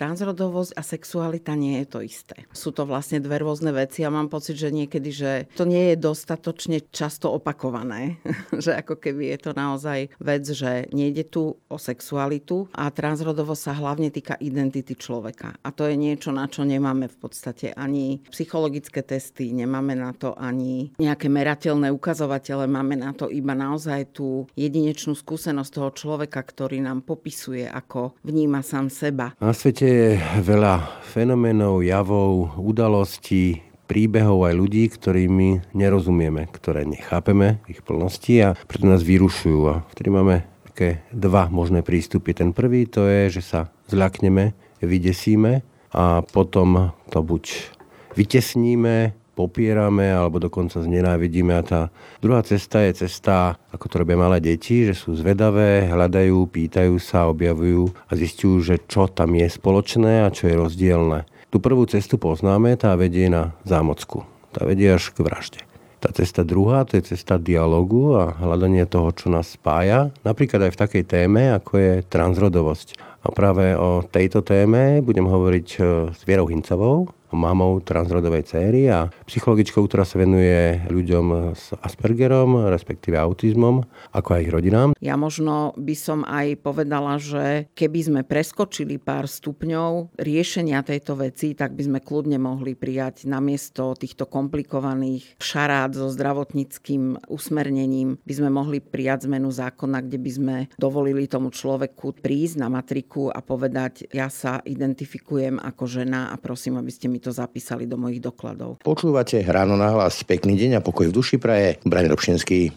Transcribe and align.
Transrodovosť 0.00 0.72
a 0.72 0.82
sexualita 0.82 1.52
nie 1.52 1.84
je 1.84 1.86
to 1.92 2.00
isté. 2.00 2.48
Sú 2.56 2.72
to 2.72 2.88
vlastne 2.88 3.20
dve 3.20 3.36
rôzne 3.36 3.68
veci 3.68 4.00
a 4.00 4.08
mám 4.08 4.32
pocit, 4.32 4.56
že 4.56 4.72
niekedy, 4.72 5.12
že 5.12 5.32
to 5.52 5.68
nie 5.68 5.92
je 5.92 6.00
dostatočne 6.00 6.88
často 6.88 7.28
opakované. 7.28 8.16
že 8.64 8.72
ako 8.72 8.96
keby 8.96 9.36
je 9.36 9.38
to 9.44 9.50
naozaj 9.52 10.08
vec, 10.16 10.48
že 10.48 10.88
nejde 10.96 11.28
tu 11.28 11.52
o 11.52 11.76
sexualitu 11.76 12.72
a 12.72 12.88
transrodovosť 12.88 13.60
sa 13.60 13.76
hlavne 13.76 14.08
týka 14.08 14.40
identity 14.40 14.96
človeka. 14.96 15.60
A 15.60 15.68
to 15.68 15.84
je 15.84 16.00
niečo, 16.00 16.32
na 16.32 16.48
čo 16.48 16.64
nemáme 16.64 17.04
v 17.04 17.16
podstate 17.20 17.76
ani 17.76 18.24
psychologické 18.32 19.04
testy, 19.04 19.52
nemáme 19.52 19.92
na 19.92 20.16
to 20.16 20.32
ani 20.32 20.96
nejaké 20.96 21.28
merateľné 21.28 21.92
ukazovatele, 21.92 22.64
máme 22.64 22.96
na 22.96 23.12
to 23.12 23.28
iba 23.28 23.52
naozaj 23.52 24.16
tú 24.16 24.48
jedinečnú 24.56 25.12
skúsenosť 25.12 25.70
toho 25.76 25.90
človeka, 25.92 26.40
ktorý 26.40 26.80
nám 26.80 27.04
popisuje, 27.04 27.68
ako 27.68 28.16
vníma 28.24 28.64
sám 28.64 28.88
seba. 28.88 29.36
Na 29.36 29.52
svete 29.52 29.89
je 29.90 30.14
veľa 30.46 31.02
fenoménov, 31.02 31.82
javov, 31.82 32.54
udalostí, 32.54 33.66
príbehov 33.90 34.46
aj 34.46 34.54
ľudí, 34.54 34.86
ktorými 34.86 35.74
nerozumieme, 35.74 36.46
ktoré 36.54 36.86
nechápeme 36.86 37.58
ich 37.66 37.82
plnosti 37.82 38.38
a 38.38 38.48
preto 38.54 38.86
nás 38.86 39.02
vyrušujú. 39.02 39.60
A 39.66 39.82
vtedy 39.90 40.14
máme 40.14 40.46
také 40.70 41.02
dva 41.10 41.50
možné 41.50 41.82
prístupy. 41.82 42.30
Ten 42.30 42.54
prvý 42.54 42.86
to 42.86 43.10
je, 43.10 43.40
že 43.40 43.42
sa 43.42 43.60
zľakneme, 43.90 44.54
vydesíme 44.78 45.66
a 45.90 46.22
potom 46.22 46.94
to 47.10 47.18
buď 47.26 47.74
vytesníme, 48.14 49.18
popierame 49.40 50.12
alebo 50.12 50.36
dokonca 50.36 50.84
znenávidíme. 50.84 51.56
A 51.56 51.62
tá 51.64 51.80
druhá 52.20 52.44
cesta 52.44 52.84
je 52.84 53.08
cesta, 53.08 53.56
ako 53.72 53.86
to 53.88 53.94
robia 54.04 54.20
malé 54.20 54.44
deti, 54.44 54.84
že 54.84 54.92
sú 54.92 55.16
zvedavé, 55.16 55.88
hľadajú, 55.88 56.44
pýtajú 56.52 57.00
sa, 57.00 57.32
objavujú 57.32 57.88
a 57.88 58.12
zistujú, 58.12 58.60
že 58.60 58.76
čo 58.84 59.08
tam 59.08 59.32
je 59.32 59.48
spoločné 59.48 60.28
a 60.28 60.32
čo 60.32 60.52
je 60.52 60.60
rozdielne. 60.60 61.24
Tú 61.48 61.58
prvú 61.58 61.88
cestu 61.88 62.20
poznáme, 62.20 62.76
tá 62.76 62.94
vedie 62.94 63.26
na 63.32 63.56
zámocku. 63.66 64.22
Tá 64.52 64.62
vedie 64.68 64.92
až 64.92 65.10
k 65.10 65.24
vražde. 65.24 65.60
Tá 66.00 66.08
cesta 66.16 66.40
druhá, 66.40 66.88
to 66.88 66.96
je 66.96 67.12
cesta 67.12 67.36
dialogu 67.36 68.16
a 68.16 68.32
hľadanie 68.32 68.88
toho, 68.88 69.12
čo 69.12 69.28
nás 69.28 69.52
spája, 69.52 70.08
napríklad 70.24 70.70
aj 70.70 70.72
v 70.72 70.80
takej 70.80 71.04
téme, 71.04 71.52
ako 71.52 71.72
je 71.76 71.92
transrodovosť. 72.08 72.96
A 73.20 73.28
práve 73.36 73.76
o 73.76 74.00
tejto 74.00 74.40
téme 74.40 75.04
budem 75.04 75.28
hovoriť 75.28 75.68
e, 75.76 75.78
s 76.16 76.20
Vierou 76.24 76.48
Hincovou, 76.48 77.12
mamou 77.36 77.78
transrodovej 77.84 78.44
céry 78.50 78.90
a 78.90 79.08
psychologičkou, 79.26 79.86
ktorá 79.86 80.02
sa 80.02 80.18
venuje 80.18 80.82
ľuďom 80.90 81.54
s 81.54 81.70
Aspergerom, 81.78 82.66
respektíve 82.68 83.14
autizmom, 83.16 83.86
ako 84.10 84.28
aj 84.34 84.40
ich 84.42 84.52
rodinám. 84.52 84.88
Ja 84.98 85.14
možno 85.14 85.72
by 85.78 85.94
som 85.94 86.26
aj 86.26 86.58
povedala, 86.64 87.16
že 87.22 87.70
keby 87.78 88.00
sme 88.02 88.20
preskočili 88.26 88.98
pár 88.98 89.30
stupňov 89.30 90.18
riešenia 90.18 90.82
tejto 90.82 91.14
veci, 91.14 91.54
tak 91.54 91.78
by 91.78 91.82
sme 91.86 91.98
kľudne 92.02 92.40
mohli 92.42 92.74
prijať 92.74 93.30
namiesto 93.30 93.94
týchto 93.94 94.26
komplikovaných 94.26 95.38
šarát 95.38 95.94
so 95.94 96.10
zdravotníckým 96.10 97.30
usmernením, 97.30 98.18
by 98.26 98.34
sme 98.34 98.50
mohli 98.50 98.82
prijať 98.82 99.30
zmenu 99.30 99.52
zákona, 99.54 100.02
kde 100.02 100.18
by 100.18 100.30
sme 100.30 100.56
dovolili 100.80 101.30
tomu 101.30 101.54
človeku 101.54 102.18
prísť 102.18 102.58
na 102.58 102.68
matriku 102.72 103.30
a 103.30 103.38
povedať, 103.44 104.10
ja 104.10 104.26
sa 104.32 104.58
identifikujem 104.64 105.60
ako 105.60 105.84
žena 105.86 106.32
a 106.32 106.36
prosím, 106.40 106.80
aby 106.80 106.90
ste 106.90 107.06
mi 107.06 107.19
to 107.20 107.30
zapísali 107.30 107.84
do 107.84 108.00
mojich 108.00 108.24
dokladov. 108.24 108.80
Počúvate 108.80 109.44
ráno 109.44 109.76
na 109.76 109.92
hlas. 109.92 110.24
Pekný 110.24 110.56
deň 110.56 110.80
a 110.80 110.84
pokoj 110.84 111.12
v 111.12 111.14
duši 111.14 111.36
praje. 111.36 111.76
Brian 111.84 112.08
Robšinský. 112.08 112.74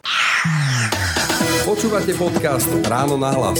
Počúvate 1.63 2.11
podcast 2.19 2.67
Ráno 2.83 3.15
na 3.15 3.31
hlas. 3.31 3.59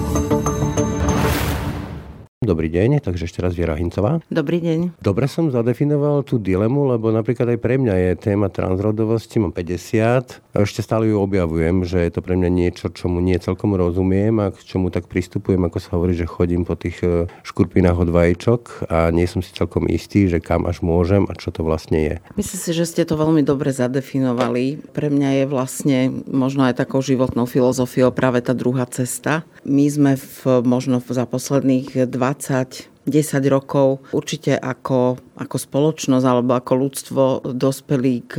Dobrý 2.41 2.73
deň, 2.73 3.05
takže 3.05 3.29
ešte 3.29 3.45
raz 3.45 3.53
Viera 3.53 3.77
Hincová. 3.77 4.17
Dobrý 4.33 4.57
deň. 4.65 4.97
Dobre 4.97 5.29
som 5.29 5.53
zadefinoval 5.53 6.25
tú 6.25 6.41
dilemu, 6.41 6.89
lebo 6.89 7.13
napríklad 7.13 7.53
aj 7.53 7.61
pre 7.61 7.77
mňa 7.77 7.93
je 7.93 8.11
téma 8.17 8.49
transrodovosti, 8.49 9.37
mám 9.37 9.53
50 9.53 10.41
a 10.49 10.57
ešte 10.65 10.81
stále 10.81 11.13
ju 11.13 11.21
objavujem, 11.21 11.85
že 11.85 12.01
je 12.01 12.09
to 12.09 12.25
pre 12.25 12.33
mňa 12.33 12.49
niečo, 12.49 12.89
čomu 12.89 13.21
nie 13.21 13.37
celkom 13.37 13.77
rozumiem 13.77 14.41
a 14.41 14.49
k 14.49 14.57
čomu 14.57 14.89
tak 14.89 15.05
pristupujem, 15.05 15.61
ako 15.61 15.77
sa 15.77 15.93
hovorí, 15.93 16.17
že 16.17 16.25
chodím 16.25 16.65
po 16.65 16.73
tých 16.73 17.05
e, 17.05 17.29
škurpinách 17.45 18.01
od 18.01 18.09
vajíčok 18.09 18.89
a 18.89 19.13
nie 19.13 19.29
som 19.29 19.45
si 19.45 19.53
celkom 19.53 19.85
istý, 19.85 20.25
že 20.25 20.41
kam 20.41 20.65
až 20.65 20.81
môžem 20.81 21.29
a 21.29 21.37
čo 21.37 21.53
to 21.53 21.61
vlastne 21.61 22.01
je. 22.01 22.15
Myslím 22.41 22.57
si, 22.57 22.71
že 22.73 22.89
ste 22.89 23.05
to 23.05 23.21
veľmi 23.21 23.45
dobre 23.45 23.69
zadefinovali. 23.69 24.81
Pre 24.97 25.13
mňa 25.13 25.29
je 25.29 25.45
vlastne 25.45 25.97
možno 26.25 26.65
aj 26.65 26.81
takou 26.81 27.05
životnou 27.05 27.45
filozofiou 27.45 28.09
práve 28.09 28.41
tá 28.41 28.57
druhá 28.57 28.89
cesta. 28.89 29.45
My 29.61 29.85
sme 29.87 30.17
v, 30.17 30.65
možno 30.65 30.97
za 31.05 31.25
posledných 31.29 32.09
20 32.09 32.90
10 33.09 33.41
rokov 33.49 34.05
určite 34.13 34.53
ako, 34.53 35.17
ako 35.41 35.57
spoločnosť 35.57 36.25
alebo 36.25 36.53
ako 36.53 36.73
ľudstvo 36.77 37.23
dospeli 37.57 38.13
k 38.29 38.33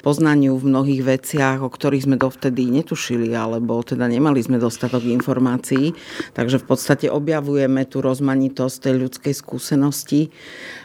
poznaniu 0.00 0.56
v 0.56 0.68
mnohých 0.72 1.02
veciach, 1.04 1.60
o 1.60 1.68
ktorých 1.68 2.08
sme 2.08 2.16
dovtedy 2.16 2.72
netušili 2.72 3.36
alebo 3.36 3.76
teda 3.84 4.08
nemali 4.08 4.40
sme 4.40 4.56
dostatok 4.56 5.04
informácií. 5.04 5.92
Takže 6.32 6.64
v 6.64 6.66
podstate 6.66 7.06
objavujeme 7.12 7.84
tú 7.84 8.00
rozmanitosť 8.00 8.76
tej 8.88 8.94
ľudskej 9.04 9.34
skúsenosti 9.36 10.32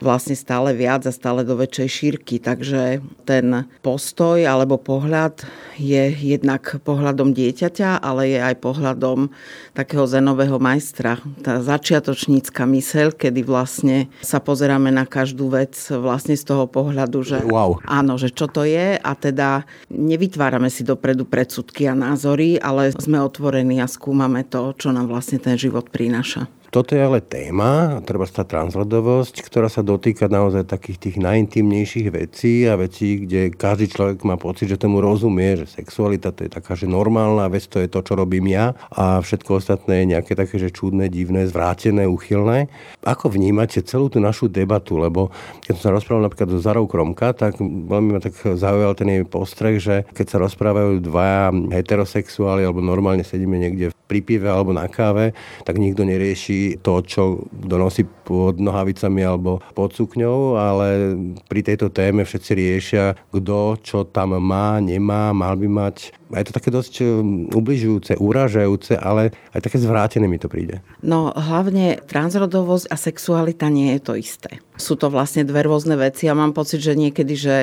vlastne 0.03 0.35
stále 0.35 0.75
viac 0.75 1.07
a 1.07 1.15
stále 1.15 1.47
do 1.47 1.55
väčšej 1.55 1.87
šírky. 1.87 2.43
Takže 2.43 2.99
ten 3.23 3.63
postoj 3.79 4.43
alebo 4.43 4.75
pohľad 4.75 5.47
je 5.79 6.11
jednak 6.19 6.83
pohľadom 6.83 7.31
dieťaťa, 7.31 8.03
ale 8.03 8.35
je 8.35 8.39
aj 8.43 8.55
pohľadom 8.59 9.31
takého 9.71 10.03
zenového 10.03 10.59
majstra. 10.59 11.23
Tá 11.39 11.63
začiatočnícka 11.63 12.67
myseľ, 12.67 13.20
kedy 13.21 13.45
vlastne 13.45 14.09
sa 14.25 14.41
pozeráme 14.41 14.89
na 14.89 15.05
každú 15.05 15.53
vec 15.53 15.77
vlastne 15.93 16.33
z 16.33 16.41
toho 16.41 16.65
pohľadu, 16.65 17.21
že 17.21 17.37
wow. 17.45 17.77
áno, 17.85 18.17
že 18.17 18.33
čo 18.33 18.49
to 18.49 18.65
je 18.65 18.97
a 18.97 19.11
teda 19.13 19.69
nevytvárame 19.93 20.73
si 20.73 20.81
dopredu 20.81 21.29
predsudky 21.29 21.85
a 21.85 21.93
názory, 21.93 22.57
ale 22.57 22.89
sme 22.97 23.21
otvorení 23.21 23.77
a 23.77 23.85
skúmame 23.85 24.41
to, 24.41 24.73
čo 24.73 24.89
nám 24.89 25.05
vlastne 25.05 25.37
ten 25.37 25.53
život 25.53 25.93
prináša. 25.93 26.49
Toto 26.71 26.95
je 26.95 27.03
ale 27.03 27.19
téma, 27.19 27.99
treba 28.07 28.23
tá 28.23 28.47
transrodovosť, 28.47 29.43
ktorá 29.43 29.67
sa 29.67 29.83
dotýka 29.83 30.31
naozaj 30.31 30.71
takých 30.71 31.03
tých 31.03 31.17
najintimnejších 31.19 32.07
vecí 32.15 32.63
a 32.63 32.79
vecí, 32.79 33.27
kde 33.27 33.51
každý 33.51 33.91
človek 33.91 34.23
má 34.23 34.39
pocit, 34.39 34.71
že 34.71 34.79
tomu 34.79 35.03
rozumie, 35.03 35.59
že 35.59 35.67
sexualita 35.67 36.31
to 36.31 36.47
je 36.47 36.51
taká, 36.55 36.79
že 36.79 36.87
normálna 36.87 37.51
vec, 37.51 37.67
to 37.67 37.75
je 37.75 37.91
to, 37.91 37.99
čo 37.99 38.15
robím 38.15 38.55
ja 38.55 38.71
a 38.87 39.19
všetko 39.19 39.59
ostatné 39.59 39.99
je 39.99 40.15
nejaké 40.15 40.31
také, 40.31 40.63
že 40.63 40.71
čudné, 40.71 41.11
divné, 41.11 41.43
zvrátené, 41.43 42.07
uchylné. 42.07 42.71
Ako 43.03 43.27
vnímate 43.27 43.83
celú 43.83 44.07
tú 44.07 44.23
našu 44.23 44.47
debatu? 44.47 44.95
Lebo 44.95 45.27
keď 45.67 45.75
som 45.75 45.91
sa 45.91 45.95
rozprával 45.99 46.31
napríklad 46.31 46.55
so 46.55 46.63
Zarou 46.63 46.87
Kromka, 46.87 47.35
tak 47.35 47.59
veľmi 47.59 48.15
ma 48.15 48.23
tak 48.23 48.31
zaujal 48.39 48.95
ten 48.95 49.11
jej 49.11 49.27
postreh, 49.27 49.75
že 49.75 50.07
keď 50.15 50.25
sa 50.31 50.37
rozprávajú 50.39 51.03
dvaja 51.03 51.51
heterosexuáli 51.51 52.63
alebo 52.63 52.79
normálne 52.79 53.27
sedíme 53.27 53.59
niekde 53.59 53.91
pri 54.07 54.23
pive 54.23 54.47
alebo 54.47 54.71
na 54.71 54.87
káve, 54.91 55.35
tak 55.67 55.75
nikto 55.75 56.07
nerieši 56.07 56.60
to, 56.81 56.93
čo 57.05 57.23
donosí 57.51 58.05
pod 58.31 58.55
nohavicami 58.63 59.27
alebo 59.27 59.59
pod 59.75 59.91
sukňou, 59.91 60.55
ale 60.55 61.19
pri 61.51 61.67
tejto 61.67 61.91
téme 61.91 62.23
všetci 62.23 62.51
riešia, 62.55 63.05
kto 63.35 63.75
čo 63.83 64.07
tam 64.07 64.39
má, 64.39 64.79
nemá, 64.79 65.35
mal 65.35 65.59
by 65.59 65.67
mať. 65.67 66.15
A 66.31 66.39
je 66.39 66.47
to 66.47 66.55
také 66.55 66.71
dosť 66.71 67.03
um, 67.03 67.51
ubližujúce, 67.51 68.15
uražajúce, 68.15 68.95
ale 68.95 69.35
aj 69.51 69.67
také 69.67 69.83
zvrátené 69.83 70.31
mi 70.31 70.39
to 70.39 70.47
príde. 70.47 70.79
No 71.03 71.35
hlavne 71.35 71.99
transrodovosť 72.07 72.87
a 72.87 72.95
sexualita 72.95 73.67
nie 73.67 73.99
je 73.99 74.01
to 74.01 74.13
isté. 74.15 74.63
Sú 74.79 74.95
to 74.95 75.11
vlastne 75.11 75.43
dve 75.43 75.67
rôzne 75.67 75.99
veci 75.99 76.31
a 76.31 76.33
mám 76.33 76.55
pocit, 76.55 76.79
že 76.79 76.95
niekedy, 76.95 77.35
že... 77.35 77.55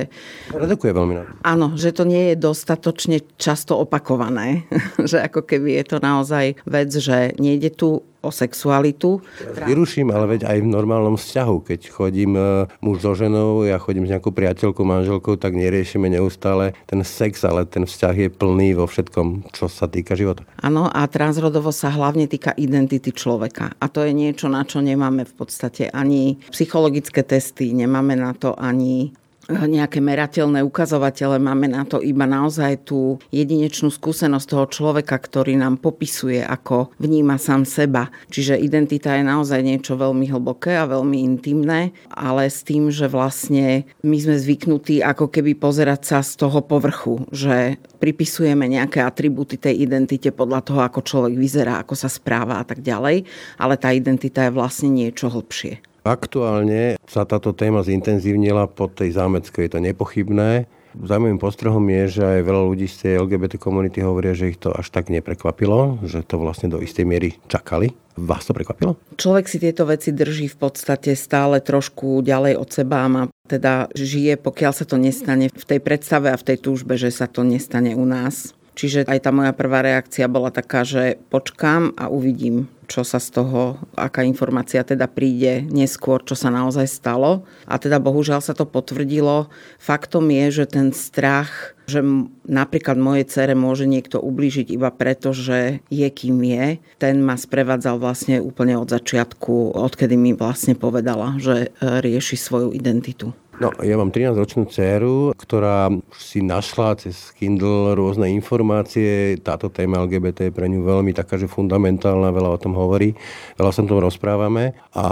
Redukuje 0.52 0.92
veľmi 0.92 1.14
na 1.16 1.24
Áno, 1.40 1.80
že 1.80 1.96
to 1.96 2.04
nie 2.04 2.36
je 2.36 2.36
dostatočne 2.36 3.24
často 3.40 3.80
opakované. 3.80 4.68
že 5.10 5.24
ako 5.24 5.48
keby 5.48 5.80
je 5.80 5.84
to 5.88 5.96
naozaj 6.04 6.44
vec, 6.68 6.92
že 6.92 7.32
nejde 7.40 7.72
tu 7.72 8.04
o 8.18 8.30
sexualitu. 8.34 9.22
Vyruším, 9.64 10.10
ale 10.10 10.36
veď 10.36 10.50
aj 10.50 10.57
v 10.62 10.72
normálnom 10.72 11.16
vzťahu. 11.16 11.56
Keď 11.64 11.80
chodím 11.90 12.34
e, 12.34 12.66
muž 12.82 13.04
so 13.04 13.12
ženou, 13.14 13.64
ja 13.64 13.78
chodím 13.78 14.06
s 14.06 14.12
nejakou 14.12 14.32
priateľkou, 14.34 14.84
manželkou, 14.84 15.34
tak 15.38 15.54
neriešime 15.54 16.10
neustále 16.10 16.76
ten 16.88 17.00
sex, 17.02 17.42
ale 17.46 17.64
ten 17.64 17.84
vzťah 17.86 18.14
je 18.14 18.28
plný 18.32 18.78
vo 18.78 18.86
všetkom, 18.86 19.52
čo 19.54 19.66
sa 19.66 19.86
týka 19.86 20.18
života. 20.18 20.42
Áno, 20.60 20.90
a 20.90 21.04
transrodovo 21.06 21.70
sa 21.70 21.92
hlavne 21.92 22.26
týka 22.26 22.54
identity 22.58 23.14
človeka. 23.14 23.76
A 23.78 23.86
to 23.86 24.02
je 24.02 24.12
niečo, 24.12 24.50
na 24.50 24.66
čo 24.66 24.82
nemáme 24.82 25.24
v 25.24 25.34
podstate 25.34 25.90
ani 25.92 26.40
psychologické 26.50 27.22
testy, 27.22 27.70
nemáme 27.76 28.18
na 28.18 28.34
to 28.34 28.56
ani 28.58 29.12
nejaké 29.48 30.04
merateľné 30.04 30.60
ukazovatele, 30.60 31.40
máme 31.40 31.72
na 31.72 31.88
to 31.88 32.04
iba 32.04 32.28
naozaj 32.28 32.84
tú 32.84 33.16
jedinečnú 33.32 33.88
skúsenosť 33.88 34.46
toho 34.46 34.66
človeka, 34.68 35.16
ktorý 35.16 35.56
nám 35.56 35.80
popisuje, 35.80 36.44
ako 36.44 36.92
vníma 37.00 37.40
sám 37.40 37.64
seba. 37.64 38.12
Čiže 38.28 38.60
identita 38.60 39.16
je 39.16 39.24
naozaj 39.24 39.64
niečo 39.64 39.96
veľmi 39.96 40.28
hlboké 40.28 40.76
a 40.76 40.84
veľmi 40.84 41.24
intimné, 41.24 41.96
ale 42.12 42.52
s 42.52 42.60
tým, 42.60 42.92
že 42.92 43.08
vlastne 43.08 43.88
my 44.04 44.18
sme 44.20 44.36
zvyknutí 44.36 45.00
ako 45.00 45.32
keby 45.32 45.56
pozerať 45.56 46.00
sa 46.04 46.18
z 46.20 46.44
toho 46.44 46.60
povrchu, 46.60 47.24
že 47.32 47.80
pripisujeme 48.04 48.68
nejaké 48.68 49.00
atribúty 49.00 49.56
tej 49.56 49.88
identite 49.88 50.28
podľa 50.28 50.60
toho, 50.60 50.80
ako 50.84 51.00
človek 51.00 51.34
vyzerá, 51.34 51.80
ako 51.80 51.96
sa 51.96 52.12
správa 52.12 52.60
a 52.60 52.64
tak 52.68 52.84
ďalej, 52.84 53.24
ale 53.56 53.74
tá 53.80 53.96
identita 53.96 54.44
je 54.44 54.52
vlastne 54.52 54.92
niečo 54.92 55.32
hlbšie. 55.32 55.87
Aktuálne 56.08 56.96
sa 57.04 57.28
táto 57.28 57.52
téma 57.52 57.84
zintenzívnila 57.84 58.64
po 58.64 58.88
tej 58.88 59.12
zámeckej, 59.12 59.68
je 59.68 59.72
to 59.76 59.84
nepochybné. 59.84 60.64
Zaujímavým 60.96 61.36
postrehom 61.36 61.84
je, 61.84 62.16
že 62.16 62.22
aj 62.24 62.48
veľa 62.48 62.62
ľudí 62.64 62.88
z 62.88 62.96
tej 63.04 63.12
LGBT 63.28 63.60
komunity 63.60 64.00
hovoria, 64.00 64.32
že 64.32 64.48
ich 64.48 64.56
to 64.56 64.72
až 64.72 64.88
tak 64.88 65.12
neprekvapilo, 65.12 66.00
že 66.08 66.24
to 66.24 66.40
vlastne 66.40 66.72
do 66.72 66.80
istej 66.80 67.04
miery 67.04 67.36
čakali. 67.52 67.92
Vás 68.16 68.48
to 68.48 68.56
prekvapilo? 68.56 68.96
Človek 69.20 69.46
si 69.52 69.60
tieto 69.60 69.84
veci 69.84 70.16
drží 70.16 70.48
v 70.48 70.56
podstate 70.56 71.12
stále 71.12 71.60
trošku 71.60 72.24
ďalej 72.24 72.56
od 72.56 72.68
seba 72.72 73.04
a 73.04 73.28
teda 73.44 73.92
žije, 73.92 74.40
pokiaľ 74.40 74.72
sa 74.72 74.88
to 74.88 74.96
nestane 74.96 75.52
v 75.52 75.64
tej 75.68 75.80
predstave 75.84 76.32
a 76.32 76.40
v 76.40 76.46
tej 76.50 76.56
túžbe, 76.56 76.96
že 76.96 77.12
sa 77.12 77.28
to 77.28 77.44
nestane 77.44 77.92
u 77.92 78.08
nás. 78.08 78.57
Čiže 78.78 79.10
aj 79.10 79.26
tá 79.26 79.34
moja 79.34 79.50
prvá 79.50 79.82
reakcia 79.82 80.30
bola 80.30 80.54
taká, 80.54 80.86
že 80.86 81.18
počkám 81.34 81.98
a 81.98 82.06
uvidím, 82.06 82.70
čo 82.86 83.02
sa 83.02 83.18
z 83.18 83.42
toho, 83.42 83.76
aká 83.98 84.22
informácia 84.22 84.86
teda 84.86 85.10
príde 85.10 85.66
neskôr, 85.66 86.22
čo 86.22 86.38
sa 86.38 86.48
naozaj 86.48 86.86
stalo. 86.86 87.42
A 87.66 87.82
teda 87.82 87.98
bohužiaľ 87.98 88.38
sa 88.38 88.54
to 88.54 88.70
potvrdilo. 88.70 89.50
Faktom 89.82 90.30
je, 90.30 90.62
že 90.62 90.64
ten 90.70 90.94
strach, 90.94 91.74
že 91.90 92.06
napríklad 92.46 92.94
mojej 92.94 93.26
cere 93.26 93.58
môže 93.58 93.84
niekto 93.84 94.22
ublížiť 94.22 94.70
iba 94.70 94.94
preto, 94.94 95.34
že 95.34 95.82
je 95.90 96.08
kým 96.08 96.38
je, 96.38 96.78
ten 97.02 97.18
ma 97.18 97.34
sprevádzal 97.34 97.98
vlastne 97.98 98.38
úplne 98.38 98.78
od 98.78 98.88
začiatku, 98.88 99.74
odkedy 99.74 100.14
mi 100.14 100.38
vlastne 100.38 100.78
povedala, 100.78 101.34
že 101.42 101.68
e, 101.68 101.98
rieši 101.98 102.38
svoju 102.38 102.72
identitu. 102.78 103.34
No, 103.58 103.74
ja 103.82 103.98
mám 103.98 104.14
13-ročnú 104.14 104.70
dceru, 104.70 105.34
ktorá 105.34 105.90
si 106.14 106.38
našla 106.46 106.94
cez 106.94 107.34
Kindle 107.34 107.98
rôzne 107.98 108.30
informácie. 108.30 109.34
Táto 109.42 109.66
téma 109.66 109.98
LGBT 110.06 110.46
je 110.46 110.54
pre 110.54 110.70
ňu 110.70 110.86
veľmi 110.86 111.10
taká, 111.10 111.34
že 111.34 111.50
fundamentálna, 111.50 112.30
veľa 112.30 112.54
o 112.54 112.62
tom 112.62 112.78
hovorí, 112.78 113.18
veľa 113.58 113.74
sa 113.74 113.82
o 113.82 113.90
tom 113.90 113.98
rozprávame. 113.98 114.78
A 114.94 115.06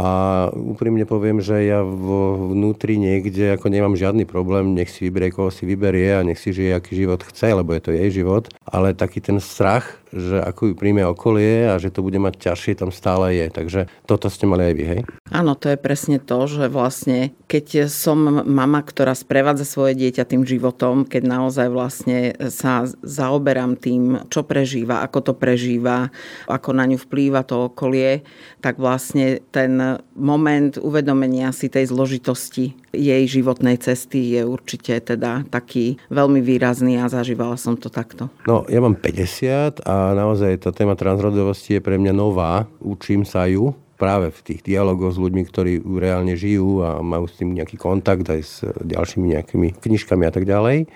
úprimne 0.55 1.03
poviem, 1.11 1.43
že 1.43 1.67
ja 1.67 1.83
vo 1.83 2.55
vnútri 2.55 3.03
niekde 3.03 3.59
ako 3.59 3.67
nemám 3.67 3.99
žiadny 3.99 4.23
problém, 4.23 4.79
nech 4.79 4.95
si 4.95 5.11
vyberie, 5.11 5.35
koho 5.35 5.51
si 5.51 5.67
vyberie 5.67 6.15
a 6.15 6.23
nech 6.23 6.39
si 6.39 6.55
žije, 6.55 6.79
aký 6.79 6.95
život 6.95 7.27
chce, 7.27 7.51
lebo 7.51 7.75
je 7.75 7.83
to 7.83 7.91
jej 7.91 8.23
život. 8.23 8.47
Ale 8.63 8.95
taký 8.95 9.19
ten 9.19 9.43
strach, 9.43 9.99
že 10.15 10.39
ako 10.39 10.71
ju 10.71 10.75
príjme 10.79 11.03
okolie 11.03 11.67
a 11.67 11.83
že 11.83 11.91
to 11.91 11.99
bude 11.99 12.17
mať 12.23 12.39
ťažšie, 12.39 12.79
tam 12.79 12.95
stále 12.95 13.35
je. 13.35 13.47
Takže 13.51 13.91
toto 14.07 14.31
ste 14.31 14.47
mali 14.47 14.71
aj 14.71 14.75
vy, 14.79 14.85
hej? 14.87 15.01
Áno, 15.35 15.59
to 15.59 15.67
je 15.67 15.79
presne 15.79 16.23
to, 16.23 16.47
že 16.47 16.71
vlastne 16.71 17.35
keď 17.51 17.91
som 17.91 18.36
mama, 18.45 18.85
ktorá 18.85 19.17
sprevádza 19.17 19.65
svoje 19.65 19.97
dieťa 19.97 20.29
tým 20.29 20.43
životom, 20.43 21.07
keď 21.07 21.23
naozaj 21.25 21.69
vlastne 21.71 22.19
sa 22.53 22.85
zaoberám 23.01 23.79
tým, 23.79 24.29
čo 24.29 24.45
prežíva, 24.45 25.01
ako 25.07 25.33
to 25.33 25.33
prežíva, 25.33 26.11
ako 26.51 26.77
na 26.77 26.85
ňu 26.91 26.99
vplýva 27.01 27.47
to 27.47 27.73
okolie, 27.73 28.27
tak 28.61 28.77
vlastne 28.77 29.41
ten 29.55 30.03
moment 30.13 30.77
uvedomenia 30.83 31.55
si 31.55 31.71
tej 31.71 31.89
zložitosti 31.89 32.77
jej 32.97 33.25
životnej 33.29 33.77
cesty 33.77 34.35
je 34.35 34.43
určite 34.43 34.97
teda 35.05 35.45
taký 35.53 36.01
veľmi 36.09 36.41
výrazný 36.41 36.97
a 36.99 37.13
zažívala 37.13 37.61
som 37.61 37.77
to 37.77 37.93
takto. 37.93 38.33
No, 38.49 38.65
ja 38.67 38.81
mám 38.81 38.97
50 38.97 39.85
a 39.85 40.17
naozaj 40.17 40.65
tá 40.65 40.73
téma 40.73 40.97
transrodovosti 40.97 41.79
je 41.79 41.85
pre 41.85 42.01
mňa 42.01 42.17
nová. 42.17 42.65
Učím 42.81 43.29
sa 43.29 43.45
ju 43.47 43.77
práve 43.97 44.31
v 44.31 44.41
tých 44.45 44.61
dialogoch 44.63 45.17
s 45.17 45.19
ľuďmi, 45.21 45.43
ktorí 45.49 45.73
reálne 45.97 46.37
žijú 46.37 46.85
a 46.85 47.01
majú 47.01 47.27
s 47.27 47.41
tým 47.41 47.57
nejaký 47.57 47.81
kontakt 47.81 48.29
aj 48.29 48.41
s 48.45 48.55
ďalšími 48.65 49.37
nejakými 49.37 49.69
knižkami 49.81 50.25
a 50.29 50.33
tak 50.33 50.45
ďalej. 50.45 50.87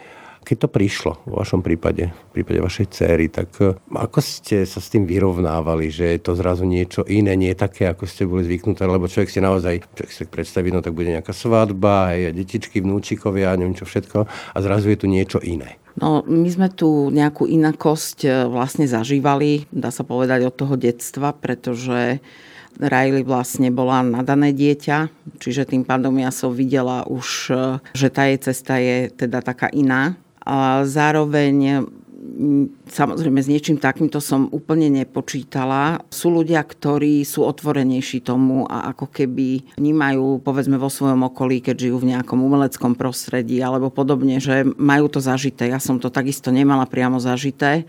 Keď 0.40 0.56
to 0.56 0.72
prišlo 0.72 1.20
v 1.28 1.36
vašom 1.36 1.60
prípade, 1.60 2.08
v 2.08 2.30
prípade 2.32 2.64
vašej 2.64 2.86
céry, 2.96 3.28
tak 3.28 3.52
e, 3.60 3.76
ako 3.92 4.24
ste 4.24 4.64
sa 4.64 4.80
s 4.80 4.88
tým 4.88 5.04
vyrovnávali, 5.04 5.92
že 5.92 6.16
je 6.16 6.20
to 6.24 6.32
zrazu 6.32 6.64
niečo 6.64 7.04
iné, 7.04 7.36
nie 7.36 7.52
také, 7.52 7.84
ako 7.84 8.08
ste 8.08 8.24
boli 8.24 8.48
zvyknuté, 8.48 8.88
lebo 8.88 9.04
človek 9.04 9.28
si 9.28 9.44
naozaj, 9.44 9.84
človek 9.92 10.12
si 10.12 10.24
predstaví, 10.24 10.72
no 10.72 10.80
tak 10.80 10.96
bude 10.96 11.12
nejaká 11.12 11.36
svadba, 11.36 12.16
aj 12.16 12.32
detičky, 12.32 12.80
vnúčikovia, 12.80 13.52
neviem 13.60 13.76
čo 13.76 13.84
všetko, 13.84 14.18
a 14.24 14.58
zrazu 14.64 14.88
je 14.88 14.98
tu 15.04 15.06
niečo 15.12 15.44
iné. 15.44 15.76
No, 16.00 16.24
my 16.24 16.48
sme 16.48 16.72
tu 16.72 17.12
nejakú 17.12 17.44
inakosť 17.44 18.18
e, 18.24 18.28
vlastne 18.48 18.88
zažívali, 18.88 19.68
dá 19.68 19.92
sa 19.92 20.08
povedať, 20.08 20.48
od 20.48 20.56
toho 20.56 20.74
detstva, 20.80 21.36
pretože 21.36 22.24
Riley 22.80 23.22
vlastne 23.22 23.68
bola 23.68 24.00
nadané 24.00 24.56
dieťa, 24.56 25.12
čiže 25.36 25.68
tým 25.68 25.84
pádom 25.84 26.16
ja 26.16 26.32
som 26.32 26.50
videla 26.56 27.04
už, 27.04 27.52
e, 27.52 27.78
že 27.92 28.08
tá 28.08 28.24
jej 28.24 28.40
cesta 28.40 28.80
je 28.80 29.12
teda 29.12 29.44
taká 29.44 29.68
iná. 29.70 30.16
A 30.40 30.88
zároveň 30.88 31.84
samozrejme 32.90 33.40
s 33.40 33.48
niečím 33.48 33.78
takýmto 33.78 34.18
som 34.18 34.50
úplne 34.50 34.90
nepočítala. 34.90 36.02
Sú 36.10 36.34
ľudia, 36.34 36.60
ktorí 36.60 37.22
sú 37.22 37.46
otvorenejší 37.46 38.20
tomu 38.26 38.66
a 38.66 38.90
ako 38.92 39.08
keby 39.08 39.78
vnímajú, 39.78 40.42
povedzme 40.42 40.76
vo 40.76 40.90
svojom 40.90 41.30
okolí, 41.30 41.62
keď 41.62 41.88
žijú 41.88 41.96
v 42.02 42.10
nejakom 42.14 42.42
umeleckom 42.42 42.98
prostredí 42.98 43.62
alebo 43.62 43.88
podobne, 43.88 44.42
že 44.42 44.66
majú 44.76 45.06
to 45.08 45.22
zažité. 45.22 45.70
Ja 45.70 45.78
som 45.78 46.02
to 46.02 46.10
takisto 46.10 46.50
nemala 46.50 46.84
priamo 46.84 47.22
zažité. 47.22 47.86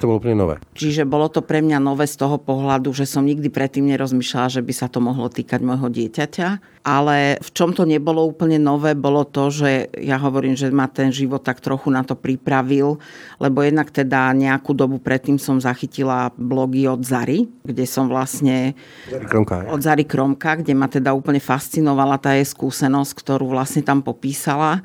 To 0.00 0.08
bolo 0.08 0.18
úplne 0.18 0.36
nové. 0.40 0.54
Čiže 0.74 1.04
bolo 1.04 1.28
to 1.28 1.44
pre 1.44 1.60
mňa 1.60 1.78
nové 1.78 2.08
z 2.08 2.16
toho 2.16 2.40
pohľadu, 2.40 2.90
že 2.96 3.04
som 3.04 3.22
nikdy 3.22 3.52
predtým 3.52 3.86
nerozmýšľala, 3.92 4.60
že 4.60 4.64
by 4.64 4.72
sa 4.72 4.88
to 4.88 4.98
mohlo 5.04 5.28
týkať 5.28 5.60
môjho 5.60 5.92
dieťaťa 5.92 6.80
ale 6.80 7.36
v 7.44 7.50
čom 7.52 7.76
to 7.76 7.84
nebolo 7.84 8.24
úplne 8.24 8.56
nové, 8.56 8.96
bolo 8.96 9.28
to, 9.28 9.52
že 9.52 9.92
ja 10.00 10.16
hovorím, 10.16 10.56
že 10.56 10.72
ma 10.72 10.88
ten 10.88 11.12
život 11.12 11.44
tak 11.44 11.60
trochu 11.60 11.92
na 11.92 12.00
to 12.00 12.16
pripravil, 12.16 12.96
lebo 13.36 13.60
jednak 13.60 13.92
teda 13.92 14.29
nejakú 14.32 14.74
dobu 14.76 14.98
predtým 14.98 15.36
som 15.36 15.60
zachytila 15.60 16.34
blogy 16.34 16.86
od 16.86 17.02
Zary, 17.02 17.48
kde 17.66 17.84
som 17.86 18.10
vlastne... 18.10 18.74
Kromka, 19.28 19.68
od 19.70 19.80
Zary 19.80 20.04
Kromka, 20.04 20.58
kde 20.58 20.72
ma 20.74 20.86
teda 20.86 21.14
úplne 21.14 21.38
fascinovala 21.38 22.18
tá 22.18 22.34
jej 22.36 22.46
skúsenosť, 22.46 23.12
ktorú 23.16 23.52
vlastne 23.52 23.80
tam 23.84 24.02
popísala. 24.04 24.82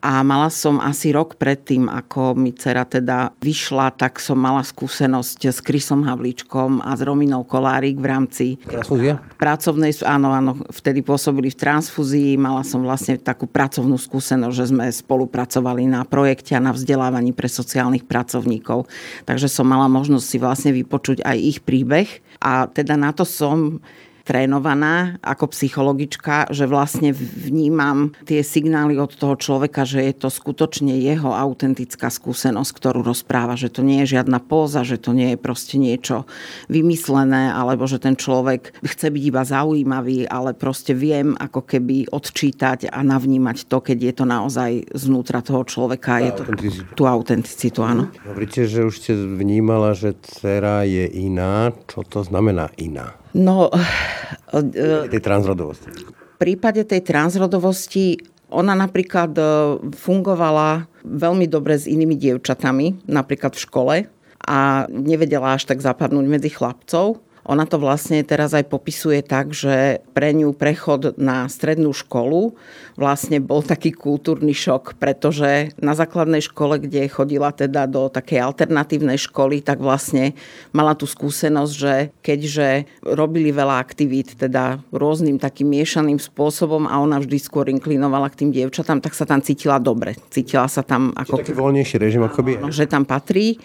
A 0.00 0.24
mala 0.24 0.48
som 0.48 0.80
asi 0.80 1.12
rok 1.12 1.36
predtým, 1.36 1.84
ako 1.84 2.32
mi 2.32 2.56
dcera 2.56 2.88
teda 2.88 3.36
vyšla, 3.36 3.92
tak 3.92 4.16
som 4.16 4.40
mala 4.40 4.64
skúsenosť 4.64 5.40
s 5.52 5.60
Krysom 5.60 6.08
Havlíčkom 6.08 6.80
a 6.80 6.96
s 6.96 7.04
Rominou 7.04 7.44
Kolárik 7.44 8.00
v 8.00 8.06
rámci 8.08 8.46
Transfúzia? 8.64 9.20
pracovnej, 9.36 9.92
áno, 10.08 10.32
áno, 10.32 10.52
vtedy 10.72 11.04
pôsobili 11.04 11.52
v 11.52 11.60
transfúzii, 11.60 12.40
mala 12.40 12.64
som 12.64 12.80
vlastne 12.80 13.20
takú 13.20 13.44
pracovnú 13.44 14.00
skúsenosť, 14.00 14.56
že 14.56 14.72
sme 14.72 14.88
spolupracovali 14.88 15.84
na 15.84 16.08
projekte 16.08 16.56
a 16.56 16.64
na 16.64 16.72
vzdelávaní 16.72 17.36
pre 17.36 17.52
sociálnych 17.52 18.08
pracovníkov. 18.08 18.88
Takže 19.28 19.52
som 19.52 19.68
mala 19.68 19.84
možnosť 19.92 20.24
si 20.24 20.36
vlastne 20.40 20.72
vypočuť 20.72 21.20
aj 21.28 21.36
ich 21.36 21.58
príbeh 21.60 22.08
a 22.40 22.64
teda 22.72 22.96
na 22.96 23.12
to 23.12 23.28
som 23.28 23.84
trénovaná 24.30 25.18
ako 25.26 25.50
psychologička, 25.50 26.54
že 26.54 26.70
vlastne 26.70 27.10
vnímam 27.10 28.14
tie 28.22 28.46
signály 28.46 28.94
od 28.94 29.10
toho 29.18 29.34
človeka, 29.34 29.82
že 29.82 30.06
je 30.06 30.14
to 30.14 30.30
skutočne 30.30 30.94
jeho 31.02 31.34
autentická 31.34 32.06
skúsenosť, 32.06 32.70
ktorú 32.70 33.02
rozpráva, 33.02 33.58
že 33.58 33.74
to 33.74 33.82
nie 33.82 34.06
je 34.06 34.14
žiadna 34.14 34.38
póza, 34.38 34.86
že 34.86 35.02
to 35.02 35.10
nie 35.10 35.34
je 35.34 35.38
proste 35.42 35.82
niečo 35.82 36.30
vymyslené, 36.70 37.50
alebo 37.50 37.90
že 37.90 37.98
ten 37.98 38.14
človek 38.14 38.70
chce 38.86 39.10
byť 39.10 39.22
iba 39.26 39.42
zaujímavý, 39.42 40.30
ale 40.30 40.54
proste 40.54 40.94
viem 40.94 41.34
ako 41.34 41.66
keby 41.66 42.14
odčítať 42.14 42.86
a 42.86 43.02
navnímať 43.02 43.66
to, 43.66 43.82
keď 43.82 43.98
je 43.98 44.12
to 44.14 44.24
naozaj 44.30 44.70
znútra 44.94 45.42
toho 45.42 45.66
človeka. 45.66 46.22
Je 46.22 46.32
to 46.38 46.42
tú 46.94 47.10
autenticitu, 47.10 47.82
áno. 47.82 48.06
Hovoríte, 48.22 48.70
že 48.70 48.86
už 48.86 48.94
ste 48.94 49.12
vnímala, 49.18 49.90
že 49.98 50.14
dcera 50.14 50.86
je 50.86 51.10
iná. 51.10 51.74
Čo 51.90 52.06
to 52.06 52.22
znamená 52.22 52.70
iná? 52.78 53.19
No... 53.36 53.70
Uh, 54.50 55.06
tej 55.06 55.22
transrodovosti. 55.22 55.88
V 55.90 56.36
prípade 56.40 56.82
tej 56.88 57.04
transrodovosti 57.04 58.18
ona 58.50 58.74
napríklad 58.74 59.30
e, 59.38 59.42
fungovala 59.94 60.90
veľmi 61.06 61.46
dobre 61.46 61.78
s 61.78 61.86
inými 61.86 62.18
dievčatami, 62.18 63.06
napríklad 63.06 63.54
v 63.54 63.62
škole 63.62 63.96
a 64.40 64.58
nevedela 64.90 65.54
až 65.54 65.70
tak 65.70 65.78
zapadnúť 65.78 66.26
medzi 66.26 66.50
chlapcov 66.50 67.22
Ona 67.48 67.64
to 67.64 67.80
vlastne 67.80 68.20
teraz 68.20 68.52
aj 68.52 68.68
popisuje 68.68 69.24
tak, 69.24 69.56
že 69.56 70.04
pre 70.12 70.36
ňu 70.36 70.52
prechod 70.52 71.16
na 71.16 71.48
strednú 71.48 71.96
školu 71.96 72.52
vlastne 73.00 73.40
bol 73.40 73.64
taký 73.64 73.96
kultúrny 73.96 74.52
šok, 74.52 75.00
pretože 75.00 75.72
na 75.80 75.96
základnej 75.96 76.44
škole, 76.44 76.76
kde 76.76 77.08
chodila 77.08 77.48
teda 77.48 77.88
do 77.88 78.12
takej 78.12 78.44
alternatívnej 78.44 79.16
školy, 79.16 79.64
tak 79.64 79.80
vlastne 79.80 80.36
mala 80.76 80.92
tú 80.92 81.08
skúsenosť, 81.08 81.72
že 81.72 81.94
keďže 82.20 82.84
robili 83.00 83.48
veľa 83.50 83.80
aktivít, 83.80 84.36
teda 84.36 84.84
rôznym 84.92 85.40
takým 85.40 85.72
miešaným 85.72 86.20
spôsobom 86.20 86.84
a 86.84 87.00
ona 87.00 87.16
vždy 87.16 87.38
skôr 87.40 87.72
inklinovala 87.72 88.28
k 88.28 88.44
tým 88.44 88.50
dievčatám, 88.52 89.00
tak 89.00 89.16
sa 89.16 89.24
tam 89.24 89.40
cítila 89.40 89.80
dobre. 89.80 90.20
Cítila 90.28 90.68
sa 90.68 90.84
tam 90.84 91.16
ako... 91.16 91.40
Taký 91.40 91.56
voľnejší 91.56 91.96
režim 91.96 92.20
akoby. 92.20 92.60
Že 92.68 92.84
tam 92.84 93.08
patrí 93.08 93.56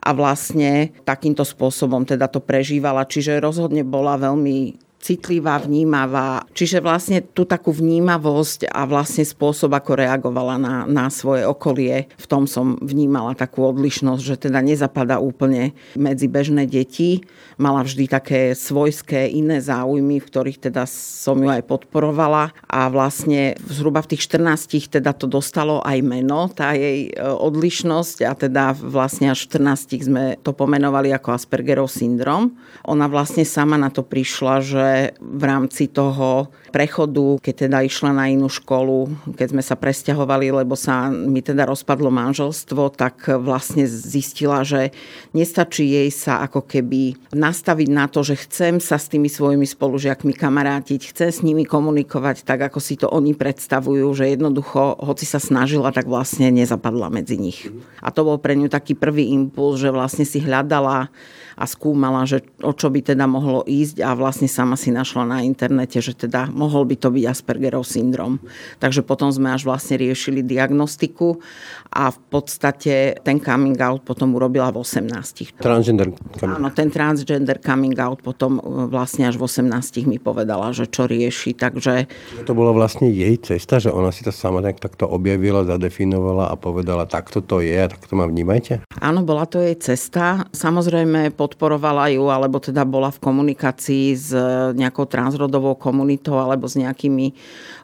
a 0.00 0.14
vlastne 0.16 0.94
takýmto 1.04 1.44
spôsobom 1.44 2.06
teda 2.08 2.30
to 2.30 2.40
prežívala. 2.40 3.04
Čiže 3.18 3.42
rozhodne 3.42 3.82
bola 3.82 4.14
veľmi 4.14 4.78
citlivá, 4.98 5.62
vnímavá. 5.62 6.42
Čiže 6.52 6.82
vlastne 6.82 7.22
tú 7.22 7.46
takú 7.46 7.70
vnímavosť 7.70 8.66
a 8.68 8.82
vlastne 8.84 9.22
spôsob, 9.22 9.70
ako 9.70 9.94
reagovala 9.94 10.58
na, 10.58 10.74
na 10.90 11.06
svoje 11.08 11.46
okolie, 11.46 12.10
v 12.18 12.26
tom 12.26 12.50
som 12.50 12.74
vnímala 12.82 13.38
takú 13.38 13.62
odlišnosť, 13.70 14.22
že 14.22 14.50
teda 14.50 14.58
nezapadá 14.58 15.22
úplne 15.22 15.72
medzi 15.94 16.26
bežné 16.26 16.66
deti. 16.66 17.22
Mala 17.56 17.86
vždy 17.86 18.04
také 18.10 18.40
svojské 18.58 19.30
iné 19.30 19.62
záujmy, 19.62 20.18
v 20.18 20.28
ktorých 20.28 20.70
teda 20.70 20.84
som 20.90 21.38
ju 21.38 21.48
aj 21.48 21.62
podporovala 21.66 22.50
a 22.66 22.80
vlastne 22.90 23.54
zhruba 23.70 24.02
v 24.02 24.14
tých 24.14 24.26
14 24.26 24.90
teda 24.98 25.14
to 25.14 25.30
dostalo 25.30 25.80
aj 25.86 25.98
meno, 26.02 26.50
tá 26.50 26.74
jej 26.74 27.10
e, 27.10 27.12
odlišnosť 27.18 28.16
a 28.26 28.32
teda 28.34 28.64
vlastne 28.74 29.30
až 29.30 29.46
v 29.46 29.62
14 29.62 30.10
sme 30.10 30.24
to 30.42 30.50
pomenovali 30.50 31.14
ako 31.14 31.34
Aspergerov 31.34 31.90
syndrom. 31.90 32.58
Ona 32.88 33.06
vlastne 33.06 33.46
sama 33.46 33.78
na 33.78 33.92
to 33.92 34.02
prišla, 34.02 34.54
že 34.62 34.87
v 35.18 35.42
rámci 35.42 35.88
toho 35.88 36.52
prechodu, 36.68 37.40
keď 37.40 37.54
teda 37.68 37.78
išla 37.84 38.12
na 38.12 38.28
inú 38.28 38.46
školu, 38.52 39.08
keď 39.34 39.56
sme 39.56 39.62
sa 39.64 39.74
presťahovali, 39.74 40.52
lebo 40.52 40.76
sa 40.76 41.08
mi 41.08 41.40
teda 41.40 41.64
rozpadlo 41.64 42.12
manželstvo, 42.12 42.92
tak 42.92 43.32
vlastne 43.40 43.88
zistila, 43.88 44.62
že 44.62 44.92
nestačí 45.32 45.88
jej 45.88 46.10
sa 46.12 46.44
ako 46.44 46.68
keby 46.68 47.16
nastaviť 47.32 47.88
na 47.88 48.04
to, 48.06 48.20
že 48.20 48.36
chcem 48.44 48.78
sa 48.78 49.00
s 49.00 49.08
tými 49.08 49.32
svojimi 49.32 49.64
spolužiakmi 49.64 50.36
kamarátiť, 50.36 51.14
chcem 51.14 51.30
s 51.32 51.40
nimi 51.40 51.64
komunikovať 51.64 52.44
tak, 52.44 52.68
ako 52.68 52.78
si 52.78 53.00
to 53.00 53.08
oni 53.08 53.32
predstavujú, 53.32 54.06
že 54.12 54.36
jednoducho, 54.36 55.00
hoci 55.00 55.24
sa 55.24 55.40
snažila, 55.40 55.94
tak 55.94 56.04
vlastne 56.04 56.52
nezapadla 56.52 57.08
medzi 57.08 57.40
nich. 57.40 57.66
A 58.04 58.12
to 58.12 58.28
bol 58.28 58.36
pre 58.36 58.54
ňu 58.54 58.68
taký 58.68 58.92
prvý 58.92 59.32
impuls, 59.32 59.80
že 59.80 59.88
vlastne 59.88 60.28
si 60.28 60.44
hľadala 60.44 61.08
a 61.58 61.66
skúmala, 61.66 62.22
že 62.22 62.46
o 62.62 62.70
čo 62.70 62.86
by 62.86 63.02
teda 63.02 63.26
mohlo 63.26 63.66
ísť 63.66 63.98
a 64.06 64.14
vlastne 64.14 64.46
sama 64.46 64.78
si 64.78 64.94
našla 64.94 65.26
na 65.26 65.38
internete, 65.42 65.98
že 65.98 66.14
teda 66.14 66.46
mohol 66.54 66.86
by 66.86 66.94
to 66.94 67.10
byť 67.10 67.24
Aspergerov 67.26 67.82
syndrom. 67.82 68.38
Takže 68.78 69.02
potom 69.02 69.34
sme 69.34 69.50
až 69.50 69.66
vlastne 69.66 69.98
riešili 69.98 70.46
diagnostiku 70.46 71.42
a 71.90 72.14
v 72.14 72.18
podstate 72.30 73.18
ten 73.26 73.42
coming 73.42 73.74
out 73.82 74.06
potom 74.06 74.38
urobila 74.38 74.70
v 74.70 74.86
18. 74.86 75.58
Transgender 75.58 76.14
coming 76.38 76.62
Áno, 76.62 76.70
ten 76.70 76.94
transgender 76.94 77.58
coming 77.58 77.98
out 77.98 78.22
potom 78.22 78.62
e, 78.62 78.86
vlastne 78.86 79.26
až 79.26 79.34
v 79.34 79.50
18 79.50 80.06
mi 80.06 80.22
povedala, 80.22 80.70
že 80.70 80.86
čo 80.86 81.10
rieši, 81.10 81.58
takže... 81.58 82.06
To 82.46 82.54
bola 82.54 82.70
vlastne 82.70 83.10
jej 83.10 83.34
cesta, 83.42 83.82
že 83.82 83.90
ona 83.90 84.14
si 84.14 84.22
to 84.22 84.30
sama 84.30 84.62
tak, 84.62 84.78
takto 84.78 85.10
objavila, 85.10 85.66
zadefinovala 85.66 86.52
a 86.52 86.54
povedala, 86.54 87.10
takto 87.10 87.42
to 87.42 87.58
je 87.58 87.74
a 87.74 87.90
takto 87.90 88.14
ma 88.14 88.30
vnímajte? 88.30 88.86
Áno, 89.02 89.26
bola 89.26 89.48
to 89.48 89.58
jej 89.58 89.74
cesta. 89.80 90.46
Samozrejme, 90.54 91.34
po 91.34 91.47
podporovala 91.48 92.12
ju, 92.12 92.28
alebo 92.28 92.60
teda 92.60 92.84
bola 92.84 93.08
v 93.08 93.24
komunikácii 93.24 94.12
s 94.12 94.36
nejakou 94.76 95.08
transrodovou 95.08 95.72
komunitou 95.80 96.36
alebo 96.36 96.68
s 96.68 96.76
nejakými 96.76 97.32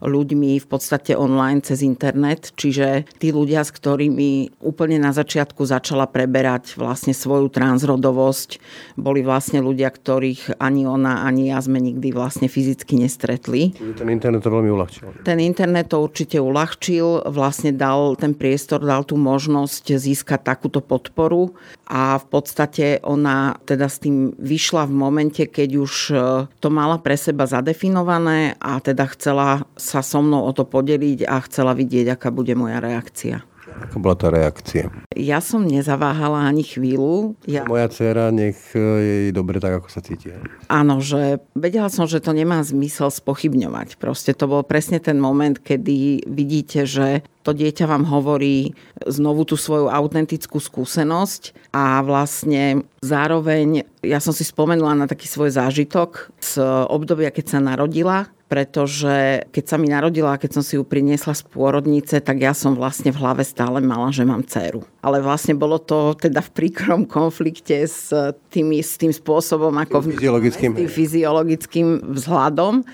ľuďmi 0.04 0.60
v 0.60 0.66
podstate 0.68 1.16
online 1.16 1.64
cez 1.64 1.80
internet. 1.80 2.52
Čiže 2.52 3.08
tí 3.16 3.32
ľudia, 3.32 3.64
s 3.64 3.72
ktorými 3.72 4.60
úplne 4.60 5.00
na 5.00 5.16
začiatku 5.16 5.64
začala 5.64 6.04
preberať 6.04 6.76
vlastne 6.76 7.16
svoju 7.16 7.48
transrodovosť, 7.48 8.60
boli 9.00 9.24
vlastne 9.24 9.64
ľudia, 9.64 9.88
ktorých 9.88 10.60
ani 10.60 10.84
ona, 10.84 11.24
ani 11.24 11.48
ja 11.48 11.64
sme 11.64 11.80
nikdy 11.80 12.12
vlastne 12.12 12.52
fyzicky 12.52 13.00
nestretli. 13.00 13.72
Ten 13.96 14.12
internet 14.12 14.44
to 14.44 14.52
veľmi 14.52 14.68
uľahčil. 14.68 15.24
Ten 15.24 15.40
internet 15.40 15.96
to 15.96 16.04
určite 16.04 16.36
uľahčil, 16.36 17.32
vlastne 17.32 17.72
dal 17.72 18.18
ten 18.20 18.36
priestor, 18.36 18.84
dal 18.84 19.08
tú 19.08 19.16
možnosť 19.16 19.96
získať 19.96 20.44
takúto 20.44 20.84
podporu 20.84 21.56
a 21.88 22.20
v 22.20 22.26
podstate 22.28 22.98
ona 23.06 23.53
teda 23.62 23.86
s 23.86 24.02
tým 24.02 24.34
vyšla 24.34 24.90
v 24.90 24.94
momente, 24.98 25.42
keď 25.46 25.70
už 25.78 25.92
e, 26.10 26.16
to 26.58 26.68
mala 26.68 26.98
pre 26.98 27.14
seba 27.14 27.46
zadefinované 27.46 28.58
a 28.58 28.82
teda 28.82 29.06
chcela 29.14 29.70
sa 29.78 30.02
so 30.02 30.18
mnou 30.18 30.42
o 30.42 30.52
to 30.52 30.66
podeliť 30.66 31.22
a 31.30 31.38
chcela 31.46 31.78
vidieť, 31.78 32.18
aká 32.18 32.34
bude 32.34 32.58
moja 32.58 32.82
reakcia. 32.82 33.53
Aká 33.64 33.96
bola 33.96 34.16
tá 34.16 34.28
reakcia? 34.28 34.92
Ja 35.16 35.40
som 35.40 35.64
nezaváhala 35.64 36.44
ani 36.44 36.64
chvíľu. 36.66 37.38
Ja... 37.48 37.64
Moja 37.64 37.88
dcera 37.88 38.28
nech 38.28 38.58
e, 38.76 39.28
je 39.28 39.32
dobre 39.32 39.62
tak, 39.62 39.80
ako 39.80 39.88
sa 39.88 40.04
cíti. 40.04 40.32
Áno, 40.68 41.00
že 41.00 41.40
vedela 41.56 41.88
som, 41.88 42.04
že 42.04 42.20
to 42.20 42.36
nemá 42.36 42.60
zmysel 42.60 43.08
spochybňovať. 43.08 43.96
Proste 43.96 44.36
to 44.36 44.50
bol 44.50 44.62
presne 44.66 45.00
ten 45.00 45.16
moment, 45.16 45.56
kedy 45.56 46.28
vidíte, 46.28 46.84
že 46.84 47.24
to 47.44 47.52
dieťa 47.52 47.84
vám 47.84 48.08
hovorí 48.08 48.72
znovu 49.04 49.44
tú 49.44 49.60
svoju 49.60 49.92
autentickú 49.92 50.56
skúsenosť 50.56 51.72
a 51.76 52.00
vlastne 52.00 52.88
zároveň, 53.04 53.84
ja 54.00 54.16
som 54.18 54.32
si 54.32 54.48
spomenula 54.48 54.96
na 54.96 55.04
taký 55.04 55.28
svoj 55.28 55.52
zážitok 55.52 56.32
z 56.40 56.64
obdobia, 56.88 57.28
keď 57.28 57.44
sa 57.52 57.58
narodila, 57.60 58.32
pretože 58.44 59.48
keď 59.50 59.64
sa 59.64 59.76
mi 59.80 59.88
narodila 59.88 60.36
a 60.36 60.40
keď 60.40 60.60
som 60.60 60.64
si 60.64 60.76
ju 60.76 60.84
priniesla 60.84 61.32
z 61.32 61.42
pôrodnice, 61.48 62.20
tak 62.20 62.44
ja 62.44 62.52
som 62.52 62.76
vlastne 62.76 63.10
v 63.10 63.20
hlave 63.20 63.42
stále 63.42 63.80
mala, 63.80 64.12
že 64.12 64.22
mám 64.28 64.44
dceru. 64.44 64.84
Ale 65.00 65.24
vlastne 65.24 65.56
bolo 65.56 65.80
to 65.80 66.12
teda 66.14 66.44
v 66.44 66.50
príkrom 66.52 67.08
konflikte 67.08 67.88
s 67.88 68.12
tým, 68.52 68.70
s 68.76 69.00
tým 69.00 69.10
spôsobom, 69.10 69.72
ako 69.80 70.04
fyziologickým, 70.12 70.70
tým 70.76 70.90
fyziologickým 70.90 71.88
vzhľadom. 72.14 72.84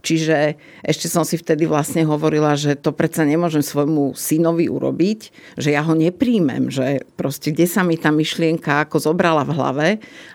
Čiže 0.00 0.56
ešte 0.80 1.06
som 1.06 1.24
si 1.28 1.36
vtedy 1.36 1.68
vlastne 1.68 2.08
hovorila, 2.08 2.56
že 2.56 2.76
to 2.76 2.92
predsa 2.96 3.28
nemôžem 3.28 3.60
svojmu 3.60 4.16
synovi 4.16 4.66
urobiť, 4.66 5.20
že 5.60 5.76
ja 5.76 5.84
ho 5.84 5.92
nepríjmem, 5.92 6.72
že 6.72 7.04
proste 7.20 7.52
kde 7.52 7.68
sa 7.68 7.84
mi 7.84 8.00
tá 8.00 8.08
myšlienka 8.08 8.88
ako 8.88 9.12
zobrala 9.12 9.44
v 9.44 9.54
hlave. 9.56 9.88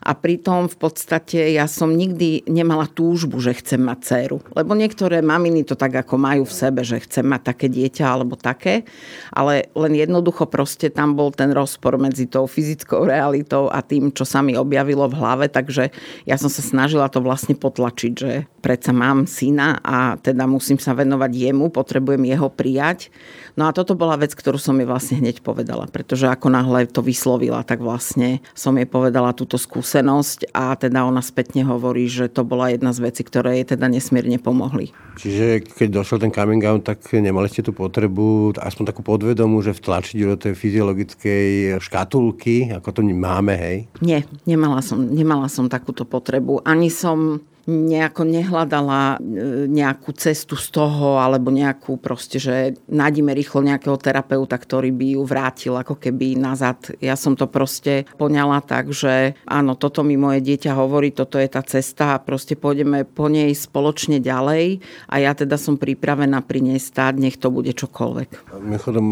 A 0.06 0.12
pritom 0.14 0.70
v 0.70 0.78
podstate 0.78 1.54
ja 1.58 1.66
som 1.66 1.90
nikdy 1.90 2.46
nemala 2.46 2.86
túžbu, 2.86 3.42
že 3.42 3.58
chcem 3.58 3.82
mať 3.82 4.00
dceru. 4.06 4.38
Lebo 4.54 4.78
niektoré 4.78 5.26
maminy 5.26 5.66
to 5.66 5.74
tak 5.74 5.98
ako 5.98 6.22
majú 6.22 6.46
v 6.46 6.54
sebe, 6.54 6.82
že 6.86 7.02
chcem 7.02 7.26
mať 7.26 7.42
také 7.56 7.68
dieťa 7.68 8.06
alebo 8.06 8.38
také, 8.38 8.86
ale 9.34 9.74
len 9.74 9.98
jednoducho 9.98 10.46
proste 10.46 10.94
tam 10.94 11.18
bol 11.18 11.34
ten 11.34 11.50
rozpor 11.50 11.98
medzi 11.98 12.30
tou 12.30 12.46
fyzickou 12.46 13.10
realitou 13.10 13.68
a 13.74 13.82
tým, 13.82 14.14
čo 14.14 14.28
sa 14.28 14.46
mi 14.46 14.54
objavilo 14.54 15.10
v 15.10 15.18
hlave, 15.18 15.46
takže 15.50 15.90
ja 16.30 16.36
som 16.38 16.52
sa 16.54 16.62
snažila 16.62 17.10
to 17.10 17.24
vlastne 17.24 17.58
potlačiť, 17.58 18.14
že 18.14 18.32
predsa 18.62 18.94
mám 18.94 19.26
syna 19.26 19.55
syna 19.56 19.80
a 19.80 20.20
teda 20.20 20.44
musím 20.44 20.76
sa 20.76 20.92
venovať 20.92 21.32
jemu, 21.32 21.72
potrebujem 21.72 22.28
jeho 22.28 22.52
prijať. 22.52 23.08
No 23.56 23.72
a 23.72 23.72
toto 23.72 23.96
bola 23.96 24.20
vec, 24.20 24.36
ktorú 24.36 24.60
som 24.60 24.76
jej 24.76 24.84
vlastne 24.84 25.24
hneď 25.24 25.40
povedala, 25.40 25.88
pretože 25.88 26.28
ako 26.28 26.52
náhle 26.52 26.92
to 26.92 27.00
vyslovila, 27.00 27.64
tak 27.64 27.80
vlastne 27.80 28.44
som 28.52 28.76
jej 28.76 28.84
povedala 28.84 29.32
túto 29.32 29.56
skúsenosť 29.56 30.52
a 30.52 30.76
teda 30.76 31.08
ona 31.08 31.24
spätne 31.24 31.64
hovorí, 31.64 32.12
že 32.12 32.28
to 32.28 32.44
bola 32.44 32.76
jedna 32.76 32.92
z 32.92 33.00
vecí, 33.08 33.24
ktoré 33.24 33.64
jej 33.64 33.80
teda 33.80 33.88
nesmierne 33.88 34.36
pomohli. 34.44 34.92
Čiže 35.16 35.64
keď 35.64 36.04
došiel 36.04 36.20
ten 36.28 36.36
coming 36.36 36.60
out, 36.68 36.84
tak 36.84 37.00
nemali 37.16 37.48
ste 37.48 37.64
tú 37.64 37.72
potrebu, 37.72 38.60
aspoň 38.60 38.92
takú 38.92 39.00
podvedomú, 39.08 39.64
že 39.64 39.72
vtlačiť 39.72 40.20
do 40.28 40.36
tej 40.36 40.52
fyziologickej 40.60 41.80
škatulky, 41.80 42.76
ako 42.76 42.90
to 42.92 43.02
máme, 43.08 43.56
hej? 43.56 43.78
Nie, 44.04 44.28
nemala 44.44 44.84
som, 44.84 45.00
nemala 45.00 45.48
som 45.48 45.72
takúto 45.72 46.04
potrebu. 46.04 46.60
Ani 46.68 46.92
som 46.92 47.40
nejako 47.66 48.30
nehľadala 48.30 49.18
e, 49.18 49.68
nejakú 49.70 50.14
cestu 50.14 50.54
z 50.54 50.70
toho, 50.70 51.18
alebo 51.18 51.50
nejakú 51.50 51.98
proste, 51.98 52.38
že 52.38 52.78
nájdime 52.86 53.34
rýchlo 53.34 53.66
nejakého 53.66 53.98
terapeuta, 53.98 54.56
ktorý 54.56 54.94
by 54.94 55.08
ju 55.18 55.22
vrátil 55.26 55.74
ako 55.74 55.98
keby 55.98 56.38
nazad. 56.38 56.78
Ja 57.02 57.18
som 57.18 57.34
to 57.34 57.50
proste 57.50 58.06
poňala 58.22 58.62
tak, 58.62 58.94
že 58.94 59.34
áno, 59.50 59.74
toto 59.74 60.06
mi 60.06 60.14
moje 60.14 60.46
dieťa 60.46 60.78
hovorí, 60.78 61.10
toto 61.10 61.42
je 61.42 61.50
tá 61.50 61.66
cesta 61.66 62.16
a 62.16 62.22
proste 62.22 62.54
pôjdeme 62.54 63.04
po 63.04 63.28
nej 63.28 63.50
spoločne 63.52 64.22
ďalej 64.22 64.86
a 65.10 65.16
ja 65.18 65.34
teda 65.34 65.58
som 65.58 65.82
pripravená 65.82 66.46
pri 66.46 66.62
nej 66.62 66.80
stáť, 66.80 67.18
nech 67.18 67.42
to 67.42 67.50
bude 67.50 67.74
čokoľvek. 67.74 68.54
Mimochodom, 68.62 69.08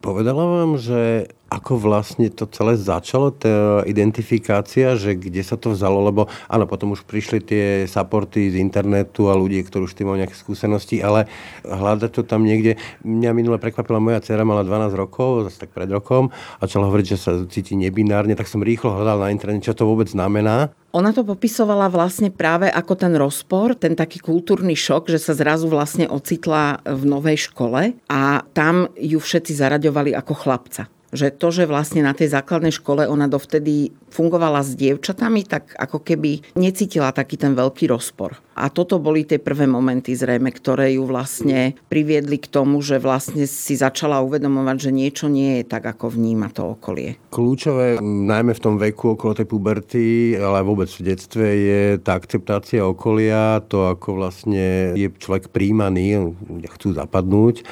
povedala 0.00 0.42
vám, 0.42 0.80
že 0.80 1.28
ako 1.50 1.82
vlastne 1.82 2.30
to 2.30 2.46
celé 2.46 2.78
začalo, 2.78 3.34
tá 3.34 3.82
identifikácia, 3.82 4.94
že 4.94 5.18
kde 5.18 5.42
sa 5.42 5.58
to 5.58 5.74
vzalo, 5.74 5.98
lebo 6.06 6.30
áno, 6.46 6.64
potom 6.64 6.94
už 6.94 7.02
prišli 7.04 7.38
tie 7.42 7.64
supporty 7.90 8.54
z 8.54 8.62
internetu 8.62 9.26
a 9.28 9.34
ľudí, 9.34 9.60
ktorí 9.66 9.90
už 9.90 9.98
tým 9.98 10.08
majú 10.08 10.22
nejaké 10.22 10.38
skúsenosti, 10.38 11.02
ale 11.02 11.26
hľadať 11.66 12.10
to 12.16 12.22
tam 12.22 12.46
niekde. 12.46 12.78
Mňa 13.02 13.30
minule 13.34 13.58
prekvapila 13.58 13.98
moja 13.98 14.22
dcera, 14.22 14.46
mala 14.46 14.62
12 14.62 14.94
rokov, 14.94 15.50
zase 15.50 15.66
tak 15.66 15.74
pred 15.74 15.90
rokom, 15.90 16.30
a 16.32 16.70
začala 16.70 16.86
hovoriť, 16.86 17.06
že 17.10 17.18
sa 17.18 17.34
cíti 17.50 17.74
nebinárne, 17.74 18.38
tak 18.38 18.46
som 18.46 18.62
rýchlo 18.62 18.94
hľadal 18.94 19.26
na 19.26 19.34
internete, 19.34 19.68
čo 19.68 19.74
to 19.74 19.90
vôbec 19.90 20.06
znamená. 20.06 20.70
Ona 20.90 21.14
to 21.14 21.22
popisovala 21.22 21.86
vlastne 21.86 22.34
práve 22.34 22.66
ako 22.66 22.98
ten 22.98 23.14
rozpor, 23.14 23.78
ten 23.78 23.94
taký 23.94 24.18
kultúrny 24.18 24.74
šok, 24.74 25.06
že 25.14 25.22
sa 25.22 25.38
zrazu 25.38 25.70
vlastne 25.70 26.10
ocitla 26.10 26.82
v 26.82 27.02
novej 27.06 27.46
škole 27.46 27.94
a 28.10 28.42
tam 28.50 28.90
ju 28.98 29.22
všetci 29.22 29.54
zaraďovali 29.54 30.10
ako 30.18 30.34
chlapca. 30.34 30.90
Že 31.14 31.26
to, 31.38 31.48
že 31.54 31.70
vlastne 31.70 32.02
na 32.02 32.10
tej 32.10 32.34
základnej 32.34 32.74
škole 32.74 33.06
ona 33.06 33.30
dovtedy 33.30 33.94
fungovala 34.10 34.60
s 34.60 34.74
dievčatami, 34.76 35.46
tak 35.46 35.74
ako 35.78 36.02
keby 36.02 36.58
necítila 36.58 37.14
taký 37.14 37.38
ten 37.38 37.54
veľký 37.54 37.88
rozpor. 37.88 38.36
A 38.60 38.68
toto 38.68 39.00
boli 39.00 39.24
tie 39.24 39.40
prvé 39.40 39.64
momenty 39.64 40.12
zrejme, 40.12 40.52
ktoré 40.52 40.92
ju 41.00 41.08
vlastne 41.08 41.72
priviedli 41.88 42.36
k 42.36 42.50
tomu, 42.50 42.84
že 42.84 43.00
vlastne 43.00 43.48
si 43.48 43.72
začala 43.72 44.20
uvedomovať, 44.20 44.76
že 44.76 44.90
niečo 44.92 45.26
nie 45.32 45.62
je 45.62 45.64
tak, 45.64 45.88
ako 45.88 46.12
vníma 46.12 46.52
to 46.52 46.76
okolie. 46.76 47.16
Kľúčové, 47.32 48.04
najmä 48.04 48.52
v 48.52 48.60
tom 48.60 48.76
veku 48.76 49.16
okolo 49.16 49.32
tej 49.32 49.48
puberty, 49.48 50.36
ale 50.36 50.60
vôbec 50.60 50.92
v 50.92 51.08
detstve, 51.08 51.46
je 51.46 51.80
tá 52.04 52.20
akceptácia 52.20 52.84
okolia, 52.84 53.64
to 53.64 53.88
ako 53.88 54.20
vlastne 54.20 54.92
je 54.92 55.08
človek 55.08 55.48
príjmaný, 55.48 56.36
chcú 56.76 56.92
zapadnúť. 56.92 57.64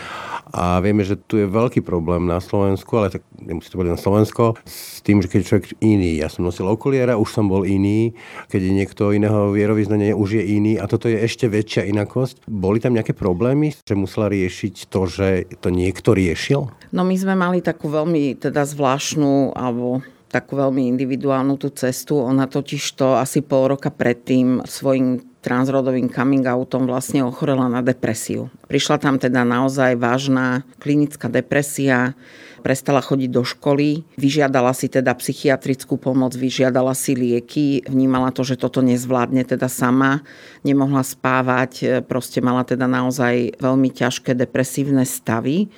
A 0.57 0.81
vieme, 0.81 1.05
že 1.05 1.21
tu 1.21 1.37
je 1.37 1.45
veľký 1.45 1.85
problém 1.85 2.25
na 2.25 2.41
Slovensku, 2.41 2.97
ale 2.97 3.13
tak 3.13 3.21
nemusí 3.37 3.69
to 3.69 3.77
byť 3.77 3.89
na 3.93 4.01
Slovensko, 4.01 4.57
s 4.65 5.05
tým, 5.05 5.21
že 5.21 5.29
keď 5.29 5.41
človek 5.45 5.67
iný, 5.85 6.17
ja 6.25 6.28
som 6.31 6.47
nosil 6.47 6.69
okuliara, 6.69 7.19
už 7.19 7.29
som 7.29 7.49
bol 7.49 7.65
iný, 7.65 8.15
keď 8.49 8.61
je 8.61 8.73
niekto 8.73 9.03
iného 9.11 9.53
vierovýznania, 9.53 10.15
už 10.15 10.41
je 10.41 10.45
iný 10.57 10.73
a 10.79 10.87
toto 10.87 11.09
je 11.09 11.19
ešte 11.19 11.49
väčšia 11.49 11.89
inakosť. 11.91 12.47
Boli 12.49 12.79
tam 12.79 12.95
nejaké 12.95 13.13
problémy, 13.17 13.75
že 13.75 13.99
musela 13.99 14.31
riešiť 14.31 14.89
to, 14.89 15.01
že 15.09 15.29
to 15.59 15.69
niekto 15.73 16.15
riešil? 16.15 16.71
No 16.93 17.03
my 17.05 17.17
sme 17.17 17.35
mali 17.37 17.61
takú 17.61 17.93
veľmi 17.93 18.39
teda 18.41 18.65
zvláštnu 18.65 19.57
alebo 19.57 20.01
takú 20.29 20.61
veľmi 20.61 20.93
individuálnu 20.93 21.57
tú 21.57 21.73
cestu. 21.73 22.21
Ona 22.21 22.47
totiž 22.47 22.85
to 23.01 23.17
asi 23.17 23.41
pol 23.41 23.73
roka 23.73 23.89
predtým 23.89 24.61
svojim 24.69 25.25
transrodovým 25.41 26.13
coming 26.13 26.45
outom 26.45 26.85
vlastne 26.85 27.25
ochorela 27.25 27.71
na 27.73 27.81
depresiu. 27.81 28.53
Prišla 28.69 29.01
tam 29.01 29.17
teda 29.17 29.49
naozaj 29.49 29.97
vážna 29.97 30.69
klinická 30.77 31.33
depresia, 31.33 32.13
prestala 32.61 33.01
chodiť 33.01 33.31
do 33.31 33.43
školy, 33.47 34.03
vyžiadala 34.19 34.75
si 34.75 34.91
teda 34.91 35.15
psychiatrickú 35.15 35.97
pomoc, 35.97 36.35
vyžiadala 36.35 36.93
si 36.93 37.15
lieky, 37.15 37.87
vnímala 37.87 38.35
to, 38.35 38.43
že 38.43 38.61
toto 38.61 38.83
nezvládne 38.85 39.47
teda 39.47 39.71
sama, 39.71 40.21
nemohla 40.63 41.07
spávať, 41.07 42.03
proste 42.05 42.43
mala 42.43 42.67
teda 42.67 42.91
naozaj 42.91 43.57
veľmi 43.63 43.89
ťažké 43.95 44.35
depresívne 44.35 45.07
stavy. 45.07 45.71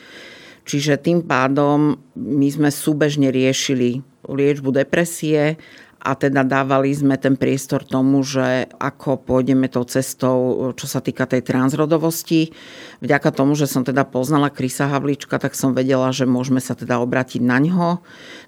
Čiže 0.64 1.00
tým 1.02 1.26
pádom 1.26 1.98
my 2.14 2.48
sme 2.52 2.70
súbežne 2.70 3.32
riešili 3.32 4.04
liečbu 4.28 4.70
depresie 4.70 5.58
a 6.00 6.16
teda 6.16 6.40
dávali 6.48 6.96
sme 6.96 7.20
ten 7.20 7.36
priestor 7.36 7.84
tomu, 7.84 8.24
že 8.24 8.64
ako 8.80 9.20
pôjdeme 9.20 9.68
tou 9.68 9.84
cestou, 9.84 10.72
čo 10.72 10.86
sa 10.88 11.04
týka 11.04 11.28
tej 11.28 11.44
transrodovosti. 11.44 12.56
Vďaka 13.04 13.28
tomu, 13.36 13.52
že 13.52 13.68
som 13.68 13.84
teda 13.84 14.08
poznala 14.08 14.48
Krisa 14.48 14.88
Havlička, 14.88 15.36
tak 15.36 15.52
som 15.52 15.76
vedela, 15.76 16.08
že 16.08 16.24
môžeme 16.24 16.64
sa 16.64 16.72
teda 16.72 17.04
obratiť 17.04 17.44
na 17.44 17.60
ňo. 17.60 18.00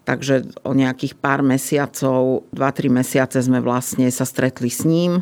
Takže 0.09 0.65
o 0.65 0.73
nejakých 0.73 1.21
pár 1.21 1.45
mesiacov, 1.45 2.49
2-3 2.57 2.89
mesiace 2.89 3.39
sme 3.45 3.61
vlastne 3.61 4.09
sa 4.09 4.25
stretli 4.25 4.73
s 4.73 4.89
ním 4.89 5.21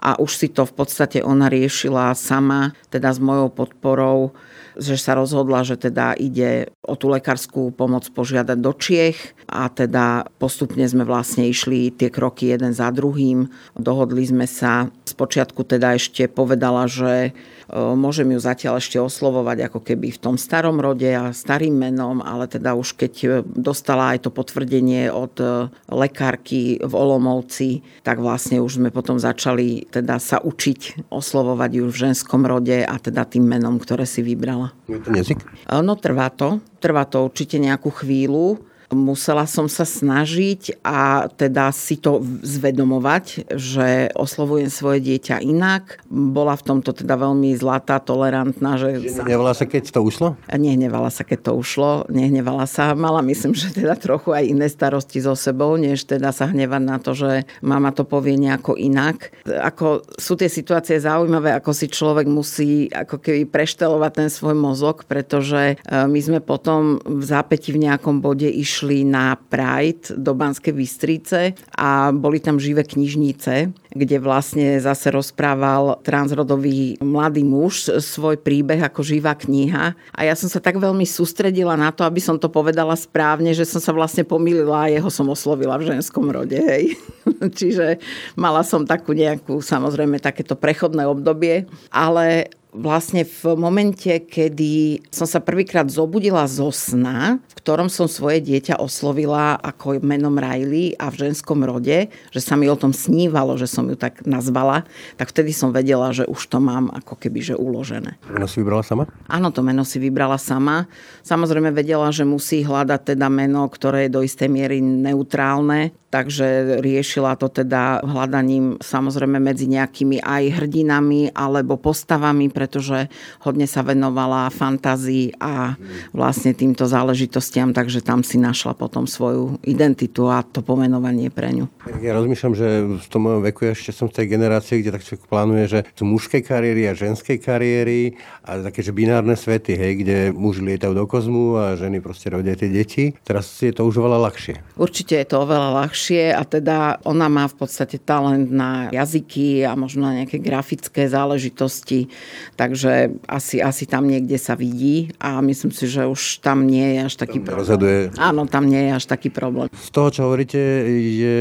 a 0.00 0.16
už 0.16 0.32
si 0.32 0.48
to 0.48 0.64
v 0.64 0.72
podstate 0.76 1.20
ona 1.20 1.52
riešila 1.52 2.16
sama, 2.16 2.72
teda 2.88 3.12
s 3.12 3.20
mojou 3.20 3.52
podporou 3.52 4.32
že 4.76 4.96
sa 5.00 5.16
rozhodla, 5.16 5.64
že 5.64 5.80
teda 5.80 6.12
ide 6.16 6.70
o 6.84 6.94
tú 6.94 7.08
lekárskú 7.08 7.72
pomoc 7.72 8.04
požiadať 8.12 8.58
do 8.60 8.72
Čiech 8.76 9.36
a 9.48 9.72
teda 9.72 10.28
postupne 10.36 10.84
sme 10.84 11.08
vlastne 11.08 11.48
išli 11.48 11.92
tie 11.92 12.12
kroky 12.12 12.52
jeden 12.52 12.76
za 12.76 12.92
druhým. 12.92 13.48
Dohodli 13.76 14.24
sme 14.28 14.44
sa, 14.44 14.92
spočiatku 15.08 15.64
teda 15.64 15.96
ešte 15.96 16.28
povedala, 16.28 16.84
že 16.86 17.32
môžem 17.72 18.30
ju 18.30 18.38
zatiaľ 18.38 18.78
ešte 18.78 19.02
oslovovať 19.02 19.66
ako 19.66 19.80
keby 19.82 20.14
v 20.14 20.22
tom 20.22 20.36
starom 20.38 20.78
rode 20.78 21.06
a 21.10 21.34
starým 21.34 21.74
menom, 21.74 22.22
ale 22.22 22.46
teda 22.46 22.78
už 22.78 22.94
keď 22.94 23.42
dostala 23.42 24.14
aj 24.14 24.26
to 24.26 24.30
potvrdenie 24.30 25.10
od 25.10 25.34
e, 25.42 25.46
lekárky 25.90 26.78
v 26.78 26.92
Olomovci, 26.94 27.82
tak 28.06 28.22
vlastne 28.22 28.62
už 28.62 28.78
sme 28.78 28.94
potom 28.94 29.18
začali 29.18 29.90
teda 29.90 30.22
sa 30.22 30.38
učiť 30.38 31.10
oslovovať 31.10 31.70
ju 31.82 31.84
v 31.90 31.96
ženskom 31.96 32.46
rode 32.46 32.86
a 32.86 32.94
teda 33.02 33.26
tým 33.26 33.46
menom, 33.46 33.82
ktoré 33.82 34.06
si 34.06 34.22
vybrala. 34.22 34.70
Je 34.86 35.02
to 35.02 35.10
jazyk? 35.10 35.42
No 35.82 35.98
trvá 35.98 36.30
to. 36.30 36.62
Trvá 36.78 37.02
to 37.08 37.26
určite 37.26 37.58
nejakú 37.58 37.90
chvíľu 37.90 38.62
musela 38.94 39.44
som 39.44 39.66
sa 39.66 39.82
snažiť 39.82 40.82
a 40.86 41.26
teda 41.30 41.74
si 41.74 41.98
to 41.98 42.22
zvedomovať, 42.42 43.50
že 43.54 44.10
oslovujem 44.14 44.70
svoje 44.70 45.02
dieťa 45.02 45.42
inak. 45.42 46.02
Bola 46.08 46.54
v 46.54 46.66
tomto 46.74 46.94
teda 46.94 47.18
veľmi 47.18 47.50
zlatá, 47.58 47.98
tolerantná. 47.98 48.78
Že 48.78 49.02
Nehnevala 49.26 49.54
sa, 49.54 49.66
keď 49.66 49.84
to 49.90 50.00
ušlo? 50.02 50.28
Nehnevala 50.50 51.10
sa, 51.10 51.22
keď 51.26 51.50
to 51.50 51.52
ušlo. 51.58 52.06
Nehnevala 52.10 52.66
sa. 52.70 52.94
Mala 52.94 53.20
myslím, 53.26 53.52
že 53.58 53.74
teda 53.74 53.98
trochu 53.98 54.32
aj 54.32 54.44
iné 54.46 54.66
starosti 54.70 55.18
so 55.18 55.34
sebou, 55.34 55.74
než 55.74 56.06
teda 56.06 56.30
sa 56.30 56.50
hnevať 56.50 56.82
na 56.82 56.96
to, 57.02 57.12
že 57.16 57.44
mama 57.62 57.90
to 57.90 58.06
povie 58.06 58.38
nejako 58.38 58.78
inak. 58.78 59.34
Ako 59.46 60.06
sú 60.14 60.38
tie 60.38 60.50
situácie 60.50 61.02
zaujímavé, 61.02 61.52
ako 61.58 61.70
si 61.74 61.90
človek 61.90 62.26
musí 62.30 62.86
ako 62.92 63.18
keby 63.18 63.48
preštelovať 63.50 64.12
ten 64.14 64.28
svoj 64.30 64.54
mozog, 64.54 65.08
pretože 65.08 65.74
e, 65.74 65.76
my 65.90 66.20
sme 66.20 66.40
potom 66.40 67.02
v 67.02 67.24
zápäti 67.24 67.74
v 67.74 67.82
nejakom 67.88 68.22
bode 68.22 68.46
išli 68.46 68.75
išli 68.76 69.08
na 69.08 69.40
Pride 69.40 70.12
do 70.20 70.36
Banskej 70.36 70.76
Bystrice 70.76 71.56
a 71.72 72.12
boli 72.12 72.44
tam 72.44 72.60
živé 72.60 72.84
knižnice, 72.84 73.72
kde 73.96 74.16
vlastne 74.20 74.76
zase 74.76 75.08
rozprával 75.08 76.04
transrodový 76.04 77.00
mladý 77.00 77.40
muž 77.40 77.88
svoj 78.04 78.36
príbeh 78.36 78.84
ako 78.84 79.00
živá 79.00 79.32
kniha. 79.32 79.96
A 80.12 80.20
ja 80.28 80.36
som 80.36 80.52
sa 80.52 80.60
tak 80.60 80.76
veľmi 80.76 81.08
sústredila 81.08 81.72
na 81.80 81.88
to, 81.88 82.04
aby 82.04 82.20
som 82.20 82.36
to 82.36 82.52
povedala 82.52 82.92
správne, 82.92 83.56
že 83.56 83.64
som 83.64 83.80
sa 83.80 83.96
vlastne 83.96 84.28
pomýlila 84.28 84.84
a 84.84 84.92
jeho 84.92 85.08
som 85.08 85.24
oslovila 85.32 85.80
v 85.80 85.96
ženskom 85.96 86.28
rode. 86.28 86.60
Hej. 86.60 87.00
Čiže 87.58 87.96
mala 88.36 88.60
som 88.60 88.84
takú 88.84 89.16
nejakú, 89.16 89.64
samozrejme, 89.64 90.20
takéto 90.20 90.52
prechodné 90.52 91.08
obdobie, 91.08 91.64
ale 91.88 92.52
vlastne 92.76 93.24
v 93.24 93.56
momente, 93.56 94.22
kedy 94.28 95.04
som 95.08 95.24
sa 95.24 95.40
prvýkrát 95.40 95.88
zobudila 95.88 96.44
zo 96.44 96.68
sna, 96.68 97.40
v 97.40 97.54
ktorom 97.58 97.88
som 97.88 98.04
svoje 98.06 98.44
dieťa 98.44 98.78
oslovila 98.78 99.56
ako 99.58 100.04
menom 100.04 100.36
Riley 100.36 100.92
a 101.00 101.08
v 101.08 101.26
ženskom 101.26 101.64
rode, 101.64 102.12
že 102.12 102.40
sa 102.44 102.54
mi 102.54 102.68
o 102.68 102.76
tom 102.76 102.92
snívalo, 102.92 103.56
že 103.56 103.66
som 103.66 103.88
ju 103.88 103.96
tak 103.96 104.22
nazvala, 104.28 104.84
tak 105.16 105.32
vtedy 105.32 105.56
som 105.56 105.72
vedela, 105.72 106.12
že 106.12 106.28
už 106.28 106.40
to 106.52 106.60
mám 106.60 106.92
ako 106.92 107.16
keby 107.16 107.40
že 107.42 107.54
uložené. 107.56 108.20
Meno 108.28 108.46
si 108.46 108.60
vybrala 108.60 108.84
sama? 108.84 109.08
Áno, 109.26 109.48
to 109.50 109.64
meno 109.64 109.82
si 109.82 109.96
vybrala 109.96 110.36
sama. 110.36 110.84
Samozrejme 111.24 111.72
vedela, 111.72 112.12
že 112.12 112.28
musí 112.28 112.62
hľadať 112.62 113.16
teda 113.16 113.26
meno, 113.32 113.66
ktoré 113.66 114.06
je 114.06 114.14
do 114.14 114.20
istej 114.20 114.52
miery 114.52 114.78
neutrálne, 114.84 115.96
takže 116.16 116.80
riešila 116.80 117.36
to 117.36 117.52
teda 117.52 118.00
hľadaním 118.00 118.80
samozrejme 118.80 119.36
medzi 119.36 119.68
nejakými 119.68 120.24
aj 120.24 120.64
hrdinami 120.64 121.36
alebo 121.36 121.76
postavami, 121.76 122.48
pretože 122.48 123.12
hodne 123.44 123.68
sa 123.68 123.84
venovala 123.84 124.48
fantázii 124.48 125.36
a 125.36 125.76
vlastne 126.16 126.56
týmto 126.56 126.88
záležitostiam, 126.88 127.76
takže 127.76 128.00
tam 128.00 128.24
si 128.24 128.40
našla 128.40 128.72
potom 128.72 129.04
svoju 129.04 129.60
identitu 129.68 130.32
a 130.32 130.40
to 130.40 130.64
pomenovanie 130.64 131.28
pre 131.28 131.52
ňu. 131.52 131.68
Ja 132.00 132.16
rozmýšľam, 132.16 132.54
že 132.56 132.68
v 132.96 133.08
tom 133.12 133.28
mojom 133.28 133.44
veku 133.44 133.68
ešte 133.68 133.92
som 133.92 134.08
v 134.08 134.22
tej 134.22 134.26
generácii, 134.32 134.80
kde 134.80 134.94
tak 134.96 135.04
človek 135.04 135.28
plánuje, 135.28 135.64
že 135.68 135.80
sú 135.92 136.08
mužské 136.08 136.40
kariéry 136.40 136.88
a 136.88 136.96
ženské 136.96 137.36
kariéry 137.36 138.16
a 138.46 138.64
také, 138.64 138.80
že 138.80 138.96
binárne 138.96 139.36
svety, 139.36 139.76
hej, 139.76 139.92
kde 140.00 140.16
muži 140.32 140.64
lietajú 140.64 140.96
do 140.96 141.04
kozmu 141.04 141.58
a 141.58 141.64
ženy 141.76 142.00
proste 142.00 142.32
rodia 142.32 142.56
tie 142.56 142.72
deti. 142.72 143.12
Teraz 143.26 143.50
je 143.60 143.74
to 143.74 143.84
už 143.84 144.00
oveľa 144.00 144.30
ľahšie. 144.30 144.54
Určite 144.78 145.18
je 145.18 145.26
to 145.26 145.42
oveľa 145.42 145.84
ľahšie 145.84 146.05
dlhšie 146.06 146.34
a 146.34 146.42
teda 146.46 146.78
ona 147.02 147.26
má 147.26 147.50
v 147.50 147.56
podstate 147.58 147.98
talent 147.98 148.50
na 148.50 148.88
jazyky 148.94 149.66
a 149.66 149.74
možno 149.74 150.06
na 150.06 150.22
nejaké 150.22 150.38
grafické 150.38 151.10
záležitosti, 151.10 152.06
takže 152.54 153.18
asi, 153.26 153.58
asi 153.58 153.90
tam 153.90 154.06
niekde 154.06 154.38
sa 154.38 154.54
vidí 154.54 155.10
a 155.18 155.42
myslím 155.42 155.74
si, 155.74 155.90
že 155.90 156.06
už 156.06 156.38
tam 156.46 156.66
nie 156.70 156.96
je 156.96 157.00
až 157.10 157.14
taký 157.18 157.38
tam 157.42 157.46
problém. 157.50 157.62
Rozhoduje. 157.66 157.98
Áno, 158.18 158.46
tam 158.46 158.64
nie 158.70 158.82
je 158.86 158.92
až 158.94 159.04
taký 159.10 159.28
problém. 159.34 159.66
Z 159.74 159.90
toho, 159.90 160.08
čo 160.14 160.20
hovoríte, 160.30 160.58
je 160.94 161.38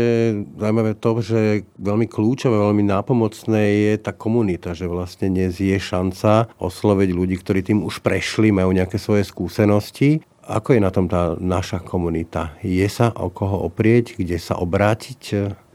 zaujímavé 0.57 0.97
to, 0.97 1.21
že 1.21 1.39
veľmi 1.77 2.09
kľúčové, 2.09 2.57
veľmi 2.57 2.83
nápomocné 2.89 3.61
je 3.93 3.93
tá 4.01 4.11
komunita, 4.15 4.73
že 4.73 4.89
vlastne 4.89 5.29
dnes 5.29 5.61
je 5.61 5.77
šanca 5.77 6.49
osloviť 6.57 7.09
ľudí, 7.13 7.35
ktorí 7.37 7.61
tým 7.61 7.85
už 7.85 8.01
prešli, 8.01 8.49
majú 8.49 8.73
nejaké 8.73 8.97
svoje 8.97 9.27
skúsenosti 9.27 10.25
ako 10.45 10.77
je 10.77 10.79
na 10.81 10.93
tom 10.93 11.09
tá 11.09 11.33
naša 11.41 11.81
komunita? 11.81 12.53
Je 12.61 12.85
sa 12.85 13.09
o 13.17 13.33
koho 13.33 13.65
oprieť, 13.65 14.15
kde 14.15 14.37
sa 14.37 14.61
obrátiť? 14.61 15.21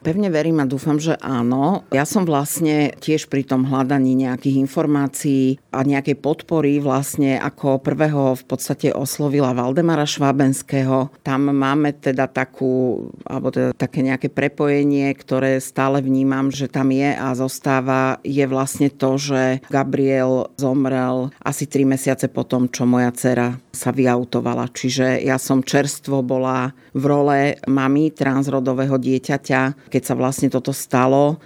Pevne 0.00 0.32
verím 0.32 0.64
a 0.64 0.66
dúfam, 0.68 0.96
že 0.96 1.12
áno. 1.20 1.84
Ja 1.92 2.08
som 2.08 2.24
vlastne 2.24 2.96
tiež 2.96 3.28
pri 3.28 3.44
tom 3.44 3.68
hľadaní 3.68 4.16
nejakých 4.16 4.56
informácií 4.64 5.60
a 5.76 5.84
nejakej 5.84 6.16
podpory 6.16 6.80
vlastne 6.80 7.36
ako 7.36 7.84
prvého 7.84 8.32
v 8.32 8.44
podstate 8.48 8.96
oslovila 8.96 9.52
Valdemara 9.52 10.08
Švábenského. 10.08 11.12
Tam 11.20 11.52
máme 11.52 11.92
teda 12.00 12.32
takú, 12.32 13.06
alebo 13.28 13.52
teda 13.52 13.76
také 13.76 14.00
nejaké 14.00 14.32
prepojenie, 14.32 15.12
ktoré 15.12 15.60
stále 15.60 16.00
vnímam, 16.00 16.48
že 16.48 16.72
tam 16.72 16.88
je 16.96 17.12
a 17.12 17.36
zostáva, 17.36 18.24
je 18.24 18.48
vlastne 18.48 18.88
to, 18.88 19.20
že 19.20 19.60
Gabriel 19.68 20.48
zomrel 20.56 21.28
asi 21.44 21.68
3 21.68 21.84
mesiace 21.84 22.32
po 22.32 22.48
tom, 22.48 22.72
čo 22.72 22.88
moja 22.88 23.12
dcera 23.12 23.60
sa 23.68 23.92
vyautovala. 23.92 24.72
Čiže 24.72 25.20
ja 25.20 25.36
som 25.36 25.60
čerstvo 25.60 26.24
bola 26.24 26.72
v 26.96 27.04
role 27.04 27.40
mamy 27.68 28.10
transrodového 28.16 28.96
dieťaťa, 28.96 29.89
keď 29.90 30.02
sa 30.06 30.14
vlastne 30.14 30.46
toto 30.46 30.70
stalo. 30.70 31.42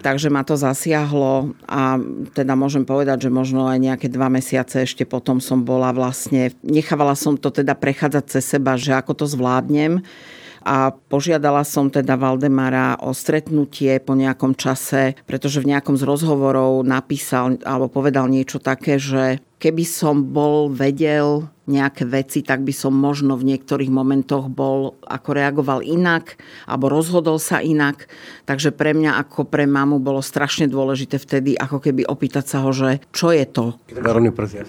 Takže 0.00 0.30
ma 0.30 0.46
to 0.46 0.54
zasiahlo 0.54 1.52
a 1.66 1.98
teda 2.32 2.54
môžem 2.54 2.86
povedať, 2.86 3.26
že 3.26 3.30
možno 3.34 3.66
aj 3.66 3.78
nejaké 3.82 4.06
dva 4.06 4.30
mesiace 4.30 4.86
ešte 4.86 5.02
potom 5.02 5.42
som 5.42 5.66
bola 5.66 5.90
vlastne, 5.90 6.54
nechávala 6.62 7.18
som 7.18 7.34
to 7.34 7.50
teda 7.50 7.74
prechádzať 7.74 8.24
cez 8.30 8.44
seba, 8.46 8.78
že 8.78 8.94
ako 8.94 9.12
to 9.18 9.26
zvládnem 9.26 10.06
a 10.60 10.92
požiadala 10.92 11.64
som 11.64 11.88
teda 11.88 12.20
Valdemara 12.20 13.00
o 13.00 13.16
stretnutie 13.16 13.96
po 14.00 14.12
nejakom 14.12 14.52
čase, 14.52 15.16
pretože 15.24 15.64
v 15.64 15.72
nejakom 15.72 15.96
z 15.96 16.04
rozhovorov 16.04 16.84
napísal 16.84 17.56
alebo 17.64 17.88
povedal 17.88 18.28
niečo 18.28 18.60
také, 18.60 19.00
že 19.00 19.40
keby 19.60 19.84
som 19.84 20.24
bol 20.32 20.72
vedel 20.72 21.44
nejaké 21.68 22.08
veci, 22.08 22.42
tak 22.42 22.66
by 22.66 22.74
som 22.74 22.90
možno 22.90 23.38
v 23.38 23.54
niektorých 23.54 23.92
momentoch 23.92 24.50
bol, 24.50 24.98
ako 25.06 25.28
reagoval 25.36 25.84
inak, 25.86 26.34
alebo 26.66 26.90
rozhodol 26.90 27.38
sa 27.38 27.62
inak. 27.62 28.10
Takže 28.48 28.74
pre 28.74 28.96
mňa 28.96 29.20
ako 29.22 29.46
pre 29.46 29.70
mamu 29.70 30.02
bolo 30.02 30.18
strašne 30.24 30.66
dôležité 30.66 31.20
vtedy, 31.20 31.54
ako 31.54 31.78
keby 31.78 32.08
opýtať 32.08 32.44
sa 32.48 32.66
ho, 32.66 32.74
že 32.74 32.98
čo 33.14 33.30
je 33.30 33.46
to? 33.46 33.78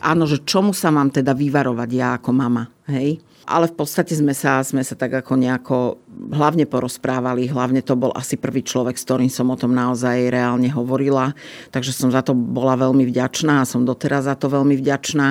Áno, 0.04 0.30
že 0.30 0.44
čomu 0.46 0.76
sa 0.78 0.94
mám 0.94 1.10
teda 1.10 1.34
vyvarovať 1.34 1.90
ja 1.90 2.22
ako 2.22 2.30
mama. 2.36 2.70
Hej? 2.86 3.24
Ale 3.46 3.70
v 3.70 3.76
podstate 3.78 4.14
sme 4.14 4.36
sa, 4.36 4.62
sme 4.62 4.86
sa 4.86 4.94
tak 4.94 5.14
ako 5.24 5.34
nejako 5.38 5.78
hlavne 6.34 6.70
porozprávali, 6.70 7.50
hlavne 7.50 7.82
to 7.82 7.98
bol 7.98 8.14
asi 8.14 8.38
prvý 8.38 8.62
človek, 8.62 8.98
s 8.98 9.06
ktorým 9.06 9.32
som 9.32 9.50
o 9.50 9.58
tom 9.58 9.74
naozaj 9.74 10.30
reálne 10.30 10.70
hovorila, 10.70 11.34
takže 11.74 11.94
som 11.94 12.10
za 12.14 12.22
to 12.22 12.38
bola 12.38 12.78
veľmi 12.78 13.08
vďačná 13.08 13.64
a 13.64 13.70
som 13.70 13.88
doteraz 13.88 14.30
za 14.30 14.36
to 14.38 14.52
veľmi 14.52 14.78
vďačná. 14.78 15.28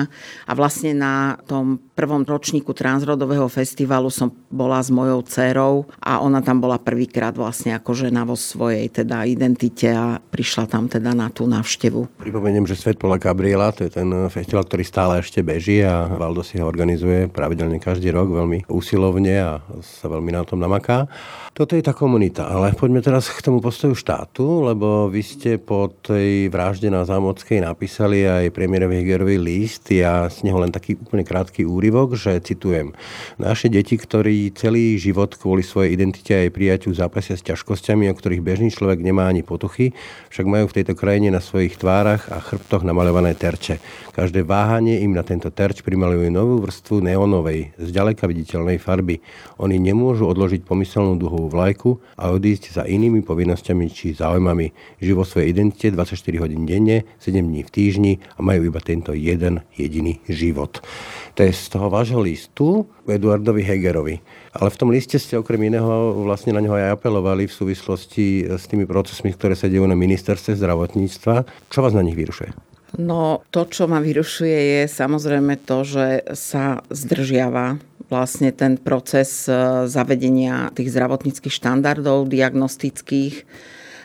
A 0.47 0.51
vlastne 0.57 0.91
na 0.95 1.39
tom 1.47 1.79
prvom 2.01 2.25
ročníku 2.25 2.73
Transrodového 2.73 3.45
festivalu 3.45 4.09
som 4.09 4.33
bola 4.49 4.81
s 4.81 4.89
mojou 4.89 5.21
dcerou 5.21 5.85
a 6.01 6.17
ona 6.17 6.41
tam 6.41 6.57
bola 6.57 6.81
prvýkrát 6.81 7.37
vlastne 7.37 7.77
ako 7.77 7.93
žena 7.93 8.25
vo 8.25 8.33
svojej 8.33 8.89
teda 8.89 9.29
identite 9.29 9.93
a 9.93 10.17
prišla 10.17 10.65
tam 10.65 10.89
teda 10.89 11.13
na 11.13 11.29
tú 11.29 11.45
návštevu. 11.45 12.17
Pripomeniem, 12.17 12.65
že 12.65 12.73
Svet 12.73 12.97
Pola 12.97 13.21
Gabriela, 13.21 13.69
to 13.69 13.85
je 13.85 13.93
ten 13.93 14.09
festival, 14.33 14.65
ktorý 14.65 14.81
stále 14.81 15.13
ešte 15.21 15.45
beží 15.45 15.85
a 15.85 16.09
Valdo 16.09 16.41
si 16.41 16.57
ho 16.57 16.65
organizuje 16.65 17.29
pravidelne 17.29 17.77
každý 17.77 18.09
rok 18.09 18.33
veľmi 18.33 18.65
usilovne 18.65 19.35
a 19.37 19.61
sa 19.85 20.09
veľmi 20.09 20.33
na 20.33 20.41
tom 20.41 20.57
namaká. 20.57 21.05
Toto 21.51 21.75
je 21.75 21.83
tá 21.83 21.91
komunita, 21.91 22.47
ale 22.47 22.71
poďme 22.71 23.03
teraz 23.03 23.27
k 23.27 23.43
tomu 23.43 23.59
postoju 23.59 23.91
štátu, 23.91 24.63
lebo 24.71 25.11
vy 25.11 25.19
ste 25.19 25.59
po 25.59 25.91
tej 25.91 26.47
vražde 26.47 26.87
na 26.87 27.03
Zámockej 27.03 27.67
napísali 27.67 28.23
aj 28.23 28.55
premiérový 28.55 29.03
Hegerový 29.03 29.35
list. 29.35 29.91
Ja 29.91 30.31
z 30.31 30.47
neho 30.47 30.55
len 30.63 30.71
taký 30.71 30.95
úplne 30.95 31.27
krátky 31.27 31.67
úryvok, 31.67 32.15
že 32.15 32.39
citujem. 32.39 32.95
Naše 33.35 33.67
deti, 33.67 33.99
ktorí 33.99 34.55
celý 34.55 34.95
život 34.95 35.35
kvôli 35.35 35.59
svojej 35.59 35.91
identite 35.91 36.31
aj 36.31 36.55
prijaťu 36.55 36.95
zápasia 36.95 37.35
s 37.35 37.43
ťažkosťami, 37.43 38.07
o 38.07 38.15
ktorých 38.15 38.39
bežný 38.39 38.71
človek 38.71 39.03
nemá 39.03 39.27
ani 39.27 39.43
potuchy, 39.43 39.91
však 40.31 40.47
majú 40.47 40.71
v 40.71 40.75
tejto 40.79 40.95
krajine 40.95 41.35
na 41.35 41.43
svojich 41.43 41.75
tvárach 41.75 42.31
a 42.31 42.39
chrbtoch 42.39 42.87
namalované 42.87 43.35
terče. 43.35 43.83
Každé 44.15 44.47
váhanie 44.47 45.03
im 45.03 45.11
na 45.11 45.27
tento 45.27 45.51
terč 45.51 45.83
primaluje 45.83 46.31
novú 46.31 46.63
vrstvu 46.63 47.03
neonovej, 47.03 47.75
zďaleka 47.75 48.23
viditeľnej 48.23 48.79
farby. 48.79 49.19
Oni 49.59 49.75
nemôžu 49.83 50.31
odložiť 50.31 50.63
pomyselnú 50.63 51.19
duhu 51.19 51.40
Kristovú 51.41 51.57
vlajku 51.57 51.89
a 52.21 52.29
odísť 52.29 52.77
za 52.77 52.83
inými 52.85 53.25
povinnosťami 53.25 53.89
či 53.89 54.13
záujmami. 54.13 55.01
Žijú 55.01 55.15
vo 55.17 55.25
svojej 55.25 55.49
identite 55.49 55.89
24 55.89 56.37
hodín 56.37 56.69
denne, 56.69 57.09
7 57.17 57.41
dní 57.41 57.65
v 57.65 57.73
týždni 57.73 58.13
a 58.37 58.45
majú 58.45 58.69
iba 58.69 58.77
tento 58.77 59.17
jeden 59.17 59.65
jediný 59.73 60.21
život. 60.29 60.85
To 61.33 61.41
je 61.41 61.49
z 61.49 61.65
toho 61.73 61.89
vášho 61.89 62.21
listu 62.21 62.85
Eduardovi 63.09 63.65
Hegerovi. 63.65 64.21
Ale 64.53 64.69
v 64.69 64.77
tom 64.77 64.93
liste 64.93 65.17
ste 65.17 65.41
okrem 65.41 65.73
iného 65.73 66.13
vlastne 66.21 66.53
na 66.53 66.61
neho 66.61 66.77
aj 66.77 67.01
apelovali 67.01 67.49
v 67.49 67.57
súvislosti 67.57 68.45
s 68.45 68.69
tými 68.69 68.85
procesmi, 68.85 69.33
ktoré 69.33 69.57
sa 69.57 69.65
dejú 69.65 69.89
na 69.89 69.97
ministerstve 69.97 70.53
zdravotníctva. 70.61 71.49
Čo 71.73 71.79
vás 71.81 71.97
na 71.97 72.05
nich 72.05 72.19
vyrušuje? 72.19 72.53
No 73.01 73.41
to, 73.49 73.65
čo 73.71 73.87
ma 73.87 74.03
vyrušuje, 74.03 74.57
je 74.77 74.81
samozrejme 74.91 75.63
to, 75.63 75.87
že 75.87 76.05
sa 76.35 76.83
zdržiava 76.91 77.79
vlastne 78.11 78.51
ten 78.51 78.75
proces 78.75 79.47
e, 79.47 79.87
zavedenia 79.87 80.69
tých 80.75 80.91
zdravotníckých 80.91 81.55
štandardov 81.55 82.27
diagnostických 82.27 83.47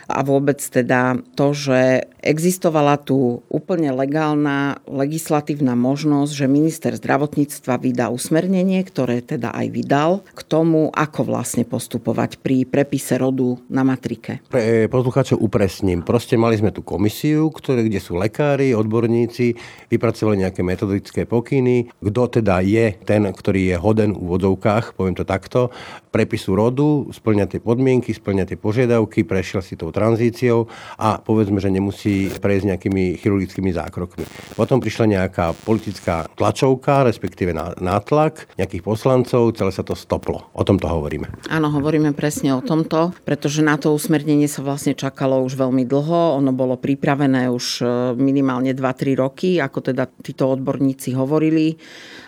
a 0.07 0.23
vôbec 0.23 0.63
teda 0.63 1.19
to, 1.35 1.51
že 1.51 2.07
existovala 2.21 2.97
tu 2.97 3.45
úplne 3.47 3.93
legálna 3.93 4.81
legislatívna 4.89 5.77
možnosť, 5.77 6.31
že 6.33 6.45
minister 6.49 6.91
zdravotníctva 6.97 7.73
vydá 7.77 8.05
usmernenie, 8.09 8.81
ktoré 8.81 9.21
teda 9.21 9.53
aj 9.53 9.67
vydal, 9.69 10.11
k 10.33 10.41
tomu, 10.45 10.89
ako 10.93 11.29
vlastne 11.29 11.63
postupovať 11.63 12.41
pri 12.41 12.65
prepise 12.65 13.15
rodu 13.15 13.59
na 13.69 13.85
matrike. 13.85 14.41
Pre 14.49 14.89
poslucháčov 14.89 15.39
upresním. 15.39 16.01
Proste 16.01 16.39
mali 16.39 16.57
sme 16.57 16.73
tu 16.73 16.81
komisiu, 16.81 17.53
ktoré, 17.53 17.85
kde 17.85 18.01
sú 18.01 18.17
lekári, 18.17 18.73
odborníci, 18.73 19.53
vypracovali 19.93 20.47
nejaké 20.47 20.61
metodické 20.65 21.21
pokyny, 21.29 21.91
kto 22.01 22.41
teda 22.41 22.63
je 22.65 22.97
ten, 23.05 23.23
ktorý 23.29 23.73
je 23.73 23.77
hoden 23.77 24.15
v 24.15 24.21
úvodzovkách, 24.25 24.97
poviem 24.97 25.15
to 25.15 25.27
takto, 25.27 25.69
prepisu 26.09 26.57
rodu, 26.57 27.05
splňa 27.13 27.45
tie 27.45 27.61
podmienky, 27.61 28.15
splňa 28.15 28.49
tie 28.49 28.57
požiadavky, 28.57 29.21
prešiel 29.21 29.61
si 29.61 29.77
tou 29.77 29.93
tranzíciou 29.93 30.65
a 30.97 31.21
povedzme, 31.21 31.61
že 31.61 31.69
nemusí 31.69 32.06
prejsť 32.37 32.65
nejakými 32.73 33.03
chirurgickými 33.19 33.71
zákrokmi. 33.73 34.23
Potom 34.55 34.81
prišla 34.81 35.05
nejaká 35.19 35.53
politická 35.65 36.27
tlačovka, 36.33 37.05
respektíve 37.05 37.53
nátlak 37.81 38.49
nejakých 38.55 38.83
poslancov, 38.83 39.55
celé 39.55 39.71
sa 39.73 39.83
to 39.83 39.93
stoplo. 39.93 40.47
O 40.55 40.63
tomto 40.63 40.87
hovoríme. 40.87 41.27
Áno, 41.51 41.67
hovoríme 41.71 42.11
presne 42.15 42.55
o 42.55 42.61
tomto, 42.61 43.13
pretože 43.27 43.61
na 43.61 43.75
to 43.75 43.93
usmernenie 43.93 44.49
sa 44.49 44.63
vlastne 44.63 44.95
čakalo 44.97 45.43
už 45.43 45.59
veľmi 45.59 45.83
dlho. 45.85 46.39
Ono 46.39 46.51
bolo 46.55 46.79
pripravené 46.79 47.51
už 47.51 47.65
e, 47.81 47.85
minimálne 48.17 48.71
2-3 48.73 49.17
roky, 49.17 49.49
ako 49.61 49.93
teda 49.93 50.09
títo 50.23 50.49
odborníci 50.51 51.13
hovorili 51.13 51.79